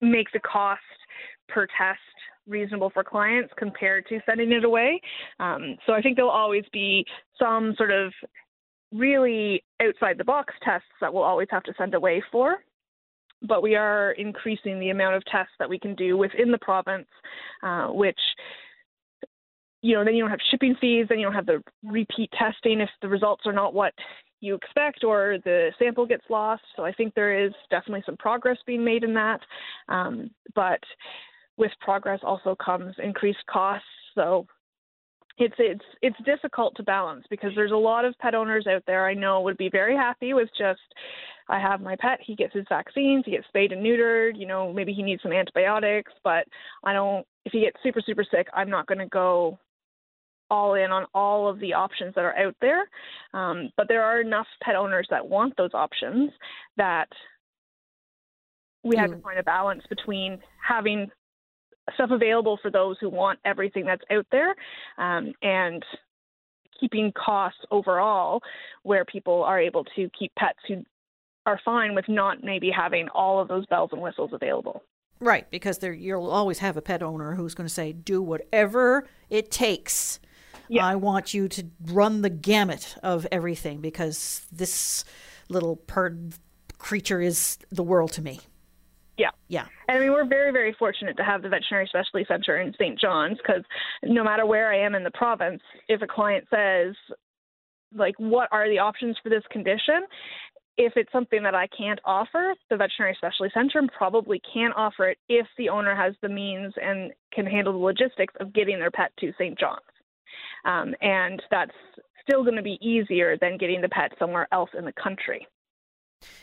make 0.00 0.30
the 0.32 0.40
cost 0.40 0.80
per 1.48 1.66
test 1.76 1.98
reasonable 2.46 2.90
for 2.90 3.04
clients 3.04 3.52
compared 3.56 4.06
to 4.08 4.20
sending 4.26 4.52
it 4.52 4.64
away. 4.64 5.00
Um, 5.38 5.76
so 5.86 5.92
I 5.92 6.00
think 6.00 6.16
there'll 6.16 6.30
always 6.30 6.64
be 6.72 7.04
some 7.38 7.74
sort 7.76 7.90
of 7.90 8.12
really 8.92 9.62
outside 9.82 10.18
the 10.18 10.24
box 10.24 10.54
tests 10.62 10.88
that 11.00 11.12
we'll 11.12 11.22
always 11.22 11.48
have 11.50 11.62
to 11.64 11.74
send 11.78 11.94
away 11.94 12.22
for. 12.32 12.56
But 13.42 13.62
we 13.62 13.74
are 13.74 14.12
increasing 14.12 14.78
the 14.78 14.90
amount 14.90 15.14
of 15.14 15.24
tests 15.24 15.54
that 15.58 15.68
we 15.68 15.78
can 15.78 15.94
do 15.94 16.16
within 16.16 16.50
the 16.50 16.58
province, 16.58 17.08
uh, 17.62 17.86
which 17.88 18.18
you 19.82 19.94
know, 19.94 20.04
then 20.04 20.14
you 20.14 20.22
don't 20.22 20.30
have 20.30 20.40
shipping 20.50 20.76
fees, 20.80 21.06
then 21.08 21.18
you 21.18 21.24
don't 21.24 21.34
have 21.34 21.46
the 21.46 21.62
repeat 21.82 22.30
testing 22.38 22.80
if 22.80 22.90
the 23.00 23.08
results 23.08 23.44
are 23.46 23.52
not 23.52 23.72
what 23.72 23.94
you 24.40 24.54
expect 24.54 25.04
or 25.04 25.38
the 25.44 25.70
sample 25.78 26.06
gets 26.06 26.24
lost. 26.28 26.62
So 26.76 26.84
I 26.84 26.92
think 26.92 27.14
there 27.14 27.44
is 27.44 27.52
definitely 27.70 28.02
some 28.06 28.16
progress 28.16 28.58
being 28.66 28.84
made 28.84 29.04
in 29.04 29.14
that. 29.14 29.40
Um, 29.88 30.30
but 30.54 30.80
with 31.56 31.72
progress 31.80 32.20
also 32.22 32.54
comes 32.54 32.94
increased 33.02 33.44
costs. 33.50 33.86
So 34.14 34.46
it's 35.40 35.54
it's 35.58 35.84
it's 36.02 36.16
difficult 36.24 36.76
to 36.76 36.82
balance 36.82 37.24
because 37.30 37.50
there's 37.54 37.72
a 37.72 37.76
lot 37.76 38.04
of 38.04 38.16
pet 38.18 38.34
owners 38.34 38.66
out 38.66 38.82
there 38.86 39.06
I 39.06 39.14
know 39.14 39.40
would 39.40 39.56
be 39.56 39.70
very 39.70 39.96
happy 39.96 40.34
with 40.34 40.48
just 40.56 40.80
I 41.48 41.58
have 41.58 41.80
my 41.80 41.96
pet, 41.98 42.20
he 42.22 42.36
gets 42.36 42.54
his 42.54 42.66
vaccines, 42.68 43.24
he 43.24 43.32
gets 43.32 43.46
spayed 43.48 43.72
and 43.72 43.84
neutered, 43.84 44.38
you 44.38 44.46
know, 44.46 44.72
maybe 44.72 44.92
he 44.92 45.02
needs 45.02 45.22
some 45.22 45.32
antibiotics, 45.32 46.12
but 46.22 46.44
I 46.84 46.92
don't 46.92 47.26
if 47.44 47.52
he 47.52 47.60
gets 47.60 47.76
super 47.82 48.00
super 48.04 48.24
sick, 48.30 48.46
I'm 48.54 48.70
not 48.70 48.86
going 48.86 48.98
to 48.98 49.06
go 49.06 49.58
all 50.50 50.74
in 50.74 50.90
on 50.90 51.06
all 51.14 51.48
of 51.48 51.60
the 51.60 51.72
options 51.74 52.14
that 52.14 52.24
are 52.24 52.36
out 52.36 52.56
there. 52.60 52.88
Um, 53.32 53.70
but 53.76 53.88
there 53.88 54.02
are 54.02 54.20
enough 54.20 54.46
pet 54.62 54.74
owners 54.74 55.06
that 55.10 55.26
want 55.26 55.56
those 55.56 55.70
options 55.74 56.30
that 56.76 57.08
we 58.82 58.96
have 58.96 59.10
to 59.10 59.16
mm. 59.16 59.22
find 59.22 59.38
a 59.38 59.42
balance 59.42 59.82
between 59.88 60.40
having 60.66 61.10
stuff 61.94 62.10
available 62.10 62.58
for 62.60 62.70
those 62.70 62.96
who 63.00 63.08
want 63.08 63.38
everything 63.44 63.84
that's 63.84 64.02
out 64.10 64.26
there 64.32 64.54
um, 64.98 65.32
and 65.42 65.84
keeping 66.78 67.12
costs 67.12 67.60
overall 67.70 68.40
where 68.82 69.04
people 69.04 69.42
are 69.42 69.60
able 69.60 69.84
to 69.96 70.08
keep 70.18 70.32
pets 70.36 70.58
who 70.66 70.82
are 71.46 71.60
fine 71.64 71.94
with 71.94 72.08
not 72.08 72.42
maybe 72.42 72.70
having 72.70 73.08
all 73.08 73.40
of 73.40 73.48
those 73.48 73.66
bells 73.66 73.90
and 73.92 74.00
whistles 74.00 74.30
available. 74.32 74.82
Right, 75.20 75.50
because 75.50 75.78
there 75.78 75.92
you'll 75.92 76.30
always 76.30 76.60
have 76.60 76.78
a 76.78 76.82
pet 76.82 77.02
owner 77.02 77.34
who's 77.34 77.54
going 77.54 77.66
to 77.66 77.72
say, 77.72 77.92
"Do 77.92 78.22
whatever 78.22 79.06
it 79.28 79.50
takes 79.50 80.18
yeah. 80.70 80.86
I 80.86 80.94
want 80.94 81.34
you 81.34 81.48
to 81.48 81.66
run 81.86 82.22
the 82.22 82.30
gamut 82.30 82.96
of 83.02 83.26
everything 83.32 83.80
because 83.80 84.46
this 84.52 85.04
little 85.48 85.82
bird 85.88 86.34
creature 86.78 87.20
is 87.20 87.58
the 87.70 87.82
world 87.82 88.12
to 88.12 88.22
me. 88.22 88.38
Yeah. 89.20 89.32
Yeah. 89.48 89.66
And 89.86 89.98
I 89.98 90.00
mean, 90.00 90.12
we're 90.12 90.26
very, 90.26 90.50
very 90.50 90.74
fortunate 90.78 91.14
to 91.18 91.22
have 91.22 91.42
the 91.42 91.50
Veterinary 91.50 91.86
Specialty 91.86 92.24
Center 92.26 92.56
in 92.56 92.72
St. 92.72 92.98
John's 92.98 93.36
because 93.36 93.62
no 94.02 94.24
matter 94.24 94.46
where 94.46 94.72
I 94.72 94.78
am 94.78 94.94
in 94.94 95.04
the 95.04 95.10
province, 95.10 95.60
if 95.88 96.00
a 96.00 96.06
client 96.06 96.46
says, 96.48 96.94
like, 97.94 98.14
what 98.16 98.48
are 98.50 98.66
the 98.66 98.78
options 98.78 99.18
for 99.22 99.28
this 99.28 99.42
condition? 99.50 100.06
If 100.78 100.94
it's 100.96 101.12
something 101.12 101.42
that 101.42 101.54
I 101.54 101.66
can't 101.66 102.00
offer, 102.06 102.54
the 102.70 102.78
Veterinary 102.78 103.14
Specialty 103.18 103.52
Center 103.52 103.82
probably 103.94 104.40
can 104.54 104.72
offer 104.72 105.10
it 105.10 105.18
if 105.28 105.46
the 105.58 105.68
owner 105.68 105.94
has 105.94 106.14
the 106.22 106.28
means 106.30 106.72
and 106.82 107.12
can 107.30 107.44
handle 107.44 107.74
the 107.74 107.78
logistics 107.78 108.32
of 108.40 108.54
getting 108.54 108.78
their 108.78 108.90
pet 108.90 109.12
to 109.18 109.34
St. 109.36 109.58
John's. 109.58 109.80
Um, 110.64 110.94
and 111.02 111.42
that's 111.50 111.76
still 112.22 112.42
going 112.42 112.56
to 112.56 112.62
be 112.62 112.78
easier 112.80 113.36
than 113.38 113.58
getting 113.58 113.82
the 113.82 113.88
pet 113.90 114.12
somewhere 114.18 114.48
else 114.50 114.70
in 114.78 114.86
the 114.86 114.94
country. 114.94 115.46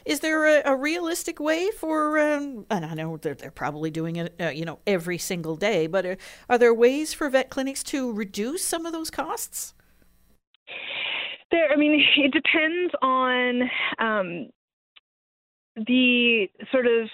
Is 0.05 0.21
there 0.21 0.45
a, 0.45 0.73
a 0.73 0.75
realistic 0.75 1.39
way 1.39 1.69
for, 1.71 2.19
um, 2.19 2.65
and 2.69 2.85
I 2.85 2.93
know 2.93 3.17
they're, 3.17 3.35
they're 3.35 3.51
probably 3.51 3.91
doing 3.91 4.15
it, 4.15 4.33
uh, 4.39 4.49
you 4.49 4.65
know, 4.65 4.79
every 4.87 5.17
single 5.17 5.55
day, 5.55 5.87
but 5.87 6.05
are, 6.05 6.17
are 6.49 6.57
there 6.57 6.73
ways 6.73 7.13
for 7.13 7.29
vet 7.29 7.49
clinics 7.49 7.83
to 7.83 8.11
reduce 8.11 8.63
some 8.63 8.85
of 8.85 8.93
those 8.93 9.09
costs? 9.09 9.73
There, 11.51 11.69
I 11.71 11.75
mean, 11.75 12.03
it 12.17 12.31
depends 12.31 12.93
on 13.01 13.61
um, 13.99 14.49
the 15.75 16.49
sort 16.71 16.87
of 16.87 17.09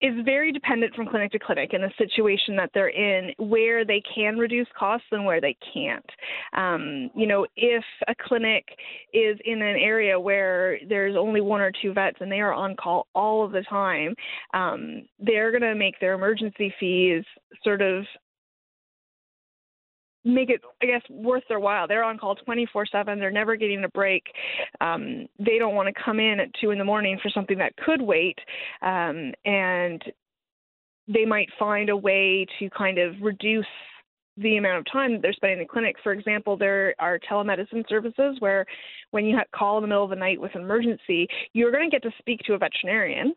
is 0.00 0.14
very 0.24 0.52
dependent 0.52 0.94
from 0.94 1.06
clinic 1.06 1.32
to 1.32 1.38
clinic 1.38 1.72
and 1.72 1.82
the 1.82 1.90
situation 1.98 2.54
that 2.56 2.70
they're 2.74 2.88
in, 2.88 3.32
where 3.38 3.84
they 3.84 4.02
can 4.14 4.36
reduce 4.36 4.68
costs 4.78 5.06
and 5.10 5.24
where 5.24 5.40
they 5.40 5.56
can't. 5.74 6.08
Um, 6.56 7.10
you 7.14 7.26
know, 7.26 7.46
if 7.56 7.84
a 8.06 8.14
clinic 8.26 8.64
is 9.12 9.38
in 9.44 9.60
an 9.60 9.76
area 9.76 10.18
where 10.18 10.78
there's 10.88 11.16
only 11.16 11.40
one 11.40 11.60
or 11.60 11.72
two 11.82 11.92
vets 11.92 12.18
and 12.20 12.30
they 12.30 12.40
are 12.40 12.52
on 12.52 12.76
call 12.76 13.06
all 13.14 13.44
of 13.44 13.52
the 13.52 13.62
time, 13.62 14.14
um, 14.54 15.02
they're 15.18 15.50
going 15.50 15.62
to 15.62 15.74
make 15.74 15.98
their 16.00 16.14
emergency 16.14 16.72
fees 16.78 17.24
sort 17.64 17.82
of 17.82 18.04
make 20.28 20.50
it, 20.50 20.60
I 20.82 20.86
guess, 20.86 21.02
worth 21.10 21.44
their 21.48 21.60
while. 21.60 21.88
They're 21.88 22.04
on 22.04 22.18
call 22.18 22.36
24 22.36 22.86
7. 22.86 23.18
They're 23.18 23.30
never 23.30 23.56
getting 23.56 23.84
a 23.84 23.88
break. 23.88 24.24
Um, 24.80 25.26
they 25.38 25.58
don't 25.58 25.74
want 25.74 25.88
to 25.94 26.02
come 26.02 26.20
in 26.20 26.40
at 26.40 26.48
2 26.60 26.70
in 26.70 26.78
the 26.78 26.84
morning 26.84 27.18
for 27.22 27.30
something 27.30 27.58
that 27.58 27.76
could 27.76 28.02
wait. 28.02 28.38
Um, 28.82 29.32
and 29.44 30.02
they 31.08 31.24
might 31.24 31.48
find 31.58 31.88
a 31.88 31.96
way 31.96 32.46
to 32.58 32.68
kind 32.70 32.98
of 32.98 33.14
reduce 33.22 33.66
the 34.36 34.56
amount 34.56 34.78
of 34.78 34.92
time 34.92 35.12
that 35.12 35.22
they're 35.22 35.32
spending 35.32 35.58
in 35.58 35.64
the 35.64 35.68
clinic. 35.68 35.96
For 36.02 36.12
example, 36.12 36.56
there 36.56 36.94
are 36.98 37.18
telemedicine 37.18 37.88
services 37.88 38.36
where 38.38 38.64
when 39.10 39.24
you 39.24 39.36
call 39.54 39.78
in 39.78 39.82
the 39.82 39.88
middle 39.88 40.04
of 40.04 40.10
the 40.10 40.16
night 40.16 40.40
with 40.40 40.54
an 40.54 40.60
emergency, 40.60 41.26
you're 41.54 41.72
going 41.72 41.90
to 41.90 41.94
get 41.94 42.02
to 42.02 42.14
speak 42.18 42.40
to 42.40 42.54
a 42.54 42.58
veterinarian 42.58 43.34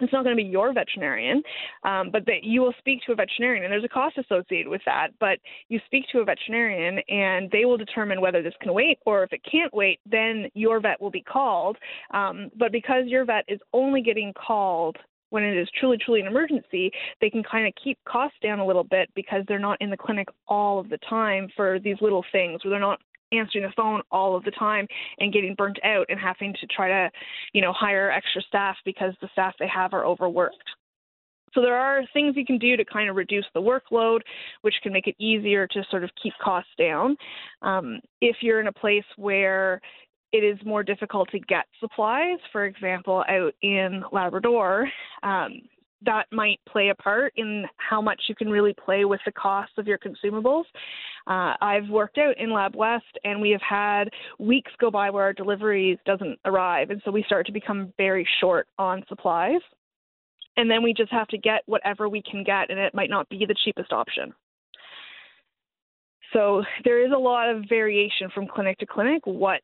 it's 0.00 0.12
not 0.12 0.24
going 0.24 0.36
to 0.36 0.42
be 0.42 0.48
your 0.48 0.72
veterinarian, 0.72 1.42
um, 1.84 2.10
but 2.10 2.26
that 2.26 2.42
you 2.42 2.60
will 2.60 2.74
speak 2.78 3.00
to 3.06 3.12
a 3.12 3.14
veterinarian, 3.14 3.64
and 3.64 3.72
there's 3.72 3.84
a 3.84 3.88
cost 3.88 4.18
associated 4.18 4.68
with 4.68 4.82
that. 4.86 5.08
But 5.20 5.38
you 5.68 5.80
speak 5.86 6.04
to 6.12 6.20
a 6.20 6.24
veterinarian, 6.24 7.00
and 7.08 7.50
they 7.50 7.64
will 7.64 7.76
determine 7.76 8.20
whether 8.20 8.42
this 8.42 8.54
can 8.60 8.72
wait, 8.72 8.98
or 9.06 9.22
if 9.22 9.32
it 9.32 9.40
can't 9.50 9.72
wait, 9.72 10.00
then 10.10 10.48
your 10.54 10.80
vet 10.80 11.00
will 11.00 11.10
be 11.10 11.22
called. 11.22 11.76
Um, 12.12 12.50
but 12.56 12.72
because 12.72 13.04
your 13.06 13.24
vet 13.24 13.44
is 13.48 13.60
only 13.72 14.02
getting 14.02 14.32
called 14.34 14.96
when 15.30 15.42
it 15.42 15.56
is 15.56 15.68
truly, 15.78 15.98
truly 15.98 16.20
an 16.20 16.26
emergency, 16.26 16.90
they 17.20 17.28
can 17.28 17.42
kind 17.42 17.66
of 17.66 17.72
keep 17.82 17.98
costs 18.04 18.36
down 18.42 18.60
a 18.60 18.66
little 18.66 18.84
bit 18.84 19.10
because 19.14 19.42
they're 19.48 19.58
not 19.58 19.76
in 19.80 19.90
the 19.90 19.96
clinic 19.96 20.28
all 20.46 20.78
of 20.78 20.88
the 20.88 20.98
time 21.08 21.48
for 21.56 21.78
these 21.80 21.96
little 22.00 22.24
things, 22.32 22.64
where 22.64 22.70
they're 22.70 22.80
not 22.80 23.00
answering 23.32 23.64
the 23.64 23.72
phone 23.76 24.02
all 24.10 24.36
of 24.36 24.44
the 24.44 24.50
time 24.52 24.86
and 25.18 25.32
getting 25.32 25.54
burnt 25.54 25.78
out 25.84 26.06
and 26.08 26.18
having 26.18 26.54
to 26.60 26.66
try 26.66 26.88
to, 26.88 27.10
you 27.52 27.60
know, 27.60 27.72
hire 27.72 28.10
extra 28.10 28.42
staff 28.42 28.76
because 28.84 29.14
the 29.20 29.28
staff 29.32 29.54
they 29.58 29.68
have 29.68 29.92
are 29.92 30.04
overworked. 30.04 30.56
So 31.54 31.62
there 31.62 31.76
are 31.76 32.02
things 32.12 32.36
you 32.36 32.44
can 32.44 32.58
do 32.58 32.76
to 32.76 32.84
kind 32.84 33.08
of 33.08 33.16
reduce 33.16 33.46
the 33.54 33.62
workload, 33.62 34.20
which 34.60 34.74
can 34.82 34.92
make 34.92 35.06
it 35.06 35.16
easier 35.18 35.66
to 35.68 35.82
sort 35.90 36.04
of 36.04 36.10
keep 36.22 36.34
costs 36.42 36.70
down. 36.78 37.16
Um, 37.62 38.00
if 38.20 38.36
you're 38.42 38.60
in 38.60 38.66
a 38.66 38.72
place 38.72 39.04
where 39.16 39.80
it 40.32 40.44
is 40.44 40.58
more 40.66 40.82
difficult 40.82 41.30
to 41.30 41.38
get 41.38 41.64
supplies, 41.80 42.38
for 42.52 42.66
example, 42.66 43.24
out 43.28 43.54
in 43.62 44.02
Labrador, 44.12 44.86
um, 45.22 45.62
that 46.04 46.26
might 46.30 46.60
play 46.68 46.90
a 46.90 46.94
part 46.94 47.32
in 47.36 47.64
how 47.76 48.00
much 48.02 48.22
you 48.28 48.34
can 48.34 48.48
really 48.48 48.74
play 48.74 49.04
with 49.04 49.20
the 49.24 49.32
cost 49.32 49.72
of 49.78 49.86
your 49.86 49.98
consumables. 49.98 50.64
Uh, 51.26 51.54
I've 51.60 51.88
worked 51.88 52.18
out 52.18 52.38
in 52.38 52.52
Lab 52.52 52.76
West, 52.76 53.18
and 53.24 53.40
we 53.40 53.50
have 53.50 53.62
had 53.62 54.10
weeks 54.38 54.72
go 54.78 54.90
by 54.90 55.10
where 55.10 55.24
our 55.24 55.32
deliveries 55.32 55.98
doesn't 56.04 56.38
arrive, 56.44 56.90
and 56.90 57.00
so 57.04 57.10
we 57.10 57.22
start 57.24 57.46
to 57.46 57.52
become 57.52 57.92
very 57.96 58.26
short 58.40 58.68
on 58.78 59.04
supplies. 59.08 59.60
And 60.58 60.70
then 60.70 60.82
we 60.82 60.94
just 60.94 61.12
have 61.12 61.28
to 61.28 61.38
get 61.38 61.62
whatever 61.66 62.08
we 62.08 62.22
can 62.22 62.42
get, 62.44 62.70
and 62.70 62.78
it 62.78 62.94
might 62.94 63.10
not 63.10 63.28
be 63.28 63.44
the 63.46 63.54
cheapest 63.64 63.92
option. 63.92 64.32
So 66.32 66.64
there 66.84 67.04
is 67.04 67.12
a 67.14 67.18
lot 67.18 67.48
of 67.48 67.64
variation 67.68 68.28
from 68.34 68.46
clinic 68.46 68.78
to 68.78 68.86
clinic. 68.86 69.22
What 69.24 69.60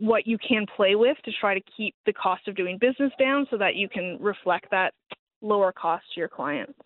what 0.00 0.28
you 0.28 0.38
can 0.38 0.64
play 0.76 0.94
with 0.94 1.16
to 1.24 1.32
try 1.40 1.54
to 1.54 1.60
keep 1.76 1.92
the 2.06 2.12
cost 2.12 2.46
of 2.46 2.54
doing 2.54 2.78
business 2.78 3.10
down 3.18 3.46
so 3.50 3.58
that 3.58 3.74
you 3.74 3.88
can 3.88 4.16
reflect 4.20 4.70
that 4.70 4.94
lower 5.40 5.72
cost 5.72 6.04
to 6.14 6.20
your 6.20 6.28
clients. 6.28 6.78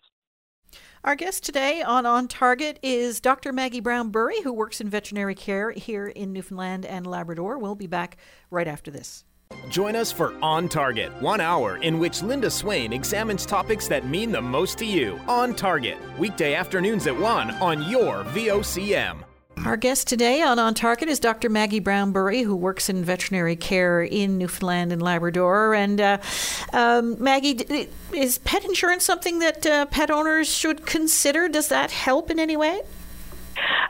Our 1.03 1.15
guest 1.15 1.43
today 1.43 1.81
on 1.81 2.05
On 2.05 2.27
Target 2.27 2.79
is 2.81 3.19
Dr. 3.19 3.51
Maggie 3.51 3.81
Brown 3.81 4.09
Burry, 4.09 4.41
who 4.41 4.53
works 4.53 4.79
in 4.79 4.89
veterinary 4.89 5.35
care 5.35 5.71
here 5.71 6.07
in 6.07 6.31
Newfoundland 6.31 6.85
and 6.85 7.05
Labrador. 7.05 7.57
We'll 7.57 7.75
be 7.75 7.87
back 7.87 8.17
right 8.49 8.67
after 8.67 8.89
this. 8.89 9.25
Join 9.69 9.95
us 9.95 10.11
for 10.11 10.33
On 10.41 10.69
Target, 10.69 11.11
one 11.21 11.41
hour 11.41 11.77
in 11.77 11.99
which 11.99 12.23
Linda 12.23 12.49
Swain 12.49 12.93
examines 12.93 13.45
topics 13.45 13.87
that 13.89 14.07
mean 14.07 14.31
the 14.31 14.41
most 14.41 14.77
to 14.79 14.85
you. 14.85 15.19
On 15.27 15.53
Target, 15.53 15.97
weekday 16.17 16.55
afternoons 16.55 17.05
at 17.05 17.17
1 17.17 17.51
on 17.51 17.89
your 17.89 18.23
VOCM. 18.25 19.23
Our 19.65 19.77
guest 19.77 20.07
today 20.07 20.41
on 20.41 20.59
On 20.59 20.73
Target 20.73 21.07
is 21.07 21.19
Dr. 21.19 21.49
Maggie 21.49 21.79
Brown 21.79 22.11
Burry, 22.11 22.41
who 22.41 22.55
works 22.55 22.89
in 22.89 23.03
veterinary 23.03 23.55
care 23.55 24.01
in 24.01 24.37
Newfoundland 24.37 24.91
and 24.91 25.01
Labrador. 25.01 25.73
And 25.73 26.01
uh, 26.01 26.17
um, 26.73 27.21
Maggie, 27.23 27.87
is 28.13 28.39
pet 28.39 28.65
insurance 28.65 29.05
something 29.05 29.39
that 29.39 29.65
uh, 29.65 29.85
pet 29.85 30.11
owners 30.11 30.53
should 30.53 30.85
consider? 30.85 31.47
Does 31.47 31.69
that 31.69 31.91
help 31.91 32.29
in 32.29 32.39
any 32.39 32.57
way? 32.57 32.81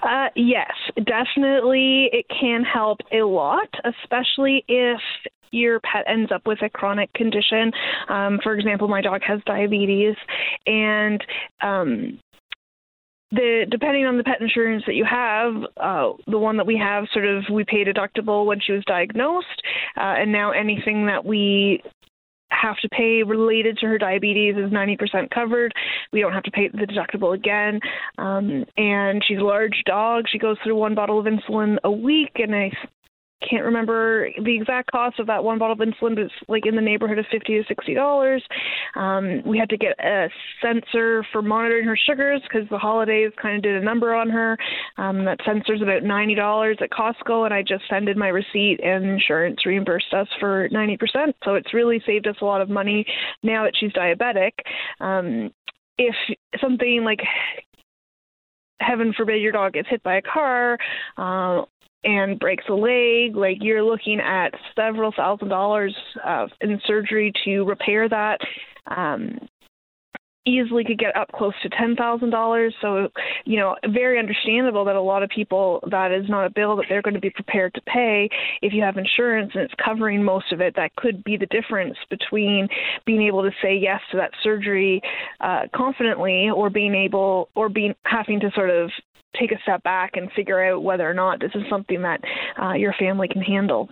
Uh, 0.04 0.28
yes, 0.36 0.71
definitely. 0.95 2.10
It 2.12 2.26
can 2.30 2.63
help 2.63 2.99
a 3.12 3.23
lot, 3.23 3.69
especially 3.84 4.63
if 4.67 4.99
your 5.54 5.80
pet 5.80 6.04
ends 6.08 6.32
up 6.32 6.45
with 6.45 6.62
a 6.62 6.69
chronic 6.69 7.13
condition. 7.13 7.71
Um, 8.10 8.39
for 8.43 8.54
example, 8.54 8.88
my 8.88 9.02
dog 9.02 9.21
has 9.26 9.39
diabetes, 9.45 10.15
and 10.65 11.23
um, 11.62 12.19
the 13.33 13.65
depending 13.69 14.05
on 14.05 14.17
the 14.17 14.23
pet 14.23 14.39
insurance 14.39 14.83
that 14.85 14.95
you 14.95 15.05
have, 15.05 15.53
uh, 15.77 16.13
the 16.27 16.37
one 16.37 16.57
that 16.57 16.67
we 16.67 16.77
have, 16.77 17.05
sort 17.11 17.25
of, 17.25 17.43
we 17.51 17.63
pay 17.65 17.83
deductible 17.83 18.45
when 18.45 18.59
she 18.61 18.71
was 18.71 18.83
diagnosed, 18.85 19.61
uh, 19.97 20.15
and 20.17 20.31
now 20.31 20.51
anything 20.51 21.07
that 21.07 21.25
we 21.25 21.81
have 22.49 22.77
to 22.77 22.89
pay 22.89 23.23
related 23.23 23.77
to 23.79 23.87
her 23.87 23.97
diabetes 23.97 24.55
is 24.55 24.71
90% 24.71 25.29
covered. 25.31 25.73
We 26.11 26.21
don't 26.21 26.33
have 26.33 26.43
to 26.43 26.51
pay 26.51 26.69
the 26.69 26.85
deductible 26.85 27.33
again. 27.33 27.79
Um, 28.17 28.63
and 28.77 29.23
she's 29.27 29.39
a 29.39 29.43
large 29.43 29.81
dog. 29.85 30.25
She 30.31 30.37
goes 30.37 30.57
through 30.63 30.75
one 30.75 30.93
bottle 30.93 31.19
of 31.19 31.25
insulin 31.25 31.77
a 31.83 31.91
week, 31.91 32.33
and 32.35 32.55
I 32.55 32.71
can't 33.49 33.63
remember 33.63 34.29
the 34.43 34.56
exact 34.56 34.91
cost 34.91 35.19
of 35.19 35.27
that 35.27 35.43
one 35.43 35.60
bottle 35.60 35.73
of 35.73 35.88
insulin, 35.88 36.15
but 36.15 36.25
it's 36.25 36.34
like 36.47 36.65
in 36.65 36.75
the 36.75 36.82
neighborhood 36.82 37.19
of 37.19 37.25
fifty 37.32 37.58
to 37.58 37.63
sixty 37.67 37.93
dollars. 37.93 38.43
Um, 38.95 39.41
we 39.45 39.58
had 39.58 39.69
to 39.69 39.77
get 39.77 39.99
a 39.99 40.29
sensor 40.62 41.25
for 41.32 41.41
monitoring 41.41 41.86
her 41.86 41.97
sugars 41.97 42.41
because 42.43 42.67
the 42.69 42.77
holidays 42.77 43.32
kind 43.41 43.56
of 43.58 43.63
did 43.63 43.82
a 43.82 43.86
number 43.86 44.13
on 44.13 44.29
her. 44.29 44.58
Um, 44.97 45.25
that 45.25 45.39
sensor's 45.45 45.82
about 45.82 46.03
ninety 46.03 46.36
dollars 46.36 46.77
at 46.82 46.91
Costco, 46.91 47.45
and 47.45 47.53
I 47.53 47.62
just 47.62 47.84
sent 47.89 48.10
in 48.10 48.17
my 48.17 48.29
receipt, 48.29 48.79
and 48.84 49.06
insurance 49.06 49.65
reimbursed 49.65 50.13
us 50.13 50.27
for 50.39 50.69
ninety 50.71 50.97
percent. 50.97 51.36
So 51.43 51.56
it's 51.56 51.73
really 51.73 52.01
saved 52.06 52.27
us 52.27 52.36
a 52.41 52.45
lot 52.45 52.62
of 52.62 52.69
money 52.69 53.06
now 53.41 53.63
that 53.63 53.73
she's 53.79 53.93
diabetic. 53.93 54.51
Um, 54.99 55.51
if 55.97 56.15
something 56.60 57.03
like 57.03 57.19
heaven 58.79 59.13
forbid 59.15 59.41
your 59.41 59.51
dog 59.51 59.73
gets 59.73 59.89
hit 59.89 60.03
by 60.03 60.15
a 60.15 60.21
car 60.21 60.77
uh, 61.17 61.63
and 62.03 62.39
breaks 62.39 62.65
a 62.69 62.73
leg, 62.73 63.35
like 63.35 63.57
you're 63.61 63.83
looking 63.83 64.19
at 64.19 64.53
several 64.75 65.11
thousand 65.15 65.49
dollars 65.49 65.95
uh, 66.25 66.47
in 66.61 66.79
surgery 66.85 67.31
to 67.45 67.63
repair 67.63 68.09
that. 68.09 68.39
Um, 68.87 69.39
easily 70.45 70.83
could 70.83 70.99
get 70.99 71.15
up 71.15 71.31
close 71.31 71.53
to 71.63 71.69
ten 71.69 71.95
thousand 71.95 72.29
dollars. 72.29 72.73
So, 72.81 73.07
you 73.45 73.57
know, 73.57 73.75
very 73.93 74.19
understandable 74.19 74.83
that 74.85 74.95
a 74.95 75.01
lot 75.01 75.23
of 75.23 75.29
people 75.29 75.79
that 75.89 76.11
is 76.11 76.29
not 76.29 76.45
a 76.45 76.49
bill 76.49 76.75
that 76.75 76.85
they're 76.89 77.01
going 77.01 77.13
to 77.13 77.21
be 77.21 77.29
prepared 77.29 77.73
to 77.75 77.81
pay. 77.81 78.29
If 78.61 78.73
you 78.73 78.81
have 78.83 78.97
insurance 78.97 79.51
and 79.53 79.63
it's 79.63 79.73
covering 79.83 80.23
most 80.23 80.51
of 80.51 80.61
it, 80.61 80.75
that 80.75 80.95
could 80.97 81.23
be 81.23 81.37
the 81.37 81.45
difference 81.45 81.95
between 82.09 82.67
being 83.05 83.21
able 83.21 83.43
to 83.43 83.51
say 83.61 83.75
yes 83.75 84.01
to 84.11 84.17
that 84.17 84.31
surgery 84.43 85.01
uh, 85.39 85.61
confidently, 85.73 86.49
or 86.53 86.69
being 86.69 86.93
able, 86.93 87.49
or 87.55 87.69
being 87.69 87.95
having 88.03 88.39
to 88.41 88.51
sort 88.53 88.69
of 88.69 88.91
take 89.39 89.51
a 89.51 89.61
step 89.63 89.83
back 89.83 90.15
and 90.15 90.31
figure 90.31 90.63
out 90.63 90.83
whether 90.83 91.09
or 91.09 91.13
not 91.13 91.39
this 91.39 91.51
is 91.55 91.63
something 91.69 92.01
that 92.01 92.21
uh, 92.61 92.73
your 92.73 92.93
family 92.93 93.27
can 93.27 93.41
handle. 93.41 93.89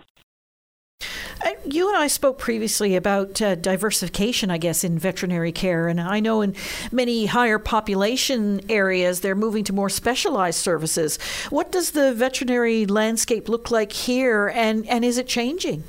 Uh, 1.44 1.50
you 1.64 1.88
and 1.88 1.96
I 1.96 2.06
spoke 2.06 2.38
previously 2.38 2.94
about 2.94 3.42
uh, 3.42 3.56
diversification, 3.56 4.50
I 4.50 4.58
guess, 4.58 4.84
in 4.84 4.98
veterinary 4.98 5.50
care. 5.50 5.88
And 5.88 6.00
I 6.00 6.20
know 6.20 6.40
in 6.40 6.54
many 6.92 7.26
higher 7.26 7.58
population 7.58 8.60
areas, 8.70 9.20
they're 9.20 9.34
moving 9.34 9.64
to 9.64 9.72
more 9.72 9.88
specialized 9.88 10.58
services. 10.58 11.18
What 11.50 11.72
does 11.72 11.92
the 11.92 12.14
veterinary 12.14 12.86
landscape 12.86 13.48
look 13.48 13.70
like 13.70 13.92
here, 13.92 14.48
and, 14.54 14.88
and 14.88 15.04
is 15.04 15.18
it 15.18 15.26
changing? 15.26 15.82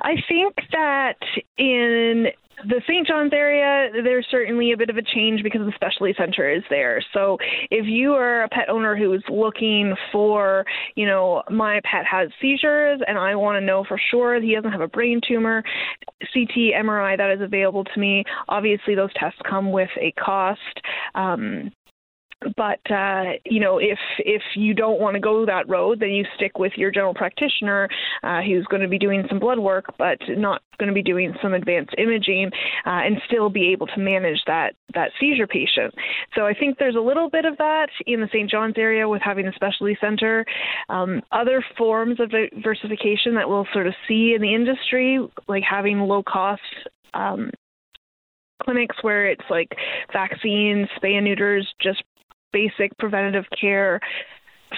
I 0.00 0.16
think 0.28 0.56
that 0.72 1.18
in 1.56 2.28
the 2.66 2.80
St. 2.86 3.06
John's 3.06 3.32
area, 3.32 3.90
there's 4.02 4.26
certainly 4.30 4.72
a 4.72 4.76
bit 4.76 4.90
of 4.90 4.96
a 4.96 5.02
change 5.02 5.42
because 5.42 5.60
the 5.60 5.72
specialty 5.74 6.14
center 6.16 6.50
is 6.50 6.62
there. 6.70 7.02
So 7.12 7.38
if 7.70 7.86
you 7.86 8.14
are 8.14 8.44
a 8.44 8.48
pet 8.48 8.68
owner 8.68 8.96
who's 8.96 9.22
looking 9.28 9.94
for, 10.12 10.64
you 10.94 11.06
know, 11.06 11.42
my 11.50 11.80
pet 11.84 12.04
has 12.10 12.28
seizures 12.40 13.00
and 13.06 13.18
I 13.18 13.34
want 13.36 13.60
to 13.60 13.64
know 13.64 13.84
for 13.86 14.00
sure 14.10 14.40
he 14.40 14.54
doesn't 14.54 14.72
have 14.72 14.80
a 14.80 14.88
brain 14.88 15.20
tumor, 15.26 15.62
CT, 16.32 16.74
MRI, 16.76 17.16
that 17.16 17.30
is 17.30 17.40
available 17.40 17.84
to 17.84 18.00
me. 18.00 18.24
Obviously, 18.48 18.94
those 18.94 19.12
tests 19.14 19.38
come 19.48 19.70
with 19.70 19.90
a 20.00 20.12
cost. 20.12 20.60
Um, 21.14 21.70
but 22.56 22.80
uh, 22.90 23.32
you 23.44 23.60
know, 23.60 23.78
if 23.78 23.98
if 24.18 24.42
you 24.54 24.72
don't 24.74 25.00
want 25.00 25.14
to 25.14 25.20
go 25.20 25.44
that 25.46 25.68
road, 25.68 26.00
then 26.00 26.10
you 26.10 26.24
stick 26.36 26.58
with 26.58 26.72
your 26.76 26.90
general 26.90 27.14
practitioner, 27.14 27.88
uh, 28.22 28.42
who's 28.42 28.64
going 28.66 28.82
to 28.82 28.88
be 28.88 28.98
doing 28.98 29.24
some 29.28 29.38
blood 29.38 29.58
work, 29.58 29.86
but 29.98 30.18
not 30.28 30.62
going 30.78 30.88
to 30.88 30.94
be 30.94 31.02
doing 31.02 31.34
some 31.42 31.52
advanced 31.52 31.94
imaging, 31.98 32.50
uh, 32.86 33.02
and 33.04 33.20
still 33.26 33.50
be 33.50 33.72
able 33.72 33.88
to 33.88 33.98
manage 33.98 34.40
that 34.46 34.74
that 34.94 35.10
seizure 35.18 35.46
patient. 35.48 35.92
So 36.36 36.46
I 36.46 36.54
think 36.54 36.78
there's 36.78 36.96
a 36.96 37.00
little 37.00 37.28
bit 37.28 37.44
of 37.44 37.56
that 37.58 37.88
in 38.06 38.20
the 38.20 38.28
St. 38.28 38.48
John's 38.48 38.78
area 38.78 39.08
with 39.08 39.22
having 39.22 39.48
a 39.48 39.52
specialty 39.52 39.98
center. 40.00 40.44
Um, 40.88 41.22
other 41.32 41.64
forms 41.76 42.20
of 42.20 42.30
diversification 42.30 43.34
that 43.34 43.48
we'll 43.48 43.66
sort 43.72 43.88
of 43.88 43.94
see 44.06 44.34
in 44.34 44.42
the 44.42 44.54
industry, 44.54 45.18
like 45.48 45.64
having 45.68 45.98
low 45.98 46.22
cost 46.22 46.62
um, 47.14 47.50
clinics 48.62 48.96
where 49.02 49.26
it's 49.26 49.44
like 49.50 49.68
vaccines, 50.12 50.88
spay 51.00 51.16
and 51.16 51.24
neuters, 51.24 51.66
just 51.80 52.02
basic 52.52 52.96
preventative 52.98 53.44
care 53.58 54.00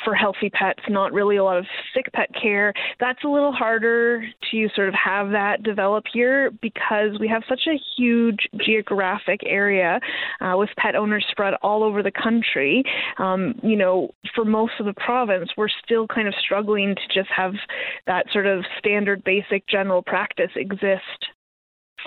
for 0.05 0.15
healthy 0.15 0.51
pets, 0.51 0.81
not 0.89 1.13
really 1.13 1.37
a 1.37 1.45
lot 1.45 1.59
of 1.59 1.67
sick 1.95 2.07
pet 2.13 2.29
care. 2.41 2.73
That's 2.99 3.23
a 3.25 3.29
little 3.29 3.53
harder 3.53 4.25
to 4.51 4.69
sort 4.75 4.89
of 4.89 4.95
have 4.95 5.31
that 5.31 5.63
develop 5.63 6.05
here 6.13 6.51
because 6.63 7.19
we 7.19 7.29
have 7.29 7.43
such 7.49 7.63
a 7.67 7.79
huge 7.97 8.49
geographic 8.65 9.41
area 9.45 10.01
uh, 10.41 10.55
with 10.57 10.71
pet 10.77 10.95
owners 10.95 11.25
spread 11.31 11.55
all 11.63 11.83
over 11.83 12.03
the 12.03 12.13
country. 12.13 12.83
Um, 13.19 13.55
you 13.63 13.77
know, 13.77 14.11
for 14.35 14.45
most 14.45 14.75
of 14.81 14.87
the 14.87 14.95
province, 14.95 15.51
we're 15.57 15.69
still 15.85 16.07
kind 16.07 16.29
of 16.29 16.35
struggling 16.43 16.95
to 16.95 17.15
just 17.21 17.31
have 17.35 17.55
that 18.07 18.27
sort 18.33 18.47
of 18.47 18.65
standard 18.79 19.25
basic 19.25 19.67
general 19.69 20.03
practice 20.03 20.51
exist 20.57 21.27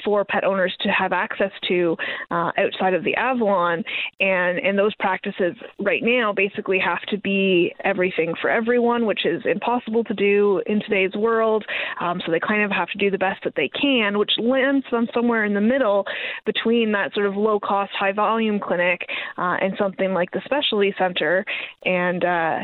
for 0.03 0.23
pet 0.25 0.43
owners 0.43 0.75
to 0.82 0.89
have 0.89 1.13
access 1.13 1.51
to 1.67 1.95
uh, 2.32 2.51
outside 2.58 2.93
of 2.93 3.03
the 3.03 3.15
Avalon. 3.15 3.84
And, 4.19 4.60
and 4.60 4.77
those 4.77 4.93
practices 4.95 5.56
right 5.79 6.01
now 6.03 6.34
basically 6.34 6.79
have 6.79 7.01
to 7.10 7.17
be 7.17 7.73
everything 7.84 8.34
for 8.41 8.49
everyone, 8.49 9.06
which 9.06 9.25
is 9.25 9.41
impossible 9.45 10.03
to 10.06 10.13
do 10.13 10.62
in 10.65 10.79
today's 10.82 11.13
world. 11.15 11.65
Um, 11.99 12.21
so 12.25 12.32
they 12.32 12.39
kind 12.39 12.63
of 12.63 12.71
have 12.71 12.89
to 12.89 12.97
do 12.97 13.12
the 13.12 13.17
best 13.17 13.43
that 13.43 13.53
they 13.56 13.69
can, 13.69 14.17
which 14.17 14.32
lands 14.38 14.86
them 14.91 15.08
somewhere 15.13 15.45
in 15.45 15.53
the 15.53 15.62
middle 15.62 16.06
between 16.45 16.91
that 16.93 17.13
sort 17.13 17.25
of 17.25 17.36
low 17.36 17.60
cost, 17.60 17.91
high 17.97 18.12
volume 18.12 18.60
clinic 18.60 19.01
uh, 19.38 19.58
and 19.62 19.73
something 19.77 20.13
like 20.13 20.32
the 20.32 20.41
specialty 20.45 20.93
center. 20.97 21.45
And 21.86 22.23
uh, 22.23 22.60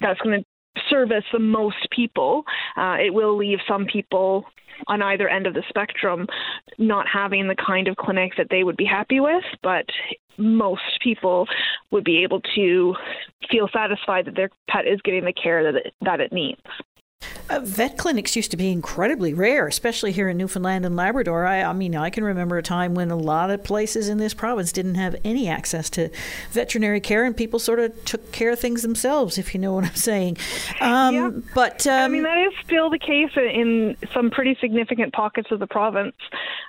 that's 0.00 0.20
going 0.20 0.40
to 0.40 0.49
service 0.88 1.24
the 1.32 1.38
most 1.38 1.88
people. 1.90 2.44
Uh, 2.76 2.96
it 2.98 3.12
will 3.12 3.36
leave 3.36 3.58
some 3.68 3.86
people 3.86 4.44
on 4.86 5.02
either 5.02 5.28
end 5.28 5.46
of 5.46 5.54
the 5.54 5.62
spectrum 5.68 6.26
not 6.78 7.06
having 7.06 7.48
the 7.48 7.56
kind 7.56 7.88
of 7.88 7.96
clinic 7.96 8.32
that 8.38 8.46
they 8.50 8.64
would 8.64 8.76
be 8.76 8.84
happy 8.84 9.20
with, 9.20 9.44
but 9.62 9.84
most 10.38 10.82
people 11.02 11.46
would 11.90 12.04
be 12.04 12.22
able 12.22 12.40
to 12.54 12.94
feel 13.50 13.68
satisfied 13.72 14.24
that 14.24 14.36
their 14.36 14.48
pet 14.68 14.86
is 14.86 15.00
getting 15.02 15.24
the 15.24 15.32
care 15.32 15.62
that 15.64 15.86
it, 15.86 15.94
that 16.00 16.20
it 16.20 16.32
needs. 16.32 16.60
Uh, 17.50 17.58
vet 17.64 17.98
clinics 17.98 18.36
used 18.36 18.52
to 18.52 18.56
be 18.56 18.70
incredibly 18.70 19.34
rare, 19.34 19.66
especially 19.66 20.12
here 20.12 20.28
in 20.28 20.36
Newfoundland 20.36 20.86
and 20.86 20.94
Labrador. 20.94 21.44
I, 21.44 21.62
I, 21.62 21.72
mean, 21.72 21.96
I 21.96 22.08
can 22.08 22.22
remember 22.22 22.56
a 22.58 22.62
time 22.62 22.94
when 22.94 23.10
a 23.10 23.16
lot 23.16 23.50
of 23.50 23.64
places 23.64 24.08
in 24.08 24.18
this 24.18 24.32
province 24.32 24.70
didn't 24.70 24.94
have 24.94 25.16
any 25.24 25.48
access 25.48 25.90
to 25.90 26.10
veterinary 26.52 27.00
care, 27.00 27.24
and 27.24 27.36
people 27.36 27.58
sort 27.58 27.80
of 27.80 28.04
took 28.04 28.30
care 28.30 28.52
of 28.52 28.60
things 28.60 28.82
themselves, 28.82 29.36
if 29.36 29.52
you 29.52 29.58
know 29.58 29.72
what 29.72 29.84
I'm 29.84 29.96
saying. 29.96 30.36
Um, 30.80 31.14
yeah. 31.14 31.30
But 31.52 31.88
um, 31.88 32.02
I 32.02 32.08
mean, 32.08 32.22
that 32.22 32.38
is 32.38 32.52
still 32.64 32.88
the 32.88 33.00
case 33.00 33.32
in 33.36 33.96
some 34.14 34.30
pretty 34.30 34.56
significant 34.60 35.12
pockets 35.12 35.50
of 35.50 35.58
the 35.58 35.66
province. 35.66 36.14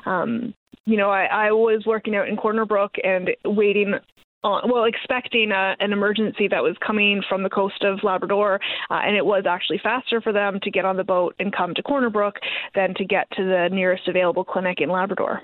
Um, 0.07 0.55
you 0.85 0.97
know, 0.97 1.11
I, 1.11 1.25
I 1.25 1.51
was 1.51 1.85
working 1.85 2.15
out 2.15 2.27
in 2.27 2.37
Corner 2.37 2.65
Brook 2.65 2.95
and 3.03 3.29
waiting 3.45 3.93
uh, 4.43 4.61
well, 4.65 4.85
expecting 4.85 5.51
a, 5.51 5.75
an 5.79 5.93
emergency 5.93 6.47
that 6.47 6.63
was 6.63 6.75
coming 6.85 7.21
from 7.27 7.43
the 7.43 7.49
coast 7.49 7.83
of 7.83 7.99
Labrador, 8.03 8.59
uh, 8.89 8.99
and 9.03 9.15
it 9.15 9.25
was 9.25 9.43
actually 9.47 9.79
faster 9.81 10.19
for 10.21 10.33
them 10.33 10.59
to 10.63 10.71
get 10.71 10.85
on 10.85 10.97
the 10.97 11.03
boat 11.03 11.35
and 11.39 11.53
come 11.53 11.73
to 11.75 11.83
Corner 11.83 12.09
Brook 12.09 12.35
than 12.75 12.93
to 12.95 13.05
get 13.05 13.29
to 13.31 13.43
the 13.43 13.69
nearest 13.71 14.07
available 14.07 14.43
clinic 14.43 14.81
in 14.81 14.89
Labrador. 14.89 15.41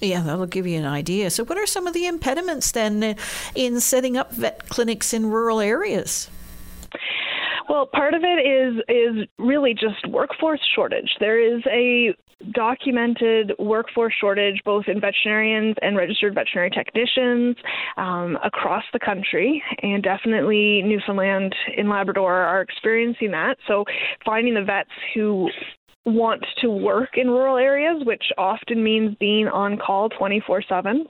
Yeah, 0.00 0.22
that'll 0.22 0.46
give 0.46 0.66
you 0.66 0.78
an 0.78 0.86
idea. 0.86 1.30
So, 1.30 1.44
what 1.44 1.58
are 1.58 1.66
some 1.66 1.86
of 1.86 1.94
the 1.94 2.06
impediments 2.06 2.72
then 2.72 3.16
in 3.54 3.80
setting 3.80 4.16
up 4.16 4.32
vet 4.32 4.68
clinics 4.68 5.14
in 5.14 5.26
rural 5.26 5.60
areas? 5.60 6.28
Well, 7.68 7.86
part 7.86 8.14
of 8.14 8.22
it 8.24 8.46
is 8.46 8.82
is 8.88 9.28
really 9.38 9.74
just 9.74 10.06
workforce 10.08 10.60
shortage. 10.74 11.16
There 11.20 11.38
is 11.38 11.62
a 11.66 12.14
documented 12.52 13.52
workforce 13.58 14.14
shortage 14.20 14.60
both 14.64 14.84
in 14.88 15.00
veterinarians 15.00 15.76
and 15.82 15.96
registered 15.96 16.34
veterinary 16.34 16.70
technicians 16.70 17.56
um, 17.96 18.38
across 18.44 18.84
the 18.92 18.98
country, 18.98 19.62
and 19.82 20.02
definitely 20.02 20.82
Newfoundland 20.82 21.54
and 21.76 21.88
Labrador 21.88 22.32
are 22.34 22.60
experiencing 22.60 23.30
that. 23.32 23.56
So, 23.66 23.84
finding 24.24 24.54
the 24.54 24.62
vets 24.62 24.90
who 25.14 25.48
want 26.06 26.44
to 26.60 26.68
work 26.68 27.10
in 27.16 27.28
rural 27.28 27.56
areas, 27.56 28.02
which 28.04 28.24
often 28.36 28.82
means 28.84 29.16
being 29.18 29.48
on 29.48 29.78
call 29.78 30.08
24 30.10 30.62
7 30.68 31.06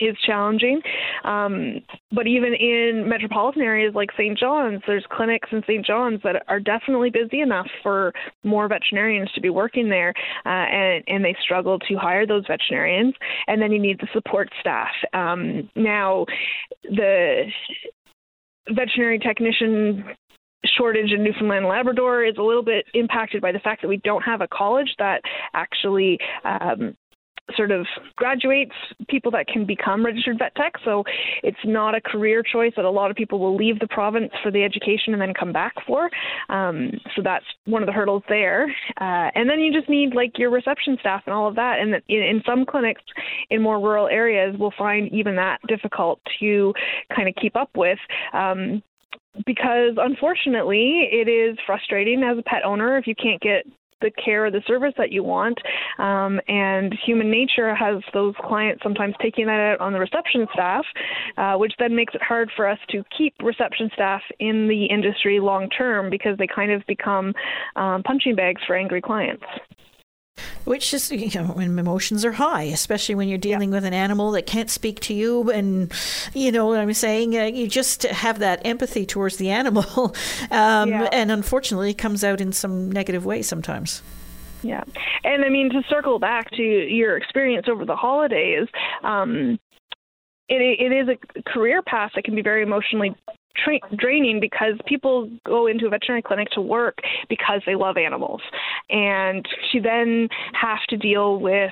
is 0.00 0.16
challenging. 0.26 0.80
Um, 1.24 1.80
but 2.12 2.26
even 2.26 2.54
in 2.54 3.08
metropolitan 3.08 3.62
areas 3.62 3.94
like 3.94 4.10
St. 4.12 4.38
John's, 4.38 4.80
there's 4.86 5.04
clinics 5.10 5.48
in 5.52 5.62
St. 5.62 5.84
John's 5.84 6.20
that 6.22 6.44
are 6.48 6.60
definitely 6.60 7.10
busy 7.10 7.40
enough 7.40 7.66
for 7.82 8.12
more 8.44 8.68
veterinarians 8.68 9.30
to 9.32 9.40
be 9.40 9.50
working 9.50 9.88
there, 9.88 10.14
uh, 10.46 10.48
and, 10.48 11.04
and 11.06 11.24
they 11.24 11.36
struggle 11.42 11.78
to 11.78 11.94
hire 11.96 12.26
those 12.26 12.44
veterinarians. 12.46 13.14
And 13.46 13.60
then 13.60 13.72
you 13.72 13.80
need 13.80 13.98
the 14.00 14.08
support 14.12 14.48
staff. 14.60 14.92
Um, 15.12 15.68
now, 15.74 16.26
the 16.84 17.44
veterinary 18.70 19.18
technician 19.18 20.04
shortage 20.76 21.12
in 21.12 21.22
Newfoundland 21.22 21.64
and 21.64 21.68
Labrador 21.68 22.24
is 22.24 22.34
a 22.38 22.42
little 22.42 22.62
bit 22.62 22.84
impacted 22.94 23.40
by 23.40 23.52
the 23.52 23.60
fact 23.60 23.82
that 23.82 23.88
we 23.88 23.98
don't 23.98 24.22
have 24.22 24.40
a 24.40 24.48
college 24.48 24.92
that 24.98 25.22
actually 25.54 26.18
um, 26.44 26.96
sort 27.56 27.70
of 27.70 27.86
graduates 28.16 28.74
people 29.08 29.30
that 29.32 29.46
can 29.46 29.64
become 29.64 30.04
registered 30.04 30.38
vet 30.38 30.54
tech. 30.54 30.74
So 30.84 31.04
it's 31.42 31.58
not 31.64 31.94
a 31.94 32.00
career 32.00 32.42
choice 32.42 32.72
that 32.76 32.84
a 32.84 32.90
lot 32.90 33.10
of 33.10 33.16
people 33.16 33.38
will 33.38 33.56
leave 33.56 33.78
the 33.78 33.88
province 33.88 34.32
for 34.42 34.50
the 34.50 34.64
education 34.64 35.12
and 35.12 35.20
then 35.20 35.34
come 35.34 35.52
back 35.52 35.74
for. 35.86 36.10
Um, 36.48 36.92
so 37.16 37.22
that's 37.22 37.44
one 37.64 37.82
of 37.82 37.86
the 37.86 37.92
hurdles 37.92 38.22
there. 38.28 38.66
Uh, 39.00 39.30
and 39.34 39.48
then 39.48 39.60
you 39.60 39.72
just 39.72 39.88
need 39.88 40.14
like 40.14 40.38
your 40.38 40.50
reception 40.50 40.96
staff 41.00 41.22
and 41.26 41.34
all 41.34 41.48
of 41.48 41.54
that. 41.56 41.78
And 41.80 41.94
in, 42.08 42.22
in 42.22 42.42
some 42.46 42.64
clinics 42.64 43.02
in 43.50 43.62
more 43.62 43.80
rural 43.80 44.08
areas, 44.08 44.54
we'll 44.58 44.72
find 44.76 45.12
even 45.12 45.36
that 45.36 45.58
difficult 45.68 46.20
to 46.40 46.72
kind 47.14 47.28
of 47.28 47.34
keep 47.40 47.56
up 47.56 47.70
with. 47.76 47.98
Um, 48.32 48.82
because 49.46 49.92
unfortunately, 49.96 51.08
it 51.12 51.28
is 51.28 51.56
frustrating 51.64 52.22
as 52.22 52.38
a 52.38 52.42
pet 52.42 52.64
owner 52.64 52.98
if 52.98 53.06
you 53.06 53.14
can't 53.14 53.40
get 53.40 53.64
the 54.00 54.10
care 54.10 54.46
or 54.46 54.50
the 54.50 54.62
service 54.66 54.94
that 54.98 55.12
you 55.12 55.22
want. 55.22 55.58
Um, 55.98 56.40
and 56.48 56.94
human 57.04 57.30
nature 57.30 57.74
has 57.74 58.02
those 58.12 58.34
clients 58.42 58.82
sometimes 58.82 59.14
taking 59.20 59.46
that 59.46 59.60
out 59.60 59.80
on 59.80 59.92
the 59.92 59.98
reception 59.98 60.46
staff, 60.52 60.84
uh, 61.36 61.54
which 61.54 61.72
then 61.78 61.94
makes 61.94 62.14
it 62.14 62.22
hard 62.22 62.50
for 62.56 62.68
us 62.68 62.78
to 62.90 63.04
keep 63.16 63.34
reception 63.42 63.90
staff 63.94 64.22
in 64.38 64.68
the 64.68 64.86
industry 64.86 65.40
long 65.40 65.68
term 65.70 66.10
because 66.10 66.36
they 66.38 66.46
kind 66.46 66.70
of 66.72 66.86
become 66.86 67.34
um, 67.76 68.02
punching 68.02 68.34
bags 68.34 68.60
for 68.66 68.76
angry 68.76 69.00
clients 69.00 69.44
which 70.64 70.92
is 70.94 71.10
you 71.10 71.30
know 71.40 71.48
when 71.48 71.78
emotions 71.78 72.24
are 72.24 72.32
high 72.32 72.62
especially 72.62 73.14
when 73.14 73.28
you're 73.28 73.38
dealing 73.38 73.70
yeah. 73.70 73.76
with 73.76 73.84
an 73.84 73.94
animal 73.94 74.30
that 74.32 74.46
can't 74.46 74.70
speak 74.70 75.00
to 75.00 75.14
you 75.14 75.50
and 75.50 75.92
you 76.34 76.52
know 76.52 76.66
what 76.66 76.78
i'm 76.78 76.92
saying 76.92 77.36
uh, 77.36 77.44
you 77.44 77.68
just 77.68 78.02
have 78.04 78.38
that 78.38 78.60
empathy 78.64 79.06
towards 79.06 79.36
the 79.36 79.50
animal 79.50 79.84
um, 80.50 80.88
yeah. 80.90 81.08
and 81.12 81.30
unfortunately 81.30 81.90
it 81.90 81.98
comes 81.98 82.24
out 82.24 82.40
in 82.40 82.52
some 82.52 82.90
negative 82.90 83.24
way 83.24 83.42
sometimes 83.42 84.02
yeah 84.62 84.82
and 85.24 85.44
i 85.44 85.48
mean 85.48 85.70
to 85.70 85.82
circle 85.88 86.18
back 86.18 86.50
to 86.50 86.62
your 86.62 87.16
experience 87.16 87.66
over 87.68 87.84
the 87.84 87.96
holidays 87.96 88.66
um, 89.04 89.58
it, 90.48 90.80
it 90.80 90.92
is 90.92 91.08
a 91.08 91.42
career 91.50 91.82
path 91.82 92.10
that 92.14 92.24
can 92.24 92.34
be 92.34 92.42
very 92.42 92.62
emotionally 92.62 93.14
tra- 93.64 93.96
draining 93.96 94.40
because 94.40 94.74
people 94.86 95.30
go 95.44 95.66
into 95.66 95.86
a 95.86 95.90
veterinary 95.90 96.22
clinic 96.22 96.48
to 96.50 96.60
work 96.60 96.98
because 97.28 97.62
they 97.66 97.74
love 97.74 97.96
animals, 97.96 98.40
and 98.90 99.46
to 99.72 99.80
then 99.80 100.28
have 100.52 100.80
to 100.88 100.96
deal 100.96 101.38
with 101.38 101.70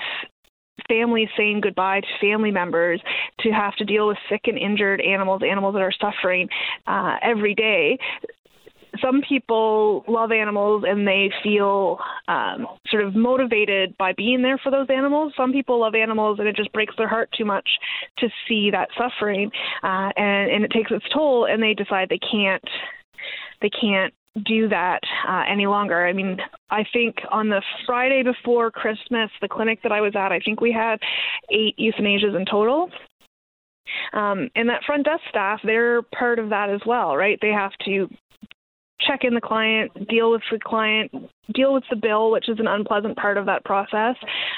families 0.88 1.29
saying 1.37 1.61
goodbye 1.61 2.01
to 2.01 2.07
family 2.20 2.51
members, 2.51 3.01
to 3.40 3.51
have 3.51 3.75
to 3.77 3.85
deal 3.85 4.07
with 4.07 4.18
sick 4.29 4.42
and 4.44 4.59
injured 4.59 5.01
animals, 5.01 5.42
animals 5.49 5.75
that 5.75 5.83
are 5.83 5.92
suffering 6.01 6.49
uh, 6.87 7.16
every 7.22 7.55
day 7.55 7.99
some 9.00 9.22
people 9.26 10.04
love 10.09 10.32
animals 10.32 10.85
and 10.87 11.06
they 11.06 11.30
feel 11.42 11.98
um, 12.28 12.66
sort 12.88 13.04
of 13.04 13.14
motivated 13.14 13.96
by 13.98 14.12
being 14.12 14.42
there 14.42 14.59
for 14.59 14.70
those 14.70 14.88
animals. 14.90 15.32
Some 15.37 15.52
people 15.52 15.80
love 15.80 15.94
animals 15.94 16.38
and 16.38 16.48
it 16.48 16.56
just 16.56 16.72
breaks 16.72 16.94
their 16.96 17.09
heart 17.09 17.28
too 17.37 17.44
much 17.44 17.68
to 18.18 18.28
see 18.48 18.70
that 18.70 18.88
suffering, 18.96 19.50
uh, 19.82 20.11
and, 20.16 20.50
and 20.50 20.64
it 20.64 20.70
takes 20.70 20.90
its 20.90 21.04
toll, 21.12 21.46
and 21.46 21.62
they 21.62 21.74
decide 21.74 22.09
they 22.09 22.18
can't 22.18 22.64
they 23.62 23.70
can't 23.70 24.12
do 24.44 24.68
that 24.68 25.00
uh, 25.26 25.44
any 25.48 25.66
longer. 25.66 26.06
I 26.06 26.12
mean, 26.12 26.38
I 26.70 26.85
think 26.92 27.16
on 27.30 27.48
the 27.48 27.62
Friday 27.87 28.22
before 28.22 28.70
Christmas, 28.70 29.30
the 29.40 29.48
clinic 29.48 29.82
that 29.82 29.92
I 29.92 30.00
was 30.00 30.14
at, 30.14 30.32
I 30.32 30.40
think 30.40 30.61
we 30.61 30.72
had 30.72 30.98
eight 31.50 31.76
euthanasias 31.78 32.37
in 32.37 32.44
total. 32.44 32.90
Um, 34.12 34.50
and 34.54 34.68
that 34.68 34.82
front 34.85 35.04
desk 35.04 35.22
staff, 35.30 35.61
they're 35.64 36.02
part 36.02 36.38
of 36.38 36.50
that 36.50 36.70
as 36.70 36.80
well, 36.85 37.16
right? 37.16 37.38
They 37.40 37.50
have 37.50 37.72
to 37.87 38.09
check 39.07 39.21
in 39.25 39.35
the 39.35 39.40
client, 39.40 39.90
deal 40.09 40.31
with 40.31 40.42
the 40.51 40.59
client, 40.59 41.11
deal 41.55 41.73
with 41.73 41.85
the 41.90 41.97
bill, 41.97 42.31
which 42.31 42.49
is 42.49 42.59
an 42.59 42.66
unpleasant 42.66 43.16
part 43.16 43.38
of 43.38 43.47
that 43.47 43.64
process. 43.64 44.16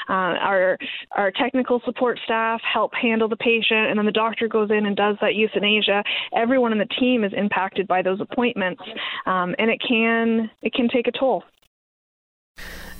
Uh, 0.08 0.36
our 0.40 0.78
our 1.12 1.30
technical 1.30 1.80
support 1.84 2.18
staff 2.24 2.60
help 2.72 2.92
handle 2.94 3.28
the 3.28 3.36
patient, 3.36 3.88
and 3.88 3.98
then 3.98 4.06
the 4.06 4.12
doctor 4.12 4.48
goes 4.48 4.70
in 4.70 4.86
and 4.86 4.96
does 4.96 5.16
that 5.20 5.34
euthanasia. 5.34 6.02
Everyone 6.34 6.72
in 6.72 6.78
the 6.78 6.88
team 7.00 7.24
is 7.24 7.32
impacted 7.36 7.86
by 7.86 8.02
those 8.02 8.20
appointments, 8.20 8.82
um, 9.26 9.54
and 9.58 9.70
it 9.70 9.80
can 9.86 10.50
it 10.62 10.72
can 10.72 10.88
take 10.88 11.06
a 11.06 11.12
toll. 11.12 11.44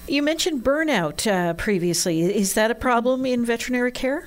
You 0.07 0.23
mentioned 0.23 0.65
burnout 0.65 1.31
uh, 1.31 1.53
previously. 1.55 2.23
Is 2.23 2.55
that 2.55 2.71
a 2.71 2.75
problem 2.75 3.27
in 3.27 3.45
veterinary 3.45 3.93
care? 3.93 4.27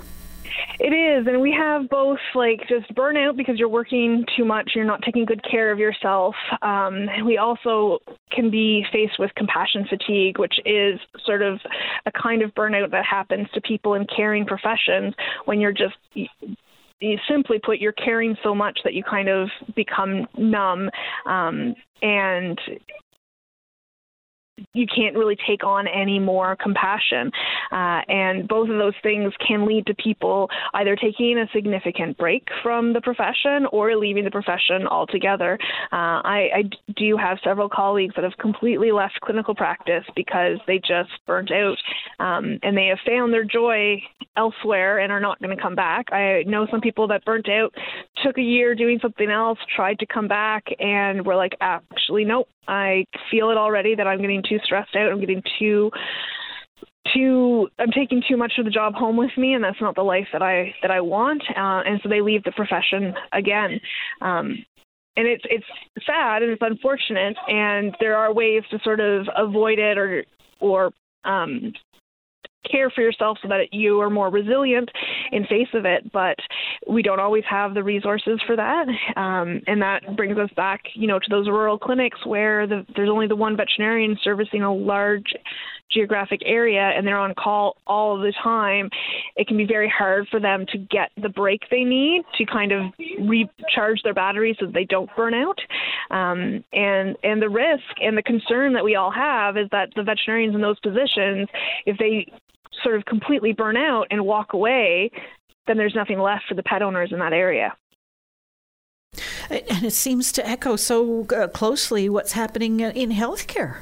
It 0.80 0.94
is, 0.94 1.28
and 1.28 1.42
we 1.42 1.56
have 1.58 1.90
both 1.90 2.20
like 2.36 2.62
just 2.68 2.94
burnout 2.96 3.38
because 3.38 3.58
you're 3.58 3.70
working 3.70 4.26
too 4.36 4.46
much, 4.46 4.72
you're 4.76 4.86
not 4.86 5.02
taking 5.04 5.26
good 5.26 5.42
care 5.50 5.72
of 5.72 5.80
yourself. 5.80 6.36
Um, 6.62 7.08
we 7.26 7.38
also 7.38 8.00
can 8.32 8.50
be 8.50 8.84
faced 8.92 9.20
with 9.20 9.32
compassion 9.36 9.86
fatigue, 9.90 10.40
which 10.40 10.56
is 10.66 11.00
sort 11.26 11.42
of 11.42 11.60
a 12.06 12.12
kind 12.12 12.42
of 12.42 12.54
burnout 12.56 12.92
that 12.92 13.06
happens 13.06 13.48
to 13.54 13.62
people 13.62 13.94
in 13.94 14.06
caring 14.16 14.46
professions 14.46 15.14
when 15.46 15.60
you're 15.60 15.74
just 15.74 15.96
you 17.02 17.18
simply 17.28 17.60
put, 17.60 17.80
you're 17.80 17.92
caring 17.94 18.38
so 18.44 18.54
much 18.54 18.80
that 18.84 18.94
you 18.94 19.04
kind 19.04 19.28
of 19.28 19.50
become 19.76 20.28
numb. 20.38 20.90
Um, 21.26 21.74
and 22.02 22.60
you 24.74 24.86
can't 24.93 25.15
really 25.15 25.38
take 25.47 25.63
on 25.63 25.88
any 25.88 26.19
more 26.19 26.56
compassion. 26.56 27.32
Uh, 27.71 28.02
and 28.08 28.47
both 28.47 28.69
of 28.69 28.78
those 28.78 28.93
things 29.04 29.34
can 29.45 29.65
lead 29.65 29.86
to 29.88 29.93
people 29.95 30.50
either 30.74 30.95
taking 30.95 31.38
a 31.38 31.47
significant 31.54 32.17
break 32.17 32.47
from 32.63 32.93
the 32.93 33.02
profession 33.02 33.65
or 33.71 33.95
leaving 33.95 34.24
the 34.24 34.32
profession 34.32 34.88
altogether. 34.88 35.58
Uh, 35.91 36.21
I, 36.24 36.50
I 36.56 36.63
do 36.95 37.17
have 37.17 37.38
several 37.43 37.69
colleagues 37.69 38.15
that 38.15 38.24
have 38.24 38.38
completely 38.39 38.91
left 38.91 39.19
clinical 39.21 39.56
practice 39.56 40.04
because 40.15 40.58
they 40.67 40.78
just 40.78 41.12
burnt 41.26 41.52
out 41.52 41.78
um, 42.19 42.60
and 42.63 42.78
they 42.78 42.88
have 42.88 43.00
found 43.06 43.34
their 43.34 43.43
joy 43.43 44.02
elsewhere 44.38 45.00
and 45.00 45.12
are 45.12 45.19
not 45.19 45.39
going 45.39 45.56
to 45.56 45.62
come 45.62 45.76
back. 45.76 46.12
I 46.12 46.43
know 46.47 46.67
some 46.71 46.82
people 46.82 47.08
that 47.08 47.26
burnt 47.26 47.50
out, 47.50 47.74
took 48.24 48.38
a 48.38 48.41
year 48.41 48.76
doing 48.76 49.00
something 49.02 49.30
else, 49.30 49.60
tried 49.76 50.00
to 50.00 50.06
come 50.06 50.28
back, 50.28 50.65
and 50.80 51.26
were 51.26 51.36
like, 51.36 51.54
actually, 51.62 52.26
nope, 52.26 52.47
I 52.67 53.06
feel 53.30 53.50
it 53.50 53.58
already 53.58 53.95
that 53.95 54.08
I'm 54.08 54.21
getting 54.21 54.43
too 54.47 54.51
stressed 54.64 54.96
out. 54.96 55.12
I'm 55.12 55.20
getting 55.20 55.44
too 55.60 55.92
too 57.14 57.68
I'm 57.80 57.92
taking 57.92 58.22
too 58.28 58.38
much 58.38 58.54
of 58.60 58.66
the 58.66 58.72
job 58.72 58.94
home 58.94 59.18
with 59.18 59.32
me 59.38 59.54
and 59.54 59.64
that's 59.64 59.82
not 59.82 59.96
the 59.96 60.04
life 60.04 60.28
that 60.34 60.42
I 60.42 60.74
that 60.82 60.92
I 60.92 61.02
want 61.02 61.42
uh, 61.50 61.82
and 61.86 62.00
so 62.04 62.10
they 62.10 62.22
leave 62.22 62.44
the 62.44 62.52
profession 62.52 63.14
again 63.34 63.80
um, 64.22 64.64
and 65.18 65.28
it's 65.28 65.44
it's 65.50 65.66
sad 66.06 66.44
and 66.44 66.52
it's 66.52 66.62
unfortunate 66.62 67.36
and 67.48 67.96
there 68.00 68.16
are 68.16 68.34
ways 68.34 68.64
to 68.70 68.80
sort 68.84 69.00
of 69.00 69.28
avoid 69.36 69.80
it 69.80 69.98
or 69.98 70.24
or 70.60 70.92
um, 71.26 71.74
care 72.69 72.89
for 72.89 73.02
yourself 73.02 73.38
so 73.41 73.47
that 73.47 73.74
you 73.74 74.00
are 74.02 74.10
more 74.10 74.30
resilient 74.30 74.89
in 75.32 75.45
face 75.45 75.67
of 75.74 75.86
it 75.86 76.12
but 76.12 76.36
we 76.88 77.02
don't 77.02 77.19
always 77.19 77.43
have 77.50 77.74
the 77.74 77.84
resources 77.84 78.39
for 78.45 78.56
that 78.56 78.88
um, 79.15 79.62
and 79.67 79.82
that 79.82 80.15
brings 80.15 80.38
us 80.38 80.50
back 80.56 80.82
you 80.93 81.08
know 81.08 81.19
to 81.19 81.28
those 81.30 81.47
rural 81.47 81.78
clinics 81.78 82.26
where 82.26 82.67
the, 82.67 82.86
there's 82.95 83.10
only 83.10 83.28
the 83.28 83.36
one 83.36 83.58
veterinarian 83.58 84.17
servicing 84.24 84.62
a 84.62 84.74
large 84.74 85.34
geographic 85.91 86.41
area 86.45 86.91
and 86.95 87.06
they're 87.06 87.17
on 87.17 87.34
call 87.36 87.78
all 87.88 88.17
the 88.17 88.34
time, 88.43 88.89
it 89.36 89.47
can 89.47 89.58
be 89.58 89.65
very 89.65 89.89
hard 89.89 90.28
for 90.30 90.39
them 90.39 90.65
to 90.71 90.78
get 90.78 91.12
the 91.21 91.30
break 91.30 91.62
they 91.69 91.84
need 91.84 92.24
to 92.38 92.45
kind 92.45 92.71
of 92.71 92.86
recharge 93.21 94.02
their 94.04 94.13
batteries 94.13 94.56
so 94.60 94.65
they 94.65 94.86
don't 94.86 95.10
burn 95.15 95.34
out. 95.34 95.60
Um, 96.10 96.63
and 96.74 97.15
and 97.24 97.41
the 97.41 97.50
risk 97.50 97.84
and 98.02 98.17
the 98.17 98.24
concern 98.24 98.74
that 98.74 98.84
we 98.84 98.95
all 98.95 99.12
have 99.12 99.58
is 99.58 99.67
that 99.71 99.89
the 99.95 100.04
veterinarians 100.04 100.56
in 100.56 100.62
those 100.62 100.80
positions, 100.80 101.47
if 101.86 101.97
they 101.97 102.32
sort 102.84 102.96
of 102.96 103.06
completely 103.06 103.54
burn 103.54 103.78
out 103.78 104.08
and 104.12 104.26
walk 104.26 104.54
away, 104.54 105.12
then 105.67 105.78
there's 105.78 105.96
nothing 105.96 106.20
left 106.20 106.46
for 106.48 106.56
the 106.56 106.63
pet 106.63 106.82
owners 106.82 107.12
in 107.12 107.20
that 107.20 107.34
area. 107.34 107.74
And 109.50 109.84
it 109.84 109.94
seems 109.94 110.32
to 110.34 110.48
echo 110.48 110.76
so 110.78 111.26
uh, 111.26 111.48
closely 111.48 112.08
what's 112.08 112.32
happening 112.32 112.80
in 112.80 113.12
healthcare. 113.12 113.82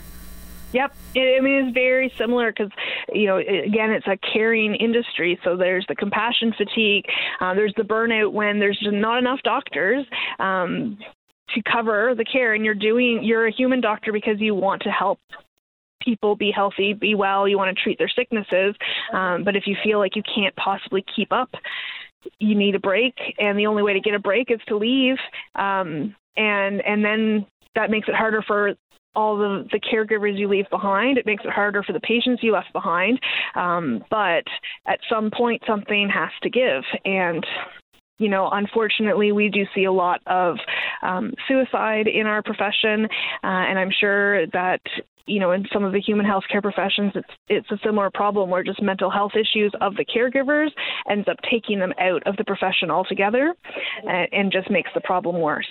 Yep, 0.71 0.95
I 1.15 1.39
mean 1.41 1.65
it's 1.65 1.73
very 1.73 2.13
similar 2.17 2.51
because 2.51 2.71
you 3.11 3.25
know 3.25 3.37
again 3.37 3.89
it's 3.89 4.05
a 4.05 4.17
caring 4.17 4.75
industry, 4.75 5.39
so 5.43 5.57
there's 5.57 5.85
the 5.87 5.95
compassion 5.95 6.53
fatigue, 6.55 7.05
uh, 7.41 7.55
there's 7.55 7.73
the 7.75 7.83
burnout 7.83 8.33
when 8.33 8.59
there's 8.59 8.77
just 8.77 8.93
not 8.93 9.17
enough 9.17 9.39
doctors. 9.43 10.05
Um, 10.39 10.97
to 11.55 11.63
cover 11.63 12.13
the 12.15 12.25
care 12.25 12.53
and 12.53 12.63
you're 12.63 12.75
doing 12.75 13.23
you're 13.23 13.47
a 13.47 13.51
human 13.51 13.81
doctor 13.81 14.11
because 14.11 14.39
you 14.39 14.53
want 14.53 14.83
to 14.83 14.89
help 14.89 15.19
people 16.01 16.35
be 16.35 16.51
healthy 16.51 16.93
be 16.93 17.15
well 17.15 17.47
you 17.47 17.57
want 17.57 17.75
to 17.75 17.83
treat 17.83 17.97
their 17.97 18.09
sicknesses 18.09 18.75
um, 19.13 19.43
but 19.43 19.55
if 19.55 19.63
you 19.65 19.75
feel 19.83 19.99
like 19.99 20.15
you 20.15 20.23
can't 20.23 20.55
possibly 20.55 21.03
keep 21.15 21.31
up 21.31 21.49
you 22.39 22.55
need 22.55 22.75
a 22.75 22.79
break 22.79 23.15
and 23.37 23.57
the 23.57 23.65
only 23.65 23.83
way 23.83 23.93
to 23.93 23.99
get 23.99 24.13
a 24.13 24.19
break 24.19 24.51
is 24.51 24.59
to 24.67 24.77
leave 24.77 25.17
um, 25.55 26.15
and 26.37 26.81
and 26.85 27.03
then 27.03 27.45
that 27.75 27.89
makes 27.89 28.07
it 28.07 28.15
harder 28.15 28.41
for 28.45 28.73
all 29.15 29.37
the, 29.37 29.67
the 29.71 29.79
caregivers 29.79 30.37
you 30.37 30.47
leave 30.47 30.69
behind. 30.69 31.17
It 31.17 31.25
makes 31.25 31.43
it 31.43 31.49
harder 31.49 31.83
for 31.83 31.93
the 31.93 31.99
patients 31.99 32.43
you 32.43 32.53
left 32.53 32.71
behind. 32.73 33.19
Um, 33.55 34.03
but 34.09 34.43
at 34.85 34.99
some 35.09 35.31
point, 35.35 35.61
something 35.67 36.09
has 36.09 36.29
to 36.43 36.49
give. 36.49 36.83
And 37.05 37.45
you 38.19 38.27
know, 38.27 38.49
unfortunately, 38.51 39.31
we 39.31 39.49
do 39.49 39.65
see 39.73 39.85
a 39.85 39.91
lot 39.91 40.21
of 40.27 40.57
um, 41.01 41.33
suicide 41.47 42.07
in 42.07 42.27
our 42.27 42.43
profession, 42.43 43.05
uh, 43.05 43.47
and 43.47 43.79
I'm 43.79 43.91
sure 43.97 44.45
that 44.47 44.81
you 45.29 45.39
know, 45.39 45.51
in 45.51 45.65
some 45.71 45.83
of 45.83 45.93
the 45.93 46.01
human 46.01 46.25
health 46.25 46.43
care 46.51 46.61
professions, 46.61 47.13
it's 47.15 47.29
it's 47.47 47.71
a 47.71 47.77
similar 47.83 48.09
problem 48.09 48.49
where 48.49 48.63
just 48.63 48.81
mental 48.81 49.09
health 49.09 49.33
issues 49.35 49.71
of 49.81 49.95
the 49.95 50.05
caregivers 50.05 50.69
ends 51.09 51.27
up 51.27 51.37
taking 51.49 51.79
them 51.79 51.93
out 51.99 52.25
of 52.25 52.35
the 52.37 52.43
profession 52.43 52.89
altogether, 52.89 53.53
and, 54.07 54.27
and 54.31 54.51
just 54.51 54.69
makes 54.69 54.89
the 54.93 55.01
problem 55.01 55.39
worse. 55.39 55.67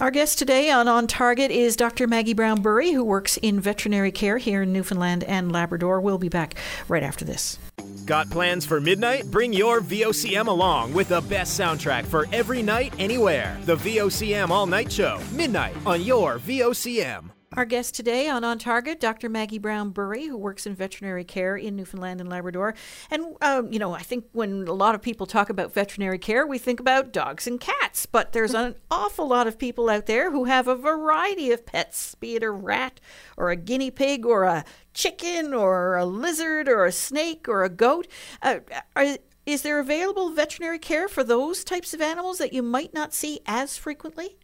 Our 0.00 0.12
guest 0.12 0.38
today 0.38 0.70
on 0.70 0.86
On 0.86 1.08
Target 1.08 1.50
is 1.50 1.74
Dr. 1.74 2.06
Maggie 2.06 2.32
Brown 2.32 2.62
Burry, 2.62 2.92
who 2.92 3.02
works 3.02 3.36
in 3.38 3.58
veterinary 3.58 4.12
care 4.12 4.38
here 4.38 4.62
in 4.62 4.72
Newfoundland 4.72 5.24
and 5.24 5.50
Labrador. 5.50 6.00
We'll 6.00 6.18
be 6.18 6.28
back 6.28 6.54
right 6.86 7.02
after 7.02 7.24
this. 7.24 7.58
Got 8.06 8.30
plans 8.30 8.64
for 8.64 8.80
midnight? 8.80 9.28
Bring 9.28 9.52
your 9.52 9.80
VOCM 9.80 10.46
along 10.46 10.94
with 10.94 11.08
the 11.08 11.20
best 11.22 11.58
soundtrack 11.58 12.06
for 12.06 12.26
every 12.32 12.62
night, 12.62 12.94
anywhere. 13.00 13.58
The 13.64 13.76
VOCM 13.76 14.50
All 14.50 14.66
Night 14.66 14.92
Show, 14.92 15.20
midnight 15.32 15.74
on 15.84 16.02
your 16.02 16.38
VOCM. 16.38 17.30
Our 17.58 17.64
guest 17.64 17.96
today 17.96 18.28
on 18.28 18.44
On 18.44 18.56
Target, 18.56 19.00
Dr. 19.00 19.28
Maggie 19.28 19.58
Brown 19.58 19.90
Burry, 19.90 20.26
who 20.26 20.36
works 20.36 20.64
in 20.64 20.76
veterinary 20.76 21.24
care 21.24 21.56
in 21.56 21.74
Newfoundland 21.74 22.20
and 22.20 22.30
Labrador. 22.30 22.76
And, 23.10 23.34
um, 23.42 23.72
you 23.72 23.80
know, 23.80 23.94
I 23.94 24.02
think 24.02 24.26
when 24.30 24.68
a 24.68 24.72
lot 24.72 24.94
of 24.94 25.02
people 25.02 25.26
talk 25.26 25.50
about 25.50 25.74
veterinary 25.74 26.20
care, 26.20 26.46
we 26.46 26.58
think 26.58 26.78
about 26.78 27.12
dogs 27.12 27.48
and 27.48 27.58
cats. 27.58 28.06
But 28.06 28.30
there's 28.30 28.54
an 28.54 28.76
awful 28.92 29.26
lot 29.26 29.48
of 29.48 29.58
people 29.58 29.90
out 29.90 30.06
there 30.06 30.30
who 30.30 30.44
have 30.44 30.68
a 30.68 30.76
variety 30.76 31.50
of 31.50 31.66
pets, 31.66 32.14
be 32.14 32.36
it 32.36 32.44
a 32.44 32.50
rat 32.52 33.00
or 33.36 33.50
a 33.50 33.56
guinea 33.56 33.90
pig 33.90 34.24
or 34.24 34.44
a 34.44 34.64
chicken 34.94 35.52
or 35.52 35.96
a 35.96 36.06
lizard 36.06 36.68
or 36.68 36.84
a 36.84 36.92
snake 36.92 37.48
or 37.48 37.64
a 37.64 37.68
goat. 37.68 38.06
Uh, 38.40 38.60
are, 38.94 39.16
is 39.46 39.62
there 39.62 39.80
available 39.80 40.30
veterinary 40.30 40.78
care 40.78 41.08
for 41.08 41.24
those 41.24 41.64
types 41.64 41.92
of 41.92 42.00
animals 42.00 42.38
that 42.38 42.52
you 42.52 42.62
might 42.62 42.94
not 42.94 43.12
see 43.12 43.40
as 43.46 43.76
frequently? 43.76 44.38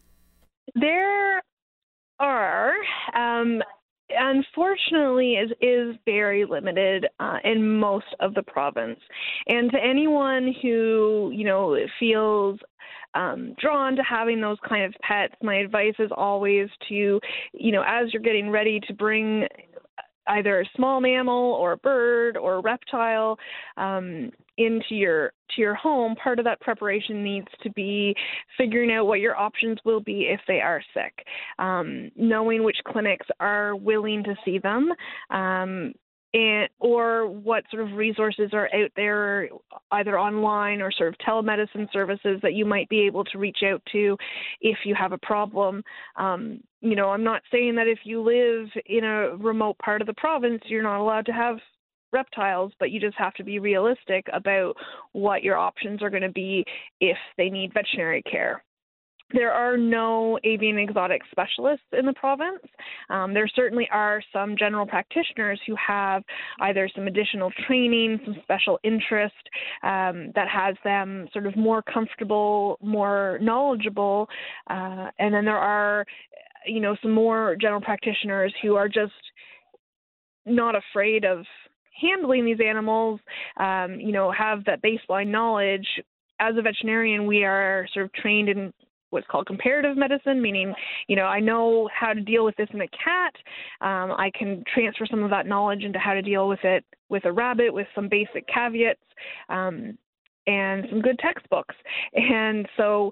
There 0.73 1.41
are 2.19 2.73
um, 3.15 3.61
unfortunately 4.09 5.33
is 5.33 5.51
is 5.61 5.95
very 6.05 6.45
limited 6.45 7.07
uh, 7.19 7.37
in 7.43 7.77
most 7.77 8.05
of 8.19 8.33
the 8.33 8.43
province. 8.43 8.99
And 9.47 9.71
to 9.71 9.77
anyone 9.83 10.53
who 10.61 11.31
you 11.33 11.45
know 11.45 11.77
feels 11.99 12.59
um, 13.13 13.55
drawn 13.59 13.95
to 13.95 14.03
having 14.03 14.41
those 14.41 14.57
kind 14.67 14.85
of 14.85 14.93
pets 15.01 15.33
my 15.41 15.55
advice 15.55 15.95
is 15.99 16.11
always 16.15 16.67
to 16.89 17.19
you 17.53 17.71
know 17.71 17.83
as 17.87 18.13
you're 18.13 18.21
getting 18.21 18.49
ready 18.49 18.79
to 18.87 18.93
bring 18.93 19.47
either 20.27 20.61
a 20.61 20.69
small 20.75 21.01
mammal 21.01 21.53
or 21.53 21.73
a 21.73 21.77
bird 21.77 22.37
or 22.37 22.55
a 22.55 22.61
reptile 22.61 23.37
um, 23.77 24.31
into 24.57 24.95
your 24.95 25.31
to 25.55 25.61
your 25.61 25.75
home, 25.75 26.15
part 26.15 26.39
of 26.39 26.45
that 26.45 26.59
preparation 26.61 27.23
needs 27.23 27.47
to 27.61 27.69
be 27.71 28.15
figuring 28.57 28.91
out 28.91 29.05
what 29.05 29.19
your 29.19 29.35
options 29.35 29.77
will 29.85 29.99
be 29.99 30.27
if 30.31 30.39
they 30.47 30.59
are 30.59 30.81
sick, 30.93 31.25
um, 31.59 32.09
knowing 32.15 32.63
which 32.63 32.77
clinics 32.87 33.27
are 33.39 33.75
willing 33.75 34.23
to 34.23 34.35
see 34.43 34.57
them, 34.57 34.91
um, 35.29 35.93
and, 36.35 36.67
or 36.79 37.29
what 37.29 37.63
sort 37.71 37.81
of 37.81 37.93
resources 37.93 38.49
are 38.51 38.69
out 38.75 38.91
there, 38.97 39.47
either 39.91 40.19
online 40.19 40.81
or 40.81 40.91
sort 40.91 41.07
of 41.07 41.15
telemedicine 41.25 41.89
services 41.93 42.39
that 42.41 42.53
you 42.53 42.65
might 42.65 42.89
be 42.89 42.99
able 42.99 43.23
to 43.23 43.37
reach 43.37 43.59
out 43.65 43.81
to 43.93 44.17
if 44.59 44.79
you 44.83 44.93
have 44.93 45.13
a 45.13 45.17
problem. 45.19 45.81
Um, 46.17 46.59
you 46.81 46.97
know, 46.97 47.09
I'm 47.09 47.23
not 47.23 47.41
saying 47.49 47.75
that 47.75 47.87
if 47.87 47.99
you 48.03 48.21
live 48.21 48.67
in 48.85 49.05
a 49.05 49.37
remote 49.37 49.77
part 49.77 50.01
of 50.01 50.07
the 50.07 50.13
province, 50.15 50.61
you're 50.65 50.83
not 50.83 50.99
allowed 50.99 51.25
to 51.27 51.31
have 51.31 51.55
reptiles, 52.11 52.73
but 52.79 52.91
you 52.91 52.99
just 52.99 53.17
have 53.17 53.33
to 53.35 53.43
be 53.45 53.59
realistic 53.59 54.27
about 54.33 54.73
what 55.13 55.41
your 55.41 55.55
options 55.55 56.03
are 56.03 56.09
going 56.09 56.21
to 56.21 56.29
be 56.29 56.65
if 56.99 57.17
they 57.37 57.49
need 57.49 57.73
veterinary 57.73 58.21
care. 58.23 58.61
There 59.33 59.51
are 59.51 59.75
no 59.75 60.37
avian 60.43 60.77
exotic 60.77 61.21
specialists 61.31 61.85
in 61.97 62.05
the 62.05 62.13
province. 62.13 62.61
Um, 63.09 63.33
there 63.33 63.47
certainly 63.47 63.87
are 63.91 64.21
some 64.31 64.55
general 64.57 64.85
practitioners 64.85 65.59
who 65.65 65.75
have 65.75 66.23
either 66.61 66.87
some 66.95 67.07
additional 67.07 67.51
training, 67.67 68.19
some 68.23 68.35
special 68.43 68.79
interest 68.83 69.33
um, 69.81 70.31
that 70.35 70.47
has 70.47 70.75
them 70.83 71.27
sort 71.33 71.47
of 71.47 71.55
more 71.57 71.81
comfortable, 71.81 72.77
more 72.81 73.39
knowledgeable. 73.41 74.29
Uh, 74.69 75.09
and 75.17 75.33
then 75.33 75.43
there 75.43 75.57
are, 75.57 76.05
you 76.67 76.79
know, 76.79 76.95
some 77.01 77.11
more 77.11 77.55
general 77.59 77.81
practitioners 77.81 78.53
who 78.61 78.75
are 78.75 78.87
just 78.87 79.13
not 80.45 80.75
afraid 80.75 81.25
of 81.25 81.45
handling 81.99 82.45
these 82.45 82.59
animals, 82.63 83.19
um, 83.57 83.99
you 83.99 84.11
know, 84.11 84.31
have 84.31 84.63
that 84.65 84.83
baseline 84.83 85.27
knowledge. 85.27 85.87
As 86.39 86.55
a 86.57 86.61
veterinarian, 86.61 87.25
we 87.25 87.43
are 87.43 87.87
sort 87.93 88.05
of 88.05 88.13
trained 88.13 88.49
in 88.49 88.73
what's 89.15 89.27
called 89.27 89.47
comparative 89.47 89.97
medicine, 89.97 90.41
meaning, 90.41 90.73
you 91.07 91.15
know, 91.15 91.25
I 91.25 91.39
know 91.39 91.89
how 91.93 92.13
to 92.13 92.21
deal 92.21 92.45
with 92.45 92.55
this 92.57 92.69
in 92.71 92.81
a 92.81 92.87
cat. 92.87 93.33
Um, 93.81 94.11
I 94.11 94.31
can 94.37 94.63
transfer 94.71 95.07
some 95.09 95.23
of 95.23 95.31
that 95.31 95.47
knowledge 95.47 95.83
into 95.83 95.97
how 95.97 96.13
to 96.13 96.21
deal 96.21 96.47
with 96.47 96.63
it 96.63 96.85
with 97.09 97.25
a 97.25 97.31
rabbit 97.31 97.73
with 97.73 97.87
some 97.95 98.07
basic 98.07 98.47
caveats. 98.47 99.01
Um, 99.49 99.97
and 100.47 100.85
some 100.89 101.01
good 101.01 101.17
textbooks. 101.19 101.75
And 102.13 102.67
so 102.77 103.11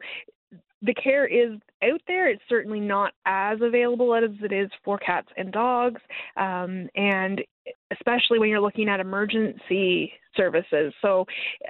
the 0.82 0.94
care 0.94 1.26
is 1.26 1.60
out 1.84 2.02
there. 2.08 2.30
It's 2.30 2.44
certainly 2.48 2.80
not 2.80 3.14
as 3.26 3.60
available 3.62 4.14
as 4.14 4.30
it 4.44 4.52
is 4.54 4.70
for 4.84 4.98
cats 4.98 5.30
and 5.38 5.52
dogs. 5.52 6.02
Um, 6.38 6.90
and 6.96 7.42
especially 7.92 8.40
when 8.40 8.50
you're 8.50 8.62
looking 8.62 8.90
at 8.90 9.00
emergency 9.00 10.12
services. 10.36 10.94
So, 11.02 11.26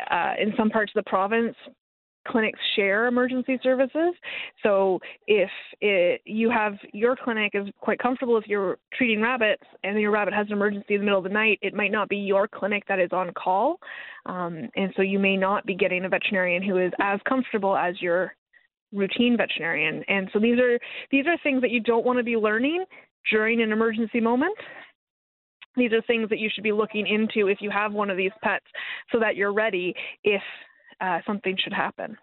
uh, 0.09 0.33
in 0.39 0.53
some 0.57 0.69
parts 0.69 0.91
of 0.95 1.03
the 1.03 1.09
province, 1.09 1.55
clinics 2.27 2.59
share 2.75 3.07
emergency 3.07 3.59
services. 3.61 4.13
So 4.61 4.99
if 5.27 5.49
it, 5.81 6.21
you 6.25 6.49
have 6.49 6.73
your 6.93 7.15
clinic 7.15 7.51
is 7.53 7.67
quite 7.79 7.99
comfortable 7.99 8.37
if 8.37 8.47
you're 8.47 8.77
treating 8.93 9.21
rabbits 9.21 9.63
and 9.83 9.99
your 9.99 10.11
rabbit 10.11 10.33
has 10.33 10.47
an 10.47 10.53
emergency 10.53 10.95
in 10.95 11.01
the 11.01 11.05
middle 11.05 11.19
of 11.19 11.23
the 11.23 11.29
night, 11.29 11.59
it 11.61 11.73
might 11.73 11.91
not 11.91 12.09
be 12.09 12.17
your 12.17 12.47
clinic 12.47 12.83
that 12.87 12.99
is 12.99 13.09
on 13.11 13.31
call, 13.33 13.79
um, 14.25 14.69
and 14.75 14.93
so 14.95 15.01
you 15.01 15.19
may 15.19 15.35
not 15.37 15.65
be 15.65 15.75
getting 15.75 16.05
a 16.05 16.09
veterinarian 16.09 16.63
who 16.63 16.77
is 16.77 16.91
as 16.99 17.19
comfortable 17.27 17.75
as 17.75 18.01
your 18.01 18.35
routine 18.93 19.35
veterinarian. 19.35 20.03
And 20.07 20.29
so 20.31 20.39
these 20.39 20.59
are 20.59 20.79
these 21.11 21.25
are 21.27 21.37
things 21.43 21.61
that 21.61 21.71
you 21.71 21.79
don't 21.79 22.05
want 22.05 22.19
to 22.19 22.23
be 22.23 22.37
learning 22.37 22.85
during 23.31 23.61
an 23.61 23.71
emergency 23.71 24.19
moment. 24.19 24.55
These 25.75 25.91
are 25.91 26.01
things 26.03 26.29
that 26.29 26.37
you 26.37 26.49
should 26.53 26.63
be 26.63 26.71
looking 26.71 27.07
into 27.07 27.47
if 27.47 27.59
you 27.59 27.71
have 27.71 27.93
one 27.93 28.09
of 28.09 28.17
these 28.17 28.31
pets 28.43 28.65
so 29.11 29.19
that 29.19 29.35
you're 29.35 29.53
ready 29.53 29.95
if 30.23 30.41
uh, 31.01 31.19
something 31.25 31.57
should 31.61 31.73
happen. 31.73 32.17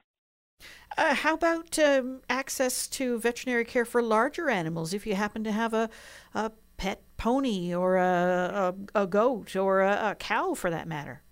Uh, 0.99 1.15
how 1.15 1.35
about 1.35 1.79
um, 1.79 2.21
access 2.29 2.87
to 2.89 3.19
veterinary 3.19 3.65
care 3.65 3.85
for 3.85 4.03
larger 4.03 4.51
animals 4.51 4.93
if 4.93 5.07
you 5.07 5.15
happen 5.15 5.43
to 5.45 5.53
have 5.53 5.73
a, 5.73 5.89
a 6.35 6.51
pet 6.77 7.03
pony 7.17 7.75
or 7.75 7.97
a, 7.97 8.75
a, 8.95 9.03
a 9.03 9.07
goat 9.07 9.57
or 9.57 9.81
a, 9.81 10.11
a 10.11 10.15
cow 10.17 10.55
for 10.55 10.71
that 10.71 10.87
matter? 10.87 11.23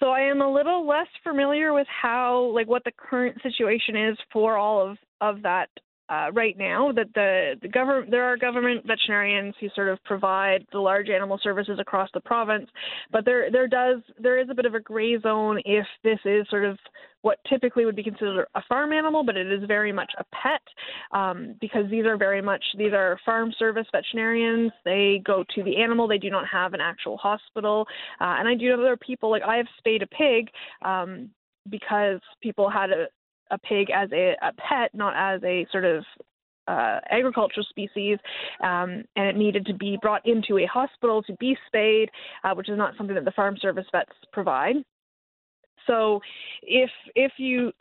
So 0.00 0.10
I 0.10 0.20
am 0.20 0.40
a 0.40 0.50
little 0.50 0.86
less 0.86 1.08
familiar 1.24 1.72
with 1.72 1.88
how, 1.88 2.52
like, 2.54 2.68
what 2.68 2.84
the 2.84 2.92
current 2.96 3.42
situation 3.42 3.96
is 3.96 4.16
for 4.32 4.56
all 4.56 4.88
of 4.88 4.96
of 5.20 5.42
that 5.42 5.68
uh, 6.08 6.30
right 6.32 6.56
now. 6.58 6.92
That 6.92 7.12
the 7.14 7.54
the 7.60 7.68
government 7.68 8.10
there 8.10 8.24
are 8.24 8.36
government 8.36 8.86
veterinarians 8.86 9.54
who 9.60 9.68
sort 9.74 9.88
of 9.88 10.02
provide 10.04 10.66
the 10.72 10.78
large 10.78 11.08
animal 11.08 11.38
services 11.42 11.78
across 11.80 12.08
the 12.14 12.20
province, 12.20 12.68
but 13.12 13.24
there 13.24 13.50
there 13.50 13.68
does 13.68 13.98
there 14.18 14.38
is 14.38 14.48
a 14.50 14.54
bit 14.54 14.66
of 14.66 14.74
a 14.74 14.80
gray 14.80 15.20
zone 15.20 15.60
if 15.64 15.86
this 16.02 16.18
is 16.24 16.46
sort 16.50 16.64
of 16.64 16.78
what 17.22 17.38
typically 17.48 17.84
would 17.84 17.96
be 17.96 18.02
considered 18.02 18.46
a 18.54 18.62
farm 18.68 18.92
animal, 18.92 19.24
but 19.24 19.36
it 19.36 19.50
is 19.50 19.66
very 19.66 19.92
much 19.92 20.12
a 20.18 20.24
pet 20.34 20.62
um, 21.12 21.56
because 21.60 21.84
these 21.90 22.04
are 22.04 22.16
very 22.16 22.40
much 22.40 22.62
these 22.76 22.92
are 22.92 23.18
farm 23.24 23.52
service 23.58 23.86
veterinarians. 23.92 24.72
They 24.84 25.20
go 25.24 25.44
to 25.54 25.62
the 25.62 25.76
animal. 25.82 26.06
They 26.06 26.18
do 26.18 26.30
not 26.30 26.46
have 26.46 26.74
an 26.74 26.80
actual 26.80 27.16
hospital. 27.16 27.86
Uh, 28.20 28.36
and 28.38 28.48
I 28.48 28.54
do 28.54 28.68
know 28.68 28.82
there 28.82 28.92
are 28.92 28.96
people 28.96 29.30
like 29.30 29.42
I 29.42 29.56
have 29.56 29.66
spayed 29.78 30.02
a 30.02 30.06
pig 30.06 30.48
um, 30.84 31.30
because 31.68 32.20
people 32.42 32.70
had 32.70 32.90
a 32.90 33.06
a 33.50 33.58
pig 33.58 33.90
as 33.90 34.10
a, 34.12 34.36
a 34.42 34.52
pet, 34.54 34.90
not 34.94 35.14
as 35.16 35.42
a 35.44 35.66
sort 35.70 35.84
of 35.84 36.04
uh, 36.66 37.00
agricultural 37.10 37.66
species, 37.68 38.18
um, 38.62 39.04
and 39.16 39.26
it 39.26 39.36
needed 39.36 39.64
to 39.66 39.74
be 39.74 39.98
brought 40.02 40.26
into 40.26 40.58
a 40.58 40.66
hospital 40.66 41.22
to 41.22 41.32
be 41.40 41.56
spayed, 41.66 42.10
uh, 42.44 42.54
which 42.54 42.68
is 42.68 42.76
not 42.76 42.94
something 42.96 43.14
that 43.14 43.24
the 43.24 43.32
farm 43.32 43.56
service 43.60 43.86
vets 43.90 44.12
provide. 44.32 44.76
So, 45.86 46.20
if 46.62 46.90
if 47.14 47.32
you 47.38 47.72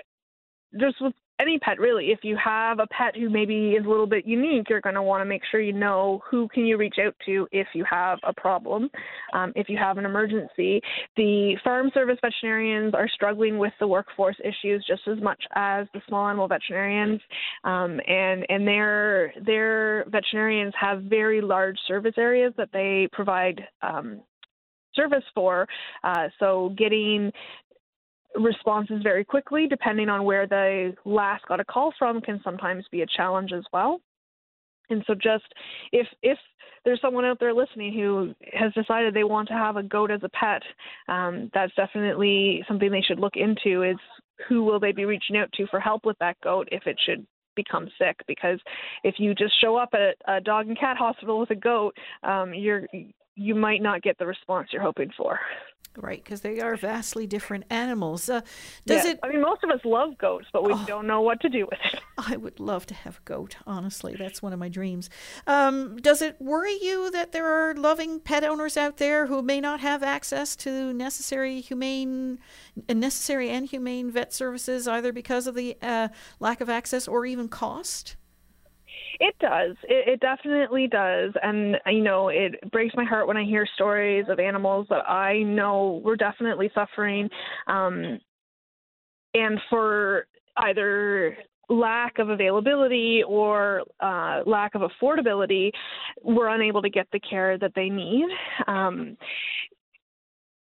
with 1.01 1.13
any 1.39 1.59
pet 1.59 1.79
really. 1.79 2.07
If 2.11 2.19
you 2.23 2.37
have 2.43 2.79
a 2.79 2.87
pet 2.87 3.15
who 3.15 3.29
maybe 3.29 3.71
is 3.71 3.85
a 3.85 3.89
little 3.89 4.07
bit 4.07 4.25
unique 4.25 4.69
you're 4.69 4.81
going 4.81 4.95
to 4.95 5.01
want 5.01 5.21
to 5.21 5.25
make 5.25 5.41
sure 5.49 5.59
you 5.59 5.73
know 5.73 6.21
who 6.29 6.47
can 6.49 6.65
you 6.65 6.77
reach 6.77 6.95
out 7.05 7.15
to 7.25 7.47
if 7.51 7.67
you 7.73 7.83
have 7.89 8.19
a 8.23 8.33
problem. 8.33 8.89
Um, 9.33 9.53
if 9.55 9.69
you 9.69 9.77
have 9.77 9.97
an 9.97 10.05
emergency 10.05 10.81
the 11.15 11.55
farm 11.63 11.91
service 11.93 12.17
veterinarians 12.21 12.93
are 12.93 13.09
struggling 13.09 13.57
with 13.57 13.73
the 13.79 13.87
workforce 13.87 14.37
issues 14.43 14.85
just 14.87 15.01
as 15.07 15.21
much 15.21 15.41
as 15.55 15.87
the 15.93 16.01
small 16.07 16.27
animal 16.27 16.47
veterinarians. 16.47 17.21
Um, 17.63 17.99
and 18.07 18.45
and 18.49 18.67
their 18.67 19.33
their 19.45 20.05
veterinarians 20.09 20.73
have 20.79 21.03
very 21.03 21.41
large 21.41 21.77
service 21.87 22.15
areas 22.17 22.53
that 22.57 22.69
they 22.73 23.07
provide 23.11 23.61
um, 23.81 24.21
service 24.97 25.23
for. 25.33 25.67
Uh, 26.03 26.27
so 26.39 26.73
getting 26.77 27.31
responses 28.35 29.01
very 29.03 29.23
quickly, 29.23 29.67
depending 29.67 30.09
on 30.09 30.23
where 30.23 30.47
they 30.47 30.93
last 31.05 31.45
got 31.47 31.59
a 31.59 31.65
call 31.65 31.93
from, 31.97 32.21
can 32.21 32.39
sometimes 32.43 32.85
be 32.91 33.01
a 33.01 33.07
challenge 33.07 33.51
as 33.53 33.63
well. 33.73 33.99
And 34.89 35.03
so, 35.05 35.13
just 35.13 35.45
if 35.91 36.07
if 36.21 36.37
there's 36.85 37.01
someone 37.01 37.25
out 37.25 37.39
there 37.39 37.53
listening 37.53 37.93
who 37.93 38.33
has 38.53 38.71
decided 38.73 39.13
they 39.13 39.25
want 39.25 39.47
to 39.49 39.53
have 39.53 39.75
a 39.75 39.83
goat 39.83 40.11
as 40.11 40.21
a 40.23 40.29
pet, 40.29 40.61
um, 41.09 41.49
that's 41.53 41.75
definitely 41.75 42.63
something 42.67 42.89
they 42.89 43.01
should 43.01 43.19
look 43.19 43.35
into. 43.35 43.83
Is 43.83 43.97
who 44.47 44.63
will 44.63 44.79
they 44.79 44.91
be 44.91 45.05
reaching 45.05 45.37
out 45.37 45.51
to 45.53 45.67
for 45.67 45.79
help 45.79 46.05
with 46.05 46.17
that 46.19 46.37
goat 46.41 46.69
if 46.71 46.87
it 46.87 46.97
should 47.05 47.25
become 47.55 47.89
sick? 47.97 48.15
Because 48.27 48.59
if 49.03 49.15
you 49.17 49.35
just 49.35 49.59
show 49.59 49.75
up 49.75 49.89
at 49.93 50.15
a 50.33 50.39
dog 50.39 50.67
and 50.67 50.79
cat 50.79 50.95
hospital 50.95 51.39
with 51.39 51.49
a 51.51 51.55
goat, 51.55 51.95
um, 52.23 52.53
you're 52.53 52.87
you 53.35 53.53
might 53.53 53.81
not 53.81 54.01
get 54.01 54.17
the 54.17 54.25
response 54.25 54.69
you're 54.71 54.81
hoping 54.81 55.11
for. 55.15 55.39
Right, 55.99 56.23
because 56.23 56.41
they 56.41 56.59
are 56.59 56.75
vastly 56.75 57.25
different 57.25 57.65
animals. 57.71 58.29
Uh, 58.29 58.41
does 58.85 59.03
yeah. 59.03 59.11
it? 59.11 59.19
I 59.23 59.29
mean, 59.29 59.41
most 59.41 59.63
of 59.63 59.71
us 59.71 59.79
love 59.83 60.15
goats, 60.19 60.45
but 60.53 60.63
we 60.63 60.73
oh, 60.73 60.85
don't 60.87 61.07
know 61.07 61.21
what 61.21 61.41
to 61.41 61.49
do 61.49 61.65
with 61.65 61.79
it. 61.91 61.99
I 62.19 62.37
would 62.37 62.59
love 62.59 62.85
to 62.87 62.93
have 62.93 63.17
a 63.17 63.21
goat. 63.25 63.57
Honestly, 63.65 64.15
that's 64.15 64.39
one 64.39 64.53
of 64.53 64.59
my 64.59 64.69
dreams. 64.69 65.09
Um, 65.47 65.97
does 65.97 66.21
it 66.21 66.39
worry 66.39 66.77
you 66.79 67.09
that 67.11 67.31
there 67.31 67.47
are 67.47 67.73
loving 67.73 68.19
pet 68.19 68.43
owners 68.43 68.77
out 68.77 68.97
there 68.97 69.25
who 69.25 69.41
may 69.41 69.59
not 69.59 69.79
have 69.79 70.03
access 70.03 70.55
to 70.57 70.93
necessary 70.93 71.61
humane, 71.61 72.37
necessary 72.87 73.49
and 73.49 73.65
humane 73.65 74.11
vet 74.11 74.31
services, 74.31 74.87
either 74.87 75.11
because 75.11 75.47
of 75.47 75.55
the 75.55 75.77
uh, 75.81 76.09
lack 76.39 76.61
of 76.61 76.69
access 76.69 77.07
or 77.07 77.25
even 77.25 77.47
cost? 77.47 78.17
It 79.19 79.35
does. 79.39 79.75
It, 79.83 80.07
it 80.07 80.19
definitely 80.19 80.87
does. 80.87 81.31
And, 81.41 81.77
you 81.87 82.03
know, 82.03 82.29
it 82.29 82.55
breaks 82.71 82.95
my 82.95 83.03
heart 83.03 83.27
when 83.27 83.37
I 83.37 83.43
hear 83.43 83.67
stories 83.75 84.25
of 84.29 84.39
animals 84.39 84.87
that 84.89 85.09
I 85.09 85.39
know 85.39 86.01
were 86.03 86.15
definitely 86.15 86.69
suffering. 86.75 87.29
Um, 87.67 88.19
and 89.33 89.59
for 89.69 90.27
either 90.57 91.37
lack 91.69 92.19
of 92.19 92.29
availability 92.29 93.23
or 93.27 93.83
uh, 93.99 94.41
lack 94.45 94.73
of 94.75 94.81
affordability, 94.81 95.71
we're 96.23 96.49
unable 96.49 96.81
to 96.81 96.89
get 96.89 97.07
the 97.11 97.19
care 97.19 97.57
that 97.57 97.73
they 97.75 97.89
need. 97.89 98.27
Um, 98.67 99.17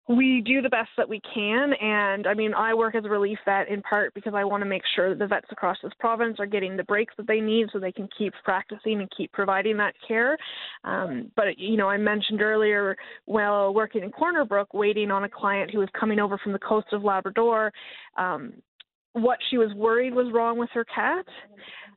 we 0.08 0.40
do 0.40 0.62
the 0.62 0.70
best 0.70 0.88
that 0.96 1.08
we 1.08 1.20
can. 1.34 1.72
And 1.74 2.26
I 2.26 2.32
mean, 2.32 2.54
I 2.54 2.72
work 2.72 2.94
as 2.94 3.04
a 3.04 3.08
relief 3.08 3.38
vet 3.44 3.68
in 3.68 3.82
part 3.82 4.14
because 4.14 4.32
I 4.34 4.42
want 4.42 4.62
to 4.62 4.68
make 4.68 4.82
sure 4.96 5.10
that 5.10 5.18
the 5.18 5.26
vets 5.26 5.48
across 5.50 5.76
this 5.82 5.92
province 6.00 6.36
are 6.40 6.46
getting 6.46 6.76
the 6.76 6.84
breaks 6.84 7.12
that 7.18 7.26
they 7.26 7.40
need 7.40 7.68
so 7.72 7.78
they 7.78 7.92
can 7.92 8.08
keep 8.16 8.32
practicing 8.42 9.00
and 9.00 9.08
keep 9.14 9.30
providing 9.32 9.76
that 9.76 9.94
care. 10.06 10.38
Um, 10.84 11.30
but, 11.36 11.58
you 11.58 11.76
know, 11.76 11.88
I 11.88 11.98
mentioned 11.98 12.40
earlier 12.40 12.96
while 13.26 13.74
working 13.74 14.02
in 14.02 14.10
Corner 14.10 14.46
Brook, 14.46 14.72
waiting 14.72 15.10
on 15.10 15.24
a 15.24 15.28
client 15.28 15.70
who 15.70 15.78
was 15.78 15.88
coming 15.98 16.20
over 16.20 16.38
from 16.38 16.52
the 16.52 16.58
coast 16.58 16.86
of 16.92 17.04
Labrador. 17.04 17.70
Um, 18.16 18.54
what 19.12 19.38
she 19.50 19.58
was 19.58 19.74
worried 19.74 20.14
was 20.14 20.32
wrong 20.32 20.58
with 20.58 20.70
her 20.72 20.84
cat 20.84 21.26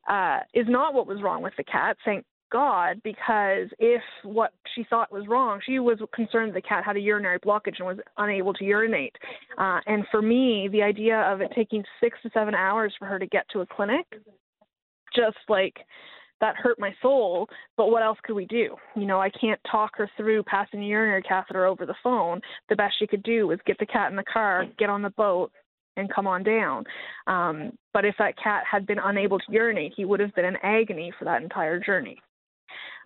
uh, 0.09 0.39
is 0.53 0.65
not 0.67 0.93
what 0.93 1.07
was 1.07 1.21
wrong 1.21 1.41
with 1.41 1.53
the 1.57 1.63
cat. 1.63 1.95
Thank 2.03 2.25
God 2.51 3.01
because 3.03 3.69
if 3.79 4.01
what 4.23 4.53
she 4.75 4.85
thought 4.89 5.11
was 5.11 5.27
wrong, 5.27 5.59
she 5.65 5.79
was 5.79 5.99
concerned 6.13 6.53
the 6.53 6.61
cat 6.61 6.83
had 6.83 6.97
a 6.97 6.99
urinary 6.99 7.39
blockage 7.39 7.79
and 7.79 7.87
was 7.87 7.97
unable 8.17 8.53
to 8.53 8.63
urinate. 8.63 9.15
Uh, 9.57 9.79
and 9.87 10.05
for 10.11 10.21
me, 10.21 10.69
the 10.71 10.81
idea 10.81 11.21
of 11.21 11.41
it 11.41 11.51
taking 11.55 11.83
six 12.01 12.17
to 12.23 12.29
seven 12.33 12.53
hours 12.55 12.93
for 12.99 13.05
her 13.05 13.19
to 13.19 13.27
get 13.27 13.45
to 13.49 13.61
a 13.61 13.65
clinic, 13.65 14.05
just 15.15 15.37
like 15.49 15.75
that 16.41 16.55
hurt 16.55 16.79
my 16.79 16.93
soul. 17.01 17.47
But 17.77 17.91
what 17.91 18.03
else 18.03 18.17
could 18.23 18.35
we 18.35 18.45
do? 18.45 18.75
You 18.95 19.05
know, 19.05 19.21
I 19.21 19.29
can't 19.29 19.59
talk 19.71 19.91
her 19.95 20.09
through 20.17 20.43
passing 20.43 20.83
a 20.83 20.87
urinary 20.87 21.21
catheter 21.23 21.65
over 21.65 21.85
the 21.85 21.95
phone. 22.03 22.41
The 22.69 22.75
best 22.75 22.95
she 22.99 23.07
could 23.07 23.23
do 23.23 23.47
was 23.47 23.59
get 23.65 23.77
the 23.79 23.85
cat 23.85 24.09
in 24.09 24.17
the 24.17 24.23
car, 24.31 24.65
get 24.77 24.89
on 24.89 25.01
the 25.01 25.11
boat, 25.11 25.51
and 25.97 26.13
come 26.13 26.27
on 26.27 26.43
down. 26.43 26.85
Um, 27.27 27.73
but 27.93 28.05
if 28.05 28.15
that 28.19 28.37
cat 28.41 28.63
had 28.69 28.85
been 28.85 28.99
unable 28.99 29.39
to 29.39 29.45
urinate, 29.49 29.93
he 29.95 30.05
would 30.05 30.19
have 30.19 30.33
been 30.35 30.45
in 30.45 30.55
agony 30.57 31.11
for 31.17 31.25
that 31.25 31.41
entire 31.41 31.79
journey. 31.79 32.19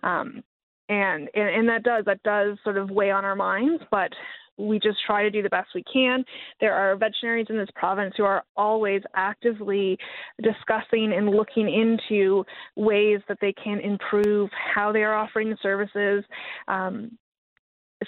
Um, 0.02 0.42
and, 0.88 1.28
and 1.34 1.48
and 1.48 1.68
that 1.68 1.82
does 1.82 2.04
that 2.04 2.22
does 2.22 2.58
sort 2.62 2.76
of 2.76 2.90
weigh 2.90 3.10
on 3.10 3.24
our 3.24 3.34
minds, 3.34 3.82
but 3.90 4.12
we 4.58 4.78
just 4.78 4.98
try 5.06 5.22
to 5.22 5.30
do 5.30 5.42
the 5.42 5.50
best 5.50 5.68
we 5.74 5.84
can. 5.92 6.24
There 6.60 6.74
are 6.74 6.96
veterinarians 6.96 7.50
in 7.50 7.58
this 7.58 7.68
province 7.74 8.14
who 8.16 8.24
are 8.24 8.44
always 8.56 9.02
actively 9.14 9.98
discussing 10.42 11.12
and 11.14 11.28
looking 11.28 11.68
into 11.68 12.44
ways 12.74 13.20
that 13.28 13.38
they 13.40 13.52
can 13.52 13.80
improve 13.80 14.48
how 14.52 14.92
they 14.92 15.02
are 15.02 15.14
offering 15.14 15.50
the 15.50 15.58
services 15.62 16.24
um, 16.68 17.18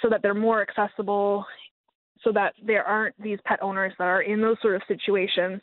so 0.00 0.08
that 0.08 0.22
they're 0.22 0.34
more 0.34 0.62
accessible 0.62 1.44
so 2.22 2.32
that 2.32 2.54
there 2.64 2.84
aren't 2.84 3.14
these 3.22 3.38
pet 3.44 3.62
owners 3.62 3.92
that 3.98 4.04
are 4.04 4.22
in 4.22 4.40
those 4.40 4.56
sort 4.60 4.74
of 4.74 4.82
situations 4.88 5.60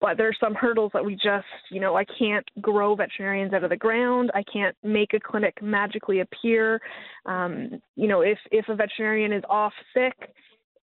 but 0.00 0.16
there's 0.16 0.36
some 0.40 0.54
hurdles 0.54 0.90
that 0.94 1.04
we 1.04 1.14
just, 1.14 1.46
you 1.70 1.80
know, 1.80 1.96
I 1.96 2.04
can't 2.18 2.46
grow 2.60 2.94
veterinarians 2.94 3.52
out 3.52 3.64
of 3.64 3.70
the 3.70 3.76
ground. 3.76 4.30
I 4.34 4.42
can't 4.50 4.74
make 4.82 5.12
a 5.12 5.20
clinic 5.20 5.62
magically 5.62 6.20
appear. 6.20 6.80
Um, 7.26 7.80
you 7.96 8.08
know, 8.08 8.22
if 8.22 8.38
if 8.50 8.68
a 8.68 8.74
veterinarian 8.74 9.32
is 9.32 9.44
off 9.48 9.72
sick 9.94 10.14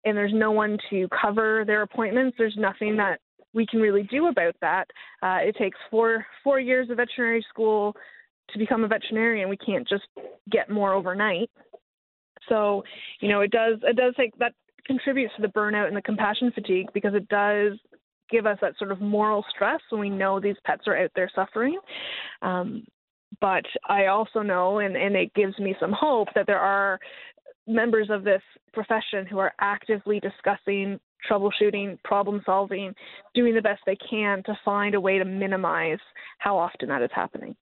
and 0.05 0.15
there's 0.15 0.33
no 0.33 0.51
one 0.51 0.77
to 0.89 1.07
cover 1.19 1.63
their 1.65 1.81
appointments, 1.81 2.35
there's 2.37 2.55
nothing 2.57 2.95
that 2.97 3.19
we 3.53 3.65
can 3.65 3.79
really 3.79 4.03
do 4.03 4.27
about 4.27 4.55
that. 4.61 4.85
Uh, 5.23 5.39
it 5.41 5.55
takes 5.57 5.77
four 5.89 6.25
four 6.43 6.59
years 6.59 6.89
of 6.89 6.97
veterinary 6.97 7.43
school 7.49 7.95
to 8.51 8.59
become 8.59 8.83
a 8.83 8.87
veterinarian. 8.87 9.49
We 9.49 9.57
can't 9.57 9.87
just 9.87 10.05
get 10.51 10.69
more 10.69 10.93
overnight. 10.93 11.49
So, 12.47 12.83
you 13.19 13.29
know, 13.29 13.41
it 13.41 13.51
does 13.51 13.79
it 13.81 13.95
does 13.95 14.13
take 14.15 14.37
that 14.37 14.53
contributes 14.85 15.33
to 15.35 15.41
the 15.41 15.49
burnout 15.49 15.87
and 15.87 15.97
the 15.97 16.01
compassion 16.01 16.51
fatigue 16.51 16.87
because 16.93 17.13
it 17.13 17.27
does 17.27 17.73
give 18.29 18.45
us 18.45 18.57
that 18.61 18.77
sort 18.77 18.91
of 18.91 19.01
moral 19.01 19.43
stress 19.49 19.81
when 19.89 20.01
we 20.01 20.09
know 20.09 20.39
these 20.39 20.55
pets 20.65 20.83
are 20.87 20.97
out 20.97 21.11
there 21.15 21.31
suffering. 21.33 21.79
Um, 22.41 22.85
but 23.41 23.65
I 23.87 24.07
also 24.07 24.41
know, 24.41 24.79
and, 24.79 24.95
and 24.95 25.15
it 25.15 25.33
gives 25.33 25.57
me 25.59 25.75
some 25.79 25.91
hope, 25.91 26.29
that 26.35 26.47
there 26.47 26.59
are 26.59 26.99
members 27.67 28.09
of 28.09 28.23
this 28.23 28.41
profession 28.73 29.25
who 29.29 29.37
are 29.39 29.53
actively 29.59 30.19
discussing 30.19 30.99
troubleshooting, 31.29 32.01
problem 32.03 32.41
solving, 32.45 32.93
doing 33.33 33.53
the 33.53 33.61
best 33.61 33.81
they 33.85 33.97
can 34.09 34.43
to 34.43 34.57
find 34.63 34.95
a 34.95 35.01
way 35.01 35.17
to 35.17 35.25
minimize 35.25 35.99
how 36.37 36.57
often 36.57 36.87
that 36.89 37.01
is 37.01 37.09
happening. 37.13 37.55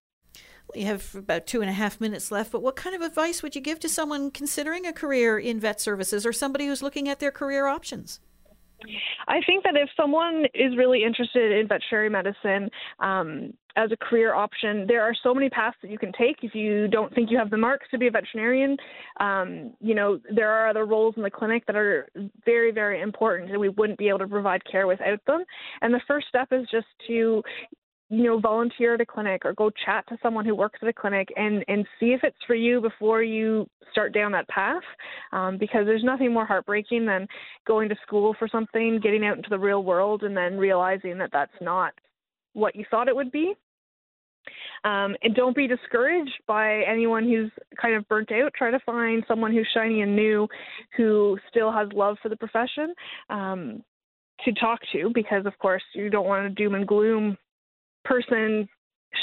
We 0.74 0.82
have 0.84 1.14
about 1.16 1.48
two 1.48 1.62
and 1.62 1.70
a 1.70 1.74
half 1.74 2.02
minutes 2.02 2.32
left, 2.32 2.52
but 2.52 2.62
what 2.62 2.76
kind 2.76 2.96
of 2.96 3.02
advice 3.02 3.44
would 3.44 3.56
you 3.56 3.62
give 3.62 3.80
to 3.82 3.90
someone 3.90 4.32
considering 4.32 4.86
a 4.86 4.94
career 4.94 5.38
in 5.38 5.60
vet 5.60 5.80
services 5.80 6.26
or 6.26 6.34
somebody 6.34 6.68
who's 6.68 6.82
looking 6.82 7.08
at 7.08 7.20
their 7.20 7.32
career 7.32 7.68
options? 7.68 8.20
I 9.28 9.40
think 9.46 9.64
that 9.64 9.76
if 9.76 9.90
someone 9.98 10.46
is 10.54 10.78
really 10.78 11.04
interested 11.04 11.52
in 11.52 11.68
veterinary 11.68 12.10
medicine 12.10 12.70
um, 13.00 13.54
as 13.76 13.92
a 13.92 13.98
career 13.98 14.34
option, 14.34 14.86
there 14.88 15.02
are 15.02 15.14
so 15.24 15.34
many 15.34 15.50
paths 15.50 15.78
that 15.82 15.92
you 15.92 15.98
can 15.98 16.12
take. 16.14 16.38
If 16.44 16.56
you 16.56 16.88
don't 16.88 17.14
think 17.14 17.32
you 17.32 17.38
have 17.38 17.50
the 17.50 17.58
marks 17.58 17.88
to 17.92 17.98
be 17.98 18.08
a 18.08 18.12
veterinarian, 18.12 18.78
um, 19.20 19.74
you 19.80 19.96
know 19.96 20.20
there 20.34 20.52
are 20.52 20.70
other 20.70 20.86
roles 20.86 21.16
in 21.18 21.24
the 21.24 21.32
clinic 21.32 21.66
that 21.68 21.76
are 21.76 22.08
very, 22.46 22.72
very 22.72 23.02
important, 23.02 23.52
and 23.52 23.60
we 23.60 23.70
wouldn't 23.70 24.00
be 24.00 24.08
able 24.10 24.20
to 24.20 24.28
provide 24.28 24.62
care 24.70 24.88
without 24.88 25.20
them. 25.26 25.44
And 25.82 25.94
the 25.94 26.02
first 26.08 26.28
step 26.28 26.50
is 26.52 26.68
just 26.72 26.88
to 27.08 27.42
you 28.10 28.24
know, 28.24 28.40
volunteer 28.40 28.94
at 28.94 29.02
a 29.02 29.06
clinic 29.06 29.46
or 29.46 29.54
go 29.54 29.72
chat 29.84 30.06
to 30.08 30.18
someone 30.22 30.46
who 30.46 30.56
works 30.56 30.80
at 30.82 30.88
a 30.88 30.94
clinic 30.94 31.28
and, 31.36 31.66
and 31.68 31.88
see 32.00 32.08
if 32.08 32.24
it's 32.24 32.38
for 32.46 32.56
you 32.56 32.80
before 32.80 33.24
you 33.24 33.68
start 33.92 34.14
down 34.14 34.32
that 34.32 34.48
path. 34.48 34.84
Um, 35.32 35.58
because 35.58 35.86
there's 35.86 36.04
nothing 36.04 36.32
more 36.32 36.46
heartbreaking 36.46 37.06
than 37.06 37.28
going 37.66 37.90
to 37.90 37.96
school 38.06 38.36
for 38.38 38.48
something, 38.48 39.00
getting 39.02 39.26
out 39.26 39.38
into 39.38 39.50
the 39.50 39.58
real 39.58 39.84
world, 39.84 40.24
and 40.24 40.38
then 40.38 40.58
realizing 40.58 41.18
that 41.18 41.32
that's 41.34 41.52
not 41.62 41.94
what 42.54 42.76
you 42.76 42.86
thought 42.92 43.08
it 43.08 43.16
would 43.16 43.32
be. 43.32 43.54
Um, 44.84 45.16
and 45.24 45.34
don't 45.34 45.56
be 45.56 45.68
discouraged 45.68 46.40
by 46.48 46.84
anyone 46.84 47.24
who's 47.24 47.52
kind 47.82 47.96
of 47.96 48.08
burnt 48.08 48.32
out. 48.32 48.54
Try 48.56 48.70
to 48.70 48.80
find 48.86 49.24
someone 49.28 49.52
who's 49.52 49.68
shiny 49.74 50.02
and 50.02 50.16
new, 50.16 50.48
who 50.96 51.40
still 51.50 51.72
has 51.72 51.88
love 51.94 52.18
for 52.22 52.30
the 52.30 52.36
profession. 52.36 52.94
Um, 53.32 53.84
to 54.44 54.52
talk 54.54 54.80
to 54.92 55.10
because, 55.16 55.46
of 55.46 55.58
course, 55.60 55.82
you 55.94 56.10
don't 56.10 56.28
want 56.28 56.46
a 56.46 56.50
doom 56.50 56.76
and 56.76 56.86
gloom 56.86 57.38
person 58.06 58.68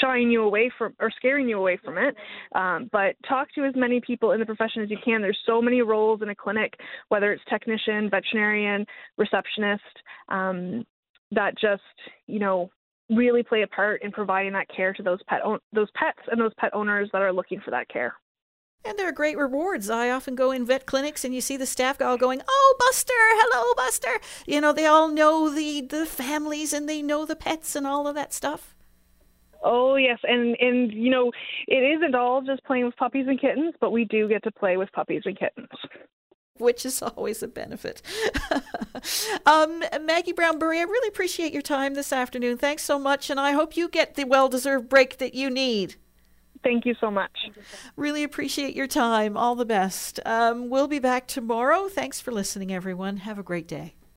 shying 0.01 0.31
you 0.31 0.43
away 0.43 0.71
from 0.77 0.93
or 0.99 1.11
scaring 1.11 1.47
you 1.47 1.57
away 1.57 1.77
from 1.83 1.97
it. 1.97 2.15
Um, 2.55 2.89
but 2.91 3.15
talk 3.27 3.47
to 3.55 3.63
as 3.63 3.73
many 3.75 4.01
people 4.01 4.31
in 4.31 4.39
the 4.39 4.45
profession 4.45 4.81
as 4.81 4.89
you 4.89 4.97
can. 5.03 5.21
There's 5.21 5.37
so 5.45 5.61
many 5.61 5.81
roles 5.81 6.21
in 6.21 6.29
a 6.29 6.35
clinic, 6.35 6.73
whether 7.09 7.31
it's 7.31 7.43
technician, 7.49 8.09
veterinarian, 8.09 8.85
receptionist, 9.17 9.83
um, 10.29 10.85
that 11.31 11.57
just 11.59 11.81
you 12.27 12.39
know 12.39 12.69
really 13.09 13.43
play 13.43 13.63
a 13.63 13.67
part 13.67 14.01
in 14.03 14.11
providing 14.11 14.53
that 14.53 14.67
care 14.75 14.93
to 14.93 15.03
those 15.03 15.19
pet 15.27 15.41
those 15.71 15.89
pets 15.95 16.19
and 16.31 16.39
those 16.39 16.53
pet 16.57 16.73
owners 16.73 17.09
that 17.11 17.21
are 17.21 17.33
looking 17.33 17.59
for 17.63 17.71
that 17.71 17.89
care. 17.89 18.13
And 18.85 18.99
there 18.99 19.07
are 19.07 19.13
great 19.13 19.37
rewards. 19.37 19.89
I 19.89 20.09
often 20.09 20.35
go 20.35 20.51
in 20.51 20.65
vet 20.65 20.85
clinics 20.85 21.23
and 21.23 21.33
you 21.33 21.39
see 21.39 21.55
the 21.55 21.65
staff 21.65 22.01
all 22.01 22.17
going, 22.17 22.41
"Oh, 22.47 22.75
Buster, 22.79 23.13
hello, 23.15 23.73
Buster." 23.75 24.19
You 24.45 24.59
know, 24.59 24.73
they 24.73 24.85
all 24.85 25.07
know 25.07 25.49
the 25.49 25.81
the 25.81 26.05
families 26.05 26.73
and 26.73 26.87
they 26.89 27.01
know 27.01 27.25
the 27.25 27.35
pets 27.35 27.75
and 27.75 27.87
all 27.87 28.07
of 28.07 28.15
that 28.15 28.33
stuff. 28.33 28.72
Oh 29.63 29.95
yes, 29.95 30.19
and 30.23 30.55
and 30.59 30.91
you 30.91 31.09
know 31.09 31.31
it 31.67 31.97
isn't 31.97 32.15
all 32.15 32.41
just 32.41 32.63
playing 32.65 32.85
with 32.85 32.95
puppies 32.97 33.25
and 33.27 33.39
kittens, 33.39 33.73
but 33.79 33.91
we 33.91 34.05
do 34.05 34.27
get 34.27 34.43
to 34.43 34.51
play 34.51 34.77
with 34.77 34.91
puppies 34.91 35.21
and 35.25 35.37
kittens, 35.37 35.69
which 36.57 36.85
is 36.85 37.01
always 37.01 37.41
a 37.41 37.47
benefit. 37.47 38.01
um, 39.45 39.83
Maggie 40.01 40.33
Brown 40.33 40.59
Burry, 40.59 40.79
I 40.79 40.83
really 40.83 41.07
appreciate 41.07 41.53
your 41.53 41.61
time 41.61 41.93
this 41.93 42.11
afternoon. 42.11 42.57
Thanks 42.57 42.83
so 42.83 42.99
much, 42.99 43.29
and 43.29 43.39
I 43.39 43.51
hope 43.51 43.77
you 43.77 43.87
get 43.87 44.15
the 44.15 44.25
well-deserved 44.25 44.89
break 44.89 45.17
that 45.17 45.33
you 45.33 45.49
need. 45.49 45.95
Thank 46.63 46.85
you 46.85 46.95
so 46.99 47.11
much. 47.11 47.49
Really 47.97 48.23
appreciate 48.23 48.75
your 48.75 48.87
time. 48.87 49.35
All 49.35 49.55
the 49.55 49.65
best. 49.65 50.19
Um, 50.25 50.69
we'll 50.69 50.87
be 50.87 50.99
back 50.99 51.27
tomorrow. 51.27 51.89
Thanks 51.89 52.21
for 52.21 52.31
listening, 52.31 52.73
everyone. 52.73 53.17
Have 53.17 53.37
a 53.37 53.43
great 53.43 53.67
day. 53.67 53.95